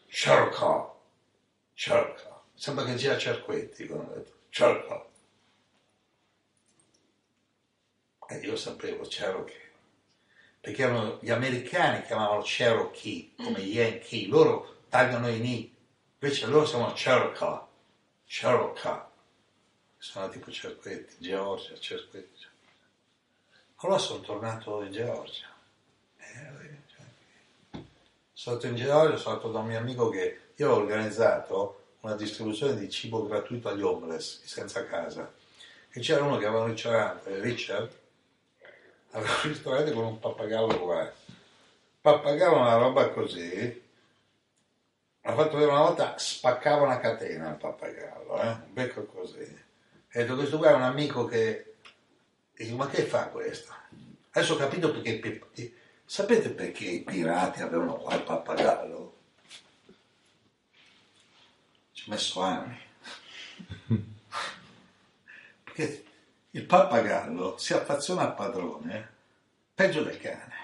[0.08, 1.02] Cerco,
[1.74, 2.44] cerco.
[2.54, 4.32] Sembra che sia Cerquetti, come ho detto.
[4.50, 5.10] Cerco.
[8.30, 9.68] E io sapevo, c'ero che
[10.68, 15.74] perché erano, gli americani chiamavano Cherokee come Yankee, loro tagliano i ni,
[16.20, 17.67] invece loro sono Cherokee,
[18.28, 19.02] Cherokee,
[19.98, 22.46] sono tipo Cerquetti, Georgia, Cerquetti.
[23.78, 25.48] Allora sono tornato in Georgia.
[26.18, 26.78] Eh,
[28.34, 32.16] sono stato in Georgia, sono stato da un mio amico che io ho organizzato una
[32.16, 35.32] distribuzione di cibo gratuito agli homeless, senza casa.
[35.90, 37.92] E c'era uno che aveva un ristorante, Richard,
[39.12, 41.12] aveva un ristorante con un pappagallo qua.
[42.02, 43.86] Pappagallo una roba così.
[45.28, 48.48] Ha fatto vedere una volta, spaccava una catena il pappagallo, eh?
[48.48, 49.40] un becco così.
[49.40, 51.76] E detto, questo qua è un amico che...
[52.54, 53.74] E dico, ma che fa questo?
[54.32, 55.42] Adesso ho capito perché...
[56.06, 59.18] Sapete perché i pirati avevano qua il pappagallo?
[61.92, 62.80] Ci ho messo anni.
[65.66, 66.06] perché
[66.52, 69.16] il pappagallo si affeziona al padrone
[69.76, 70.56] peggio del cane.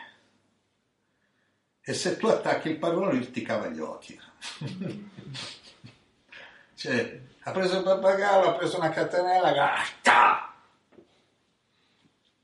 [1.82, 4.32] E se tu attacchi il padrone lui ti cava gli occhi.
[6.76, 10.54] cioè, ha preso il pappagallo, ha preso una catenella, gatta!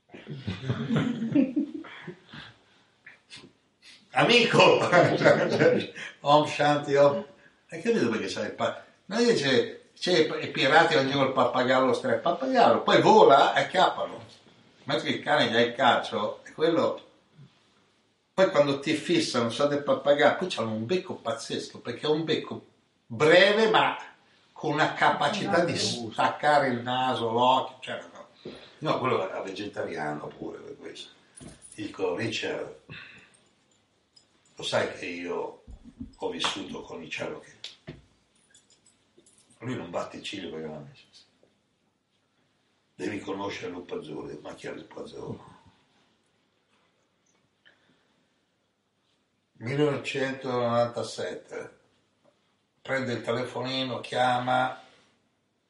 [4.12, 4.88] Amico!
[6.20, 7.24] Om Shanti Om.
[7.68, 8.88] Hai capito perché c'è il pappagallo?
[9.06, 14.26] No, dice, c'è i pirati ognuno il pappagallo stra il pappagallo, poi vola e acchiappano.
[14.84, 17.04] Mentre il cane gli ha il calcio, e quello...
[18.40, 22.24] Poi quando ti fissano, so del pappagallo, poi hanno un becco pazzesco, perché è un
[22.24, 22.68] becco
[23.04, 23.98] breve ma
[24.50, 28.28] con una capacità di staccare il naso, l'occhio, cioè no.
[28.78, 31.10] No, quello era vegetariano pure per questo.
[31.74, 32.76] Dico, Richard,
[34.54, 35.64] lo sai che io
[36.16, 37.58] ho vissuto con i Cherokee?
[39.58, 41.04] Lui non batte il ciglio perché non ha messo.
[42.94, 45.49] Devi conoscere il lupo azzurro, ma chi è il lupo azzurro?
[49.60, 51.78] 1997
[52.80, 54.82] prende il telefonino, chiama,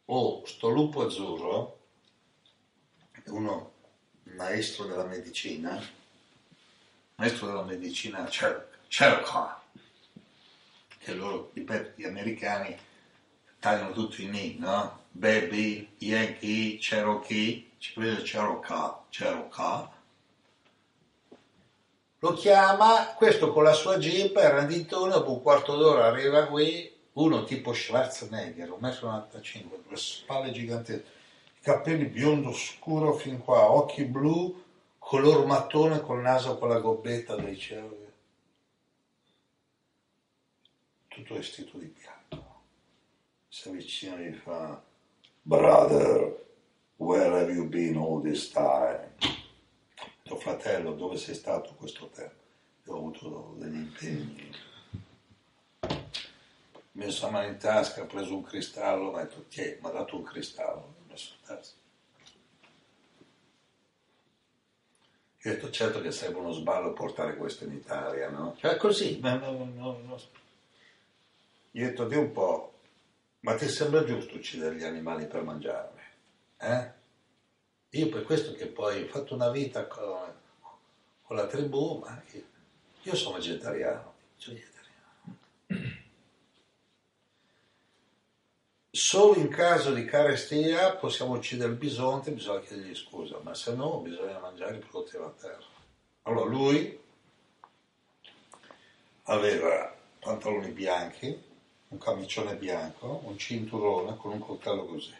[0.05, 1.81] oh, sto lupo azzurro,
[3.27, 3.73] uno
[4.37, 5.77] maestro della medicina,
[7.17, 8.29] maestro della medicina
[8.87, 9.55] Cherokee,
[10.99, 12.79] che loro, gli americani,
[13.59, 15.07] tagliano tutti i ni, no?
[15.11, 19.99] Baby, Yankee, Cherokee, ci prende Cherokee, Cherokee.
[22.23, 26.47] Lo chiama, questo con la sua jeep, era di tono, dopo un quarto d'ora arriva
[26.49, 31.05] qui, uno tipo Schwarzenegger, 1,95 m, le spalle gigantesche,
[31.63, 34.63] capelli biondo scuro fin qua, occhi blu,
[34.99, 38.13] color mattone col naso con la gobbetta dei Cherokee.
[41.09, 42.61] Tutto vestito di bianco
[43.49, 44.81] si avvicina e gli fa
[45.41, 46.37] Brother,
[46.97, 49.09] where have you been all this time?
[50.31, 52.43] Tuo fratello, dove sei stato questo tempo?
[52.85, 54.55] Io ho avuto degli impegni.
[56.93, 59.91] messo la mano in tasca, ha preso un cristallo, mi ha detto, tiè, mi ha
[59.91, 61.75] dato un cristallo, l'ho messo in tasca.
[65.43, 68.55] Io ho detto, certo che sarebbe uno sballo portare questo in Italia, no?
[68.57, 70.21] Cioè così, ma no, no, no, no.
[71.73, 72.75] Gli ho detto, di un po',
[73.41, 76.01] ma ti sembra giusto uccidere gli animali per mangiarli?
[76.59, 76.99] Eh?
[77.91, 80.33] Io per questo che poi ho fatto una vita con,
[81.23, 82.43] con la tribù, ma io,
[83.03, 84.79] io sono vegetariano, vegetariano.
[88.93, 93.99] Solo in caso di carestia possiamo uccidere il bisonte, bisogna chiedergli scusa, ma se no
[93.99, 95.65] bisogna mangiare i prodotti della terra.
[96.23, 97.01] Allora lui
[99.25, 101.43] aveva pantaloni bianchi,
[101.89, 105.15] un camicione bianco, un cinturone con un coltello così.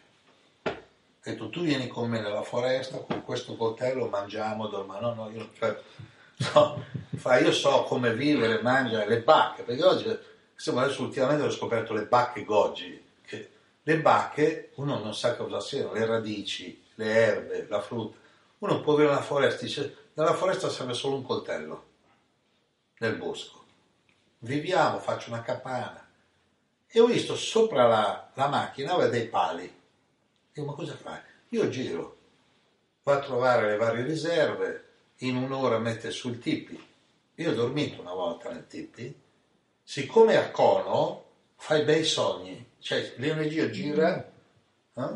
[1.23, 4.99] Ha detto tu vieni con me nella foresta, con questo coltello mangiamo, dormiamo.
[4.99, 5.79] No, no, io, cioè,
[6.53, 6.83] no,
[7.15, 10.19] fa, io so come vivere, mangiare le bacche, perché oggi,
[10.51, 13.49] insomma adesso ultimamente ho scoperto le bacche goggi, che
[13.83, 18.17] le bacche uno non sa cosa siano, le radici, le erbe, la frutta.
[18.57, 21.85] Uno può avere una foresta, dice, nella foresta serve solo un coltello,
[22.97, 23.63] nel bosco.
[24.39, 26.03] Viviamo, faccio una capanna.
[26.87, 29.80] E ho visto sopra la, la macchina dei pali.
[30.53, 31.19] Dico, ma cosa fai?
[31.49, 32.17] Io giro,
[33.03, 34.85] va a trovare le varie riserve,
[35.21, 36.79] in un'ora mette sul tipi.
[37.35, 39.13] Io ho dormito una volta nel tipi,
[39.83, 41.25] siccome a cono
[41.55, 44.31] fai bei sogni, cioè l'energia gira
[44.93, 45.09] eh?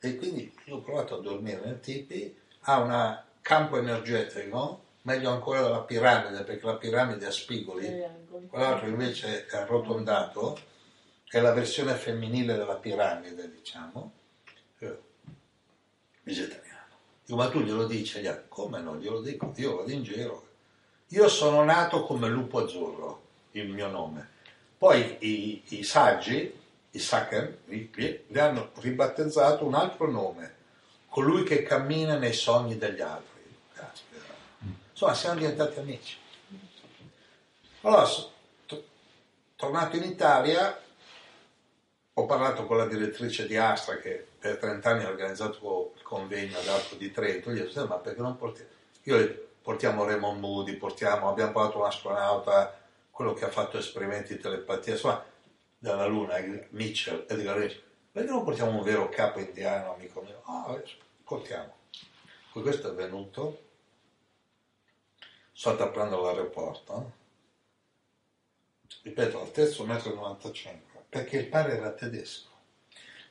[0.00, 5.62] e quindi io ho provato a dormire nel tipi, ha un campo energetico, meglio ancora
[5.62, 8.04] della piramide, perché la piramide ha spigoli,
[8.48, 10.58] quell'altro invece è arrotondato,
[11.28, 14.12] è la versione femminile della piramide, diciamo,
[16.26, 16.64] vegetariano.
[17.24, 18.46] Dico, ma tu glielo dici agli altri?
[18.48, 18.96] Come no?
[18.96, 20.46] Glielo dico, io vado in giro.
[21.08, 23.22] Io sono nato come lupo azzurro,
[23.52, 24.34] il mio nome.
[24.76, 26.52] Poi i, i saggi,
[26.90, 30.54] i Saken, li hanno ribattezzato un altro nome,
[31.08, 33.34] colui che cammina nei sogni degli altri.
[34.90, 36.16] Insomma, siamo diventati amici.
[37.82, 38.08] Allora,
[38.66, 38.84] to-
[39.54, 40.80] tornato in Italia,
[42.18, 46.56] ho parlato con la direttrice di Astra che per 30 anni ha organizzato il convegno
[46.56, 48.70] ad Arco di Trento, gli ho detto, ma perché non portiamo...
[49.02, 52.80] Io portiamo Raymond Moody, portiamo, abbiamo portato un astronauta,
[53.10, 55.22] quello che ha fatto esperimenti di telepatia, insomma,
[55.76, 56.38] dalla Luna,
[56.70, 60.40] Mitchell, e dico, perché non portiamo un vero capo indiano, amico mio?
[60.44, 60.80] Ah,
[61.22, 61.74] portiamo.
[62.50, 63.64] Poi questo è venuto,
[65.52, 67.12] sono andato a prendere all'aeroporto,
[69.02, 70.85] ripeto, altezza 1,95 m,
[71.16, 72.50] perché il padre era tedesco.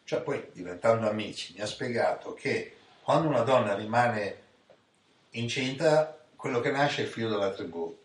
[0.05, 4.41] Cioè poi, diventando amici, mi ha spiegato che quando una donna rimane
[5.31, 7.95] incinta, quello che nasce è il figlio della tribù.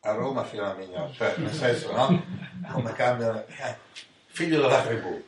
[0.00, 2.24] A Roma fino a Mignone, cioè nel senso, no?
[2.70, 3.44] Come cambiano...
[3.46, 3.76] Eh,
[4.26, 5.20] figlio della tribù.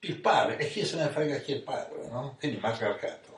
[0.00, 2.36] Il padre, e chi se ne frega chi è il padre, no?
[2.38, 3.28] Quindi matriarcato.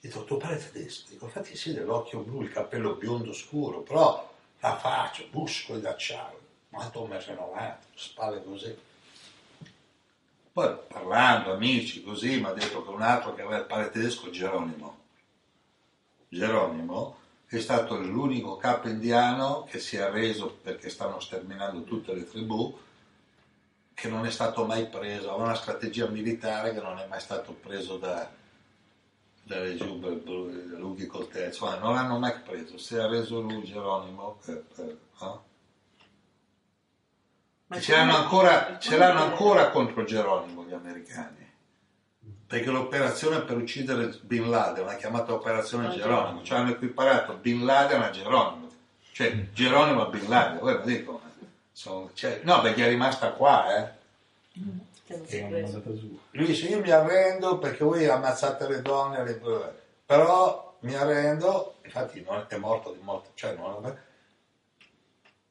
[0.00, 1.08] Dico, tuo padre è tedesco.
[1.08, 6.44] Dico, infatti sì, dell'occhio blu, il capello biondo scuro, però la faccia, muscoli d'acciaio,
[6.76, 8.78] quanto un metro e novanta, spalle così.
[10.52, 14.28] Poi parlando, amici, così, mi ha detto che un altro che aveva il padre tedesco,
[14.28, 15.04] Geronimo.
[16.28, 22.28] Geronimo è stato l'unico capo indiano che si è arreso perché stanno sterminando tutte le
[22.28, 22.78] tribù,
[23.94, 27.52] che non è stato mai preso, aveva una strategia militare che non è mai stato
[27.52, 28.30] preso da,
[29.42, 30.20] dalle giubbe
[30.76, 35.54] lunghi coltelli, insomma non l'hanno mai preso, si è arreso lui Geronimo per, per, no?
[37.80, 41.44] Ce l'hanno, ancora, ce l'hanno ancora contro Geronimo gli americani.
[42.46, 46.42] Perché l'operazione per uccidere Bin Laden l'ha chiamata operazione Geronimo.
[46.42, 48.70] Cioè hanno equiparato Bin Laden a Geronimo.
[49.12, 51.24] Cioè Geronimo a Bin Laden voi lo dico
[51.76, 53.90] sono, cioè, no perché è rimasta qua eh.
[56.30, 59.38] Lui dice io mi arrendo perché voi ammazzate le donne le...
[60.06, 63.94] però mi arrendo infatti non è morto di morte cioè non è...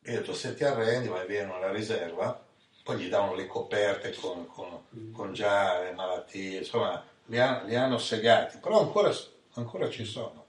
[0.05, 2.41] e ho detto se ti arrendi vai via nella riserva
[2.83, 7.75] poi gli davano le coperte con, con, con già le malattie insomma li, ha, li
[7.75, 9.11] hanno segati però ancora,
[9.53, 10.45] ancora ci sono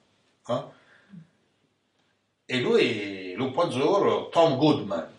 [0.46, 0.72] no?
[2.44, 5.14] e lui Lupo Azzurro Tom Goodman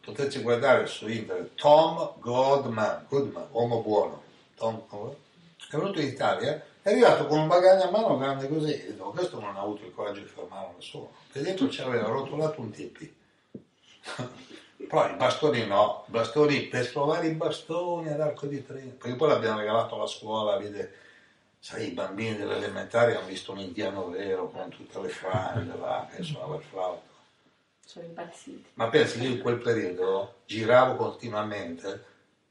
[0.00, 4.22] potete guardare su internet Tom Goodman, Goodman uomo buono,
[4.56, 4.82] Tom,
[5.70, 9.10] è venuto in Italia, è arrivato con un bagaglio a mano grande così, e dico,
[9.10, 12.70] questo non ha avuto il coraggio di fermarlo nessuno, e dentro ci aveva rotolato un
[12.70, 13.20] tipi.
[14.88, 19.28] poi i bastoni no, bastoni per trovare i bastoni ad arco di treno, perché poi
[19.28, 20.92] l'abbiamo regalato alla scuola, vede,
[21.58, 25.76] sai, i bambini delle elementari hanno visto un indiano vero con tutte le frane, le
[25.78, 27.10] vacche, suonava il flauto.
[27.84, 28.66] Sono impazziti.
[28.74, 32.04] Ma pensi che io in quel periodo giravo continuamente,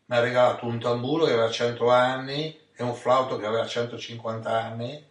[0.06, 4.50] mi ha regalato un tamburo che aveva 100 anni e un flauto che aveva 150
[4.50, 5.10] anni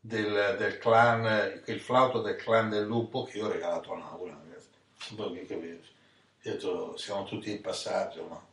[0.00, 3.96] del, del clan, il flauto del clan del lupo che io ho regalato a
[5.16, 5.40] Naura.
[6.42, 8.48] Ho detto, siamo tutti in passaggio, no?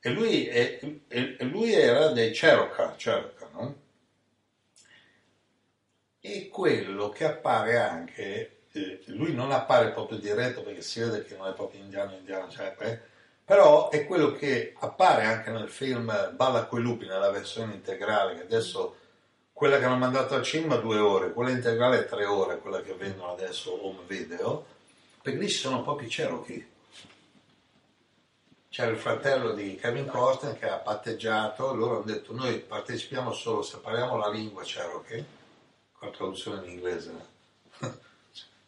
[0.00, 3.74] E lui, e, e lui era dei Cherokee, Cherokee no?
[6.20, 11.36] E quello che appare anche, eh, lui non appare proprio diretto perché si vede che
[11.36, 12.74] non è proprio indiano, indiano, cioè,
[13.44, 18.42] però è quello che appare anche nel film Balla coi lupi nella versione integrale, che
[18.42, 18.96] adesso
[19.52, 22.94] quella che hanno mandato al cinema due ore, quella integrale è tre ore, quella che
[22.94, 24.66] vendono adesso home video,
[25.22, 26.68] perché lì ci sono proprio i Cherokee.
[28.68, 33.62] C'era il fratello di Kevin Costner che ha patteggiato, loro hanno detto noi partecipiamo solo
[33.62, 35.24] se parliamo la lingua Cherokee,
[35.92, 37.12] con la traduzione in inglese.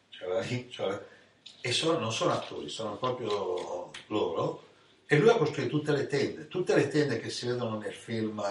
[0.09, 1.05] c'era, c'era,
[1.61, 4.63] e sono, non sono attori, sono proprio loro.
[5.07, 8.41] E lui ha costruito tutte le tende, tutte le tende che si vedono nel film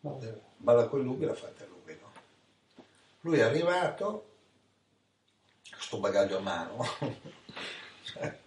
[0.00, 1.98] Balla con lui l'ha fatta lui.
[2.00, 2.12] No?
[3.20, 4.29] Lui è arrivato,
[5.80, 6.86] questo bagaglio a mano,
[8.04, 8.38] cioè,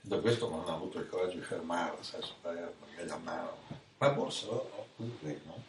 [0.00, 3.56] da questo non ha avuto il coraggio di fermarlo, sai, bagaglio a mano.
[3.98, 4.86] La borsa, no?
[4.96, 5.64] no?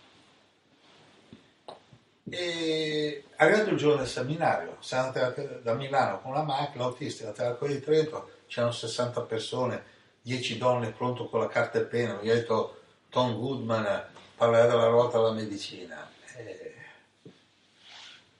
[2.29, 7.67] E arrivato il giorno del seminario, siamo andati da Milano con la macchina, l'autistica, la
[7.67, 9.83] di Trento, c'erano 60 persone,
[10.23, 14.87] 10 donne pronto con la carta e penna, mi ha detto Tom Goodman parlerà della
[14.87, 16.09] ruota alla medicina.
[16.35, 16.75] E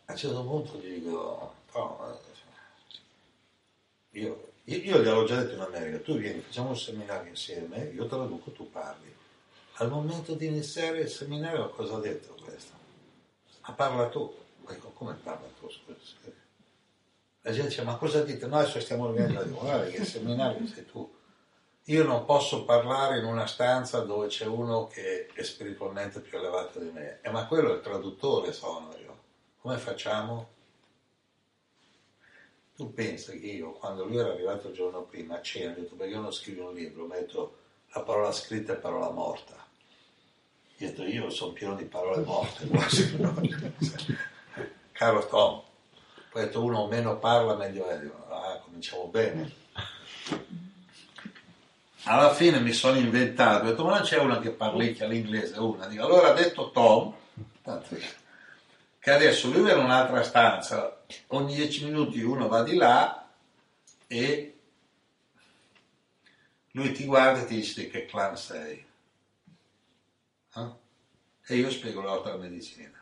[0.06, 2.18] a un certo punto gli dico, Tom,
[4.12, 8.08] io, io gli avevo già detto in America, tu vieni, facciamo un seminario insieme, io
[8.08, 9.16] traduco, tu parli.
[9.74, 12.74] Al momento di iniziare il seminario cosa ha detto questo?
[13.62, 14.34] Ma parla tu.
[14.68, 15.70] Ecco, come parla tu?
[17.42, 18.48] La gente dice, ma cosa dite?
[18.48, 21.16] Noi adesso stiamo organizzando, guarda che il seminario sei tu.
[21.84, 26.80] Io non posso parlare in una stanza dove c'è uno che è spiritualmente più elevato
[26.80, 29.18] di me, eh, ma quello è il traduttore, sono io.
[29.62, 30.56] Come facciamo?
[32.78, 35.96] Tu pensa che io, quando lui era arrivato il giorno prima a cena, ho detto,
[35.96, 37.58] perché io non scrivo un libro, metto
[37.92, 39.56] la parola scritta e parola morta.
[40.78, 43.18] Io ho detto, io sono pieno di parole morte, quasi.
[44.94, 45.62] Caro Tom,
[46.32, 48.00] poi ho detto, uno meno parla, meglio è.
[48.30, 49.52] Ah, cominciamo bene
[52.08, 55.88] alla fine mi sono inventato, ho detto ma non c'è una che parlicchia l'inglese, una,
[55.88, 57.14] dico, allora ha detto Tom,
[59.08, 63.32] che adesso lui è in un'altra stanza, ogni dieci minuti uno va di là
[64.06, 64.58] e
[66.72, 68.86] lui ti guarda e ti dice di che clan sei.
[70.56, 70.72] Eh?
[71.46, 73.02] E io spiego della medicina.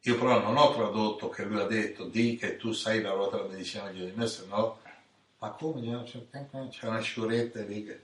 [0.00, 3.38] Io però non ho tradotto che lui ha detto di che tu sei la ruota
[3.38, 4.80] della medicina di me, se no
[5.38, 6.02] ma come?
[6.02, 8.02] C'è una sciuretta lì che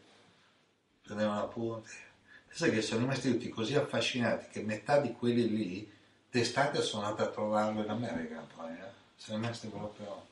[1.03, 1.91] prendevano appunti.
[2.47, 5.94] Pensa che sono rimasti tutti così affascinati che metà di quelli lì
[6.39, 8.91] d'estate sono andati a trovarlo in America poi, eh?
[9.15, 10.27] sono rimasti proprio...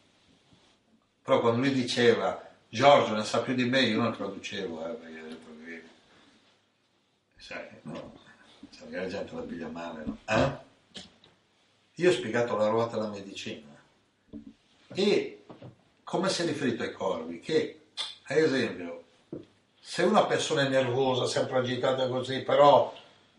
[1.22, 5.20] Però quando lui diceva Giorgio ne sa più di me, io non traducevo, eh, perché
[5.20, 5.82] ho detto che...
[7.36, 8.14] Sai, no,
[8.70, 10.18] cioè, la gente la piglia male, no?
[10.24, 11.00] Eh?
[11.94, 13.68] Io ho spiegato la ruota della medicina
[14.88, 15.44] e
[16.02, 17.38] come si è riferito ai corvi?
[17.38, 17.82] Che,
[18.24, 19.04] ad esempio,
[19.78, 22.92] se una persona è nervosa, sempre agitata così, però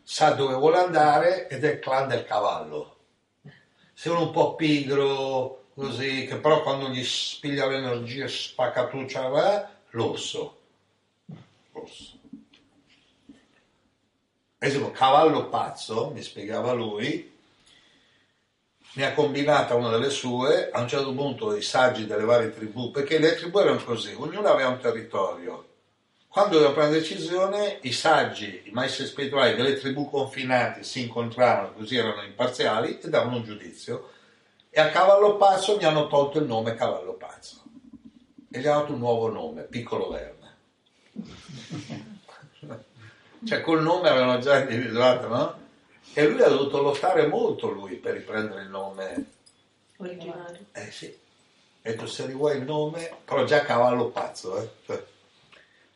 [0.03, 2.97] sa dove vuole andare ed è il clan del cavallo.
[3.93, 10.59] Se uno un po' pigro, così, che però quando gli spiglia l'energia spaccatuccia, va, l'orso.
[11.71, 12.19] L'orso.
[14.57, 17.31] Ad esempio, cavallo pazzo, mi spiegava lui,
[18.93, 22.91] ne ha combinata una delle sue, a un certo punto i saggi delle varie tribù,
[22.91, 25.72] perché le tribù erano così, ognuno aveva un territorio.
[26.33, 31.95] Quando doveva prendere decisione, i saggi, i maestri spirituali delle tribù confinanti si incontravano, così
[31.95, 34.09] erano imparziali, e davano un giudizio.
[34.71, 37.61] E a Cavallo Pazzo mi hanno tolto il nome Cavallo Pazzo.
[38.49, 40.55] E gli hanno dato un nuovo nome, Piccolo Verne.
[43.45, 45.59] cioè col nome avevano già individuato, no?
[46.15, 49.25] E lui ha dovuto lottare molto lui per riprendere il nome
[49.97, 50.65] originale.
[50.71, 51.15] Eh sì.
[51.83, 54.59] Ha detto se rivuoi il nome, però già cavallo pazzo.
[54.87, 55.11] Eh.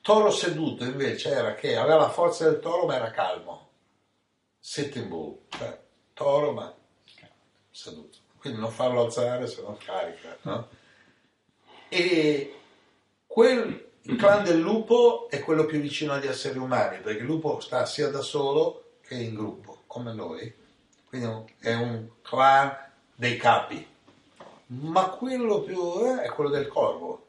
[0.07, 3.71] Toro seduto invece era che aveva la forza del toro ma era calmo.
[4.57, 5.77] Sitting bull, cioè
[6.13, 6.73] toro ma
[7.69, 8.19] seduto.
[8.37, 10.37] Quindi non farlo alzare se no carica.
[10.43, 10.69] No?
[11.89, 12.59] E
[13.27, 17.59] quel, il clan del lupo è quello più vicino agli esseri umani, perché il lupo
[17.59, 20.55] sta sia da solo che in gruppo come noi,
[21.09, 22.73] quindi è un clan
[23.13, 23.85] dei capi,
[24.67, 27.27] ma quello più eh, è quello del corvo.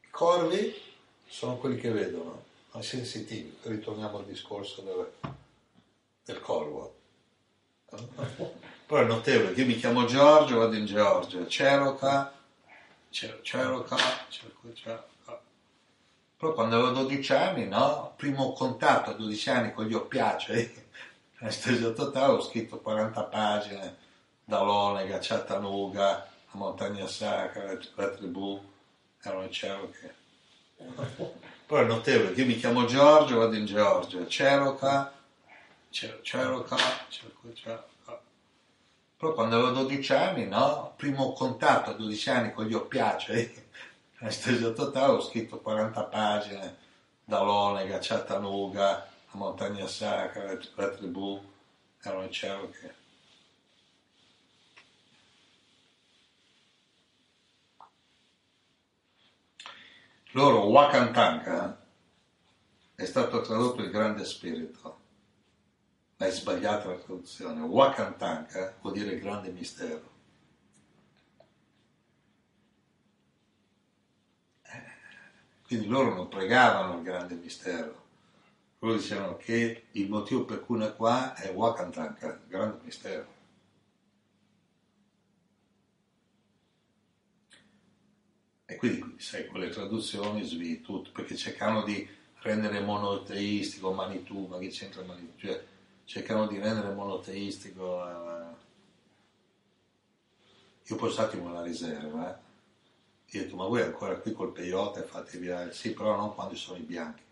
[0.00, 0.92] I corvi
[1.26, 3.56] sono quelli che vedono, sono sensitivi.
[3.62, 5.32] Ritorniamo al discorso del,
[6.24, 6.94] del corvo.
[8.86, 12.32] Poi è notevole, io mi chiamo Giorgio, vado in Georgia, Ceroca,
[13.10, 13.96] Ceroca,
[14.28, 15.06] Ceroca.
[16.36, 18.12] Però quando avevo 12 anni, no?
[18.16, 20.84] Primo contatto a 12 anni con gli oppiacei,
[21.38, 23.96] anestesia totale, ho scritto 40 pagine
[24.44, 28.60] da Lonega, Chattanooga, a Montagna Sacra, la tribù,
[29.22, 30.14] erano i Cherokee.
[30.76, 35.12] Poi è notevole, io mi chiamo Giorgio, vado in Georgia, Ceroca,
[35.90, 36.76] Ceroca,
[37.08, 37.86] Ceroca.
[39.16, 40.92] Però quando avevo 12 anni, no?
[40.96, 43.64] Primo contatto a 12 anni con gli oppiacei,
[44.18, 46.76] anestesia totale, ho scritto 40 pagine
[47.24, 51.42] da Lonega, Chattanooga, a Montagna Sacra, la tribù,
[52.02, 53.02] erano i Cherokee.
[60.36, 61.80] Loro Wakantanka
[62.96, 65.00] è stato tradotto il grande spirito,
[66.16, 67.60] ma è sbagliata la traduzione.
[67.60, 70.10] Wakantanka vuol dire grande mistero.
[75.68, 78.02] Quindi loro non pregavano il grande mistero,
[78.80, 83.33] loro dicevano che il motivo per cui è qua è Wakantanka, grande mistero.
[88.66, 92.08] E quindi, sai, con le traduzioni svii tutto, perché cercano di
[92.40, 95.36] rendere monoteistico Manitou, ma che c'entra Manitou?
[95.38, 95.64] Cioè,
[96.04, 98.08] cercano di rendere monoteistico...
[98.08, 98.62] Eh,
[100.86, 102.42] io poi stati una riserva, eh.
[103.36, 105.72] Ho detto, ma voi ancora qui col peyote fate via?
[105.72, 107.22] Sì, però non quando sono i bianchi.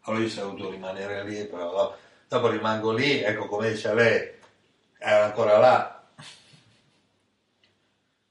[0.00, 1.96] Allora io sono dovuto rimanere lì, però
[2.28, 4.32] dopo rimango lì, ecco come dice lei,
[4.98, 6.08] era ancora là.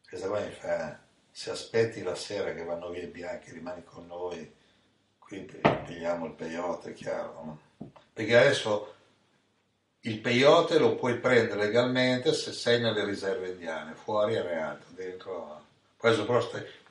[0.08, 1.00] Questa qua mi fa,
[1.36, 4.54] se aspetti la sera che vanno via i bianchi, rimani con noi,
[5.18, 5.40] qui
[5.86, 7.60] pigliamo il peyote, è chiaro, no?
[8.14, 8.94] Perché adesso
[10.02, 15.66] il peyote lo puoi prendere legalmente se sei nelle riserve indiane, fuori è reato, dentro
[15.98, 16.40] questo però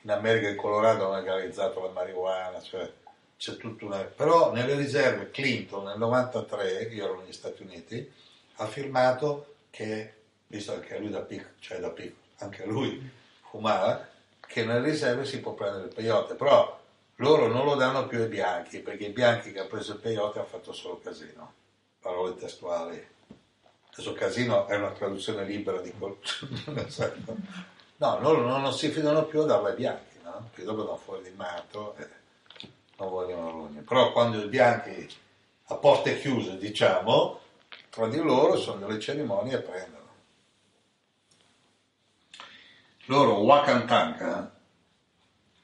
[0.00, 2.90] in America in Colorado hanno legalizzato la marijuana, cioè
[3.36, 3.98] c'è tutto una...
[3.98, 8.10] Però nelle riserve Clinton nel 93, io ero negli Stati Uniti,
[8.56, 10.14] ha firmato che,
[10.48, 13.08] visto che lui da piccolo, cioè da piccolo, anche lui
[13.42, 14.08] fumava,
[14.52, 16.78] che nelle riserve si può prendere il peyote, però
[17.16, 20.38] loro non lo danno più ai bianchi, perché i bianchi che hanno preso il peyote
[20.38, 21.52] hanno fatto solo casino,
[22.00, 23.08] parole testuali.
[23.92, 26.16] Adesso casino è una traduzione libera di quel...
[28.02, 30.48] No, loro non, si fidano più a darla ai bianchi, no?
[30.50, 32.08] Perché dopo danno fuori di matto e
[32.96, 33.82] non vogliono rogne.
[33.82, 35.08] Però quando i bianchi
[35.66, 37.38] a porte chiuse, diciamo,
[37.90, 40.01] tra di loro sono delle cerimonie e prendono.
[43.06, 44.56] Loro, Wakantanka,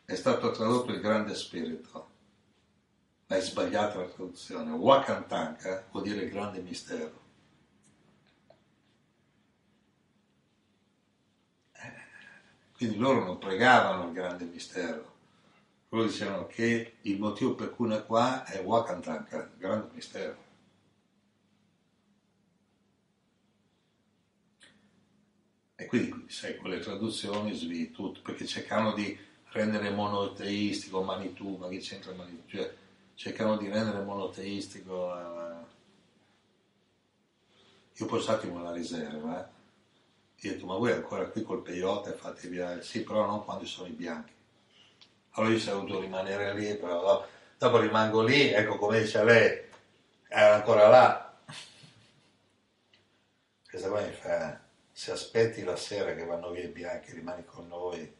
[0.05, 2.11] è stato tradotto il grande spirito,
[3.27, 4.73] ma è sbagliata la traduzione.
[4.73, 7.27] Wakantanka vuol dire grande mistero.
[12.75, 15.17] Quindi loro non pregavano il grande mistero,
[15.91, 20.48] loro dicevano che il motivo per cui è qua è Wakantanka, il grande mistero.
[25.81, 29.17] E quindi, sai, con le traduzioni svii tutto, perché cercano di
[29.51, 32.49] rendere monoteistico Manitou, ma che c'entra Manitou?
[32.49, 32.75] Cioè,
[33.15, 35.17] cercano di rendere monoteistico...
[35.17, 35.67] Eh...
[37.95, 39.51] Io poi stati una riserva, eh?
[40.41, 42.83] Io ho detto, ma voi ancora qui col peyote fate via?
[42.83, 44.33] Sì, però non quando sono i bianchi.
[45.31, 47.25] Allora io sono dovuto rimanere lì, però
[47.57, 49.63] dopo rimango lì, ecco come dice lei,
[50.27, 51.39] era ancora là.
[53.69, 54.61] Questa qua mi fa,
[54.99, 58.13] se aspetti la sera che vanno via i bianchi, rimani con noi,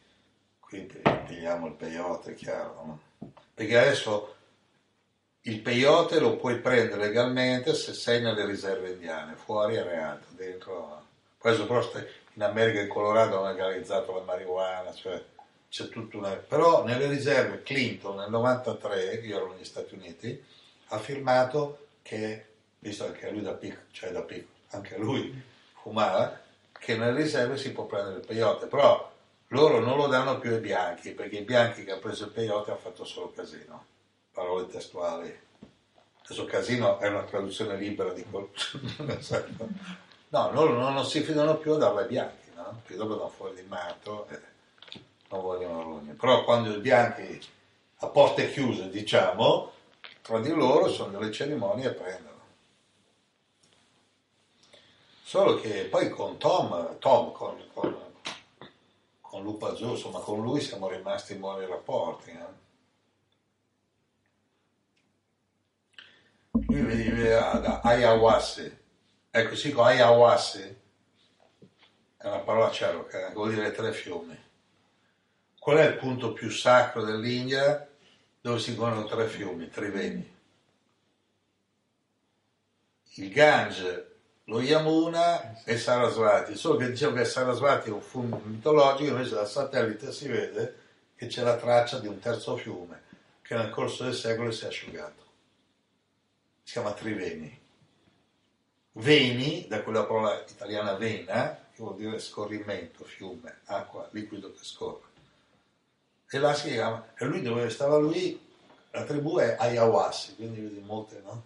[0.61, 0.83] qui
[1.27, 3.01] pigliamo il peyote, è chiaro, no?
[3.53, 4.37] Perché adesso
[5.41, 11.05] il peyote lo puoi prendere legalmente se sei nelle riserve indiane, fuori è reato, dentro
[11.37, 11.83] questo però
[12.35, 15.21] in America in Colorado hanno legalizzato la marijuana, cioè
[15.69, 16.31] c'è tutto una...
[16.31, 20.45] Però nelle riserve Clinton nel 93, io ero negli Stati Uniti,
[20.91, 22.47] ha firmato che,
[22.79, 25.43] visto che lui da piccolo, cioè da piccolo, anche lui
[25.73, 26.47] fumava,
[26.79, 29.11] che nelle riserve si può prendere il peyote, però
[29.49, 32.71] loro non lo danno più ai bianchi, perché i bianchi che hanno preso il peyote
[32.71, 33.85] hanno fatto solo casino,
[34.33, 35.47] parole testuali.
[36.25, 38.49] Adesso casino è una traduzione libera di quel...
[40.31, 42.81] No, loro non, non, si fidano più a darle ai bianchi, no?
[42.83, 44.39] Perché dopo danno fuori di matto e
[45.31, 46.13] non vogliono rogne.
[46.13, 47.41] Però quando i bianchi
[48.01, 49.73] a porte chiuse, diciamo,
[50.21, 52.38] tra di loro sono delle cerimonie e prendono.
[55.29, 57.95] Solo che poi con Tom, Tom con, con,
[59.21, 62.31] con Lupa Giù, insomma con lui siamo rimasti in buoni rapporti.
[62.31, 62.47] Eh?
[66.53, 68.79] Lui vive ad Ayahuassi,
[69.31, 70.81] ecco sì, con Ayahuassi
[72.17, 74.43] è una parola cherokee, vuol dire tre fiumi.
[75.59, 77.87] Qual è il punto più sacro dell'India
[78.41, 80.37] dove si incontrano tre fiumi, Triveni?
[83.17, 84.08] Il Gange,
[84.49, 86.57] lo Yamuna e Sarasvati.
[86.57, 90.77] Solo che dicevo che Sarasvati è un fiume mitologico, invece dal satellite si vede
[91.15, 93.03] che c'è la traccia di un terzo fiume
[93.43, 95.27] che nel corso del secolo si è asciugato.
[96.63, 97.57] Si chiama Triveni.
[98.93, 105.07] Veni, da quella parola italiana vena, che vuol dire scorrimento, fiume, acqua, liquido che scorre.
[106.31, 108.39] E là si chiama, e lui dove stava lui,
[108.91, 111.45] la tribù è Ayahuassi, quindi vedi molte, no?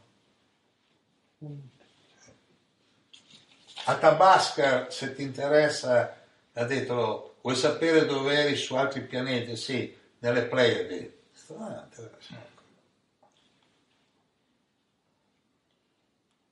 [3.84, 6.16] A Tabasca, se ti interessa,
[6.52, 9.56] ha detto, vuoi sapere dove eri su altri pianeti?
[9.56, 11.20] Sì, nelle Pleiadi.
[11.48, 12.50] Interessante.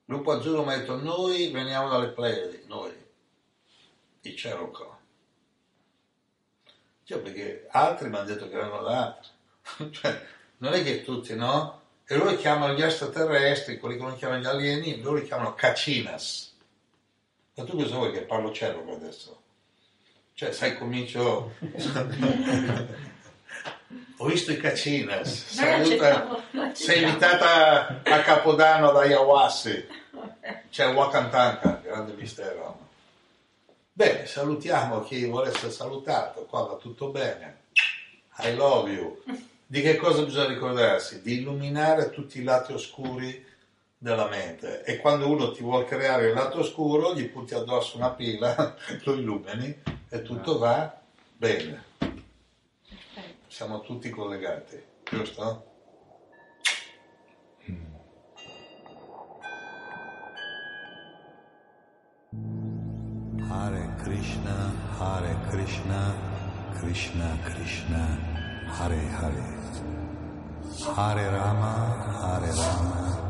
[0.07, 2.93] Lupo Azzurro mi ha detto, noi veniamo dalle Pleiadi, noi,
[4.23, 4.99] i Cherokee.
[7.05, 9.21] Cioè, perché altri mi hanno detto che erano da
[9.91, 10.27] cioè,
[10.59, 11.81] non è che tutti, no?
[12.05, 16.50] E loro chiamano gli extraterrestri, quelli che non chiamano gli alieni, loro li chiamano Cacinas.
[17.55, 19.43] Ma tu cosa vuoi che parlo Cherokee adesso?
[20.35, 21.53] Cioè, sai, comincio...
[24.19, 25.47] Ho visto i Cacinas.
[25.47, 26.43] Saluta...
[26.73, 29.87] Sei invitata a Capodanno da Ayahuassi.
[30.71, 32.89] C'è Wakantanka, grande mistero.
[33.93, 37.65] Bene, salutiamo chi vuole essere salutato, qua va tutto bene.
[38.39, 39.23] I love you.
[39.67, 41.21] Di che cosa bisogna ricordarsi?
[41.23, 43.47] Di illuminare tutti i lati oscuri
[44.03, 48.11] della mente e quando uno ti vuole creare il lato oscuro gli punti addosso una
[48.13, 48.75] pila,
[49.05, 50.99] lo illumini e tutto va
[51.37, 51.85] bene.
[53.47, 55.67] Siamo tutti collegati, giusto?
[63.51, 66.15] Hare Krishna, Hare Krishna,
[66.79, 68.19] Krishna Krishna,
[68.79, 69.59] Hare Hare.
[70.95, 73.30] Hare Rama, Hare Rama,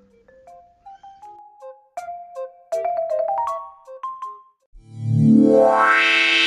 [5.51, 6.40] Wow.